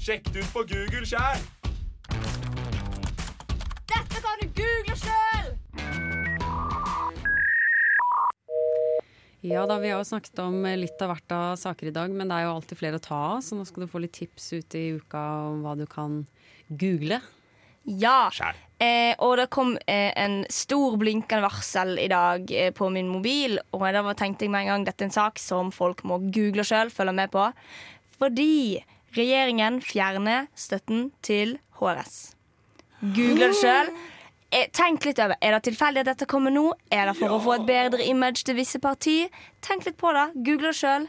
Sjekk 0.08 0.24
det 0.34 0.42
ut 0.42 0.50
på 0.56 0.64
Google 0.72 1.06
sjæl! 1.06 1.40
Dette 3.88 4.16
kan 4.24 4.42
du 4.42 4.46
google 4.58 4.96
sjøl! 4.98 5.48
Ja 9.46 9.62
da, 9.70 9.78
vi 9.78 9.92
har 9.92 10.00
jo 10.02 10.08
snakket 10.08 10.40
om 10.42 10.66
litt 10.66 10.98
av 11.04 11.12
hvert 11.12 11.30
av 11.32 11.54
saker 11.60 11.92
i 11.92 11.94
dag, 11.94 12.10
men 12.10 12.26
det 12.26 12.34
er 12.40 12.48
jo 12.48 12.56
alltid 12.56 12.80
flere 12.80 12.98
å 12.98 13.04
ta 13.06 13.18
av, 13.36 13.42
så 13.46 13.54
nå 13.54 13.62
skal 13.68 13.86
du 13.86 13.90
få 13.92 14.02
litt 14.02 14.16
tips 14.18 14.50
ut 14.58 14.74
i 14.74 14.98
uka 14.98 15.22
om 15.52 15.62
hva 15.62 15.78
du 15.78 15.86
kan 15.86 16.24
google. 16.68 17.20
Ja. 17.88 18.28
Skjær. 18.34 18.56
Eh, 18.78 19.16
og 19.26 19.34
det 19.40 19.48
kom 19.50 19.72
eh, 19.90 20.12
en 20.14 20.44
stor 20.54 20.94
blinkende 21.00 21.42
varsel 21.42 21.96
i 21.98 22.06
dag 22.10 22.52
eh, 22.54 22.70
på 22.74 22.90
min 22.94 23.08
mobil. 23.10 23.58
Og 23.74 23.82
da 23.94 24.04
tenkte 24.14 24.46
jeg 24.46 24.54
med 24.54 24.66
en 24.66 24.72
gang 24.74 24.86
dette 24.86 25.02
er 25.02 25.10
en 25.10 25.16
sak 25.16 25.42
som 25.42 25.72
folk 25.74 26.04
må 26.06 26.20
google 26.30 26.66
sjøl, 26.66 26.92
følge 26.94 27.16
med 27.18 27.32
på. 27.34 27.48
Fordi 28.20 28.78
regjeringen 29.16 29.80
fjerner 29.82 30.46
støtten 30.54 31.08
til 31.26 31.56
HRS. 31.80 32.36
Google 33.00 33.50
det 33.50 33.58
sjøl. 33.58 33.92
Eh, 34.50 34.68
tenk 34.72 35.04
litt 35.04 35.18
over. 35.20 35.36
Er 35.44 35.54
det 35.54 35.66
tilfeldig 35.68 36.02
at 36.02 36.12
dette 36.14 36.28
kommer 36.30 36.54
nå? 36.54 36.70
Er 36.90 37.10
det 37.10 37.18
for 37.18 37.34
å 37.34 37.42
få 37.42 37.58
et 37.58 37.66
bedre 37.68 38.06
image 38.06 38.46
til 38.46 38.56
visse 38.58 38.80
parti? 38.80 39.20
Tenk 39.64 39.84
litt 39.86 39.98
på 40.00 40.12
det. 40.16 40.30
Google 40.46 40.72
det 40.72 40.78
sjøl. 40.78 41.08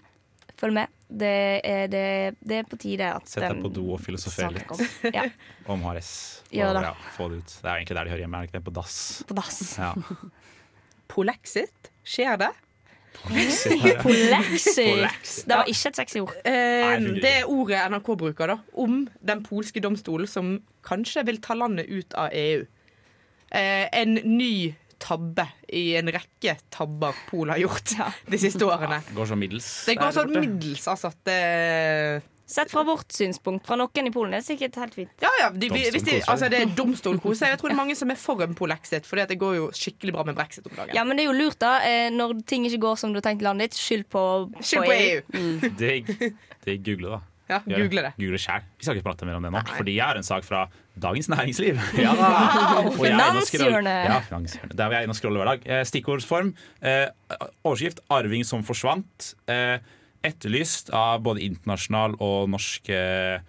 Følg 0.60 0.76
med. 0.76 0.96
Det 1.10 1.36
er, 1.66 1.88
det, 1.90 2.06
det 2.46 2.58
er 2.60 2.66
på 2.70 2.78
tide 2.78 3.08
at 3.16 3.30
Sett 3.30 3.46
deg 3.48 3.62
på 3.64 3.72
do 3.74 3.86
og 3.96 4.02
filosofer 4.04 4.52
litt. 4.54 5.14
Ja, 5.16 5.26
om 5.72 5.82
HRS. 5.88 6.12
Gjør 6.54 6.76
det. 6.78 6.84
Ja, 6.86 6.96
få 7.16 7.30
det 7.32 7.40
ut. 7.42 7.54
Det 7.56 7.66
er 7.66 7.76
egentlig 7.78 7.98
der 7.98 8.10
de 8.10 8.14
hører 8.14 8.24
hjemme, 8.26 8.42
er 8.42 8.46
det 8.46 8.52
ikke 8.52 8.60
det? 8.60 8.66
På 8.68 8.74
dass. 8.76 8.98
på 9.30 9.38
dass. 9.40 9.62
Ja. 9.80 9.94
Polexit, 11.14 11.90
skjer 12.06 12.42
det? 12.44 12.52
Polexit. 13.24 14.04
Polexit. 14.04 15.48
Det 15.48 15.56
var 15.56 15.72
ikke 15.72 15.94
et 15.94 16.02
sexy 16.02 16.22
ord. 16.22 16.36
Eh, 16.44 17.08
det 17.24 17.32
er 17.40 17.50
ordet 17.50 17.80
NRK 17.96 18.12
bruker 18.26 18.54
da 18.54 18.60
om 18.78 19.02
den 19.32 19.42
polske 19.48 19.82
domstolen 19.84 20.30
som 20.30 20.58
kanskje 20.86 21.26
vil 21.32 21.42
ta 21.42 21.58
landet 21.58 21.90
ut 21.90 22.14
av 22.20 22.36
EU. 22.36 22.68
Eh, 23.50 23.88
en 23.98 24.20
ny 24.28 24.76
tabbe 25.00 25.46
i 25.76 25.86
en 26.00 26.10
rekke 26.14 26.58
tabber 26.74 27.16
Pol 27.30 27.50
har 27.54 27.60
gjort 27.62 27.96
de 28.34 28.40
siste 28.42 28.66
årene. 28.68 29.02
Går 29.16 29.32
sånn 29.32 29.40
middels. 29.42 29.70
Det 29.90 29.96
går 30.00 30.12
sånn 30.16 30.36
middels, 30.36 30.88
altså. 30.92 31.14
At 31.14 31.24
det 31.30 31.40
Sett 32.50 32.72
fra 32.74 32.82
vårt 32.82 33.14
synspunkt, 33.14 33.62
fra 33.70 33.76
noen 33.78 34.08
i 34.10 34.10
Polen, 34.10 34.32
det 34.34 34.40
er 34.40 34.46
sikkert 34.48 34.78
helt 34.82 34.96
fint. 34.98 35.12
Ja, 35.22 35.30
ja, 35.38 35.50
de, 35.54 35.68
hvis 35.70 36.02
de, 36.02 36.16
altså 36.24 36.48
det 36.50 36.64
er 36.64 36.72
domstolkose. 36.74 37.46
Jeg 37.46 37.60
tror 37.62 37.70
det 37.70 37.76
er 37.76 37.82
mange 37.84 37.94
som 38.00 38.10
er 38.10 38.18
for 38.18 38.42
en 38.42 38.56
polexit, 38.58 39.06
for 39.06 39.22
det 39.22 39.38
går 39.38 39.54
jo 39.60 39.68
skikkelig 39.78 40.16
bra 40.16 40.24
med 40.26 40.34
brexit 40.40 40.66
om 40.66 40.74
dagen. 40.74 40.96
Ja, 40.98 41.04
men 41.06 41.20
det 41.20 41.28
er 41.28 41.30
jo 41.30 41.36
lurt, 41.38 41.60
da. 41.62 41.76
eh, 41.86 42.08
Når 42.10 42.40
ting 42.50 42.66
ikke 42.66 42.82
går 42.88 42.98
som 43.04 43.14
du 43.14 43.20
har 43.22 43.28
tenkt 43.30 43.46
i 43.46 43.50
landet 43.52 43.70
ditt, 43.70 43.78
skyld 43.78 44.08
på, 44.10 44.24
Skyld 44.66 44.90
på 44.90 44.96
E 44.98 45.06
EU. 45.12 45.70
Det, 45.78 45.94
det 46.66 46.80
google, 46.90 47.20
da. 47.20 47.22
Ja, 47.54 47.62
google 47.66 48.08
det. 48.08 48.12
Google 48.18 48.42
sjæl. 48.42 48.66
Vi 48.82 48.86
skal 48.86 48.98
ikke 48.98 49.08
prate 49.12 49.30
mer 49.30 49.38
om 49.38 49.46
det 49.46 49.54
nå, 49.54 49.62
Nei. 49.62 49.78
fordi 49.78 49.96
jeg 50.00 50.06
har 50.10 50.18
en 50.18 50.26
sak 50.26 50.46
fra 50.50 50.66
Dagens 51.02 51.30
Næringsliv. 51.32 51.78
Ja, 52.04 52.14
scroll- 52.14 52.98
Finanshjørnet. 52.98 54.02
Ja, 54.10 54.20
finanshjørnet. 54.28 54.76
Der 54.78 54.86
hvor 54.90 54.96
jeg 54.98 55.08
inne 55.08 55.16
og 55.16 55.20
scroller 55.20 55.44
hver 55.44 55.52
dag. 55.54 55.70
Eh, 55.80 55.86
Stikkordsform. 55.88 56.52
Eh, 56.82 57.08
overskrift 57.64 58.00
'Arving 58.10 58.44
som 58.46 58.64
forsvant'. 58.68 59.34
Eh, 59.50 59.80
etterlyst 60.24 60.90
av 60.94 61.22
både 61.24 61.42
internasjonal 61.46 62.18
og 62.20 62.50
norsk 62.52 62.90
eh, 62.92 63.40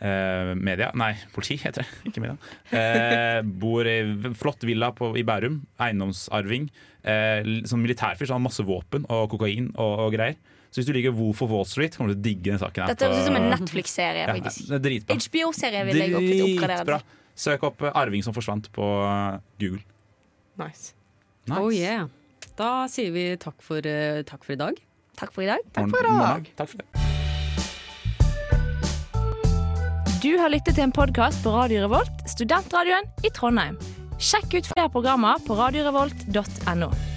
eh, 0.00 0.54
media. 0.56 0.90
Nei, 0.96 1.12
politi 1.34 1.58
heter 1.60 1.84
det. 1.84 1.88
Ikke 2.08 2.22
media. 2.24 2.36
Eh, 2.72 3.42
bor 3.44 3.84
i 3.86 3.98
flott 4.34 4.64
villa 4.64 4.90
på, 4.96 5.12
i 5.20 5.22
Bærum. 5.26 5.60
Eiendomsarving. 5.78 6.70
Eh, 7.04 7.44
sånn 7.68 7.82
militærfyr, 7.84 8.26
så 8.30 8.38
har 8.38 8.40
masse 8.44 8.64
våpen 8.64 9.04
og 9.12 9.28
kokain 9.34 9.70
og, 9.76 9.98
og 10.06 10.12
greier. 10.16 10.36
Så 10.74 10.82
hvis 10.82 10.88
du 10.88 10.96
liker 10.96 11.12
Woof 11.14 11.38
of 11.44 11.52
Wall 11.54 11.66
Street, 11.70 11.94
kommer 11.94 12.10
du 12.10 12.16
til 12.16 12.18
å 12.18 12.24
digge 12.24 12.50
den 12.50 12.58
saken. 12.58 12.82
her 12.82 12.96
Dette 12.96 13.06
høres 13.06 13.20
ut 13.22 13.28
som 13.28 13.36
en 13.38 13.44
Netflix-serie. 13.52 14.24
ja, 14.26 14.78
dritbra. 14.82 15.14
HBO-serie 15.22 15.84
vil 15.86 16.00
jeg 16.02 16.16
oppgradere 16.18 16.78
Dritbra. 16.80 16.98
Søk 17.44 17.62
opp 17.70 17.82
eh, 17.86 17.94
'Arving 17.94 18.24
som 18.26 18.34
forsvant' 18.34 18.66
på 18.74 18.82
eh, 18.82 19.38
Google. 19.62 19.84
Nice. 20.58 20.94
Nice. 21.46 21.60
Oh 21.60 21.70
yeah. 21.70 22.10
Da 22.58 22.88
sier 22.90 23.14
vi 23.14 23.36
takk 23.38 23.62
for, 23.62 23.86
eh, 23.86 24.26
takk 24.26 24.42
for 24.42 24.54
i 24.54 24.58
dag. 24.58 24.82
Takk 25.14 25.30
for 25.30 25.46
i 25.46 25.46
dag. 25.46 25.62
Takk 25.78 25.94
for 25.94 26.10
i 26.10 26.18
dag. 26.18 26.50
Takk 26.58 26.68
for 26.74 26.82
det. 26.82 26.86
Du 30.26 30.38
har 30.40 30.50
lyttet 30.50 30.74
til 30.74 30.88
en 30.88 30.92
podkast 30.92 31.38
på 31.46 31.54
Radio 31.54 31.86
Revolt, 31.86 32.26
studentradioen 32.26 33.06
i 33.22 33.30
Trondheim. 33.30 33.78
Sjekk 34.18 34.58
ut 34.58 34.66
flere 34.74 34.90
programmer 34.90 35.38
på 35.46 35.54
radiorevolt.no. 35.54 37.13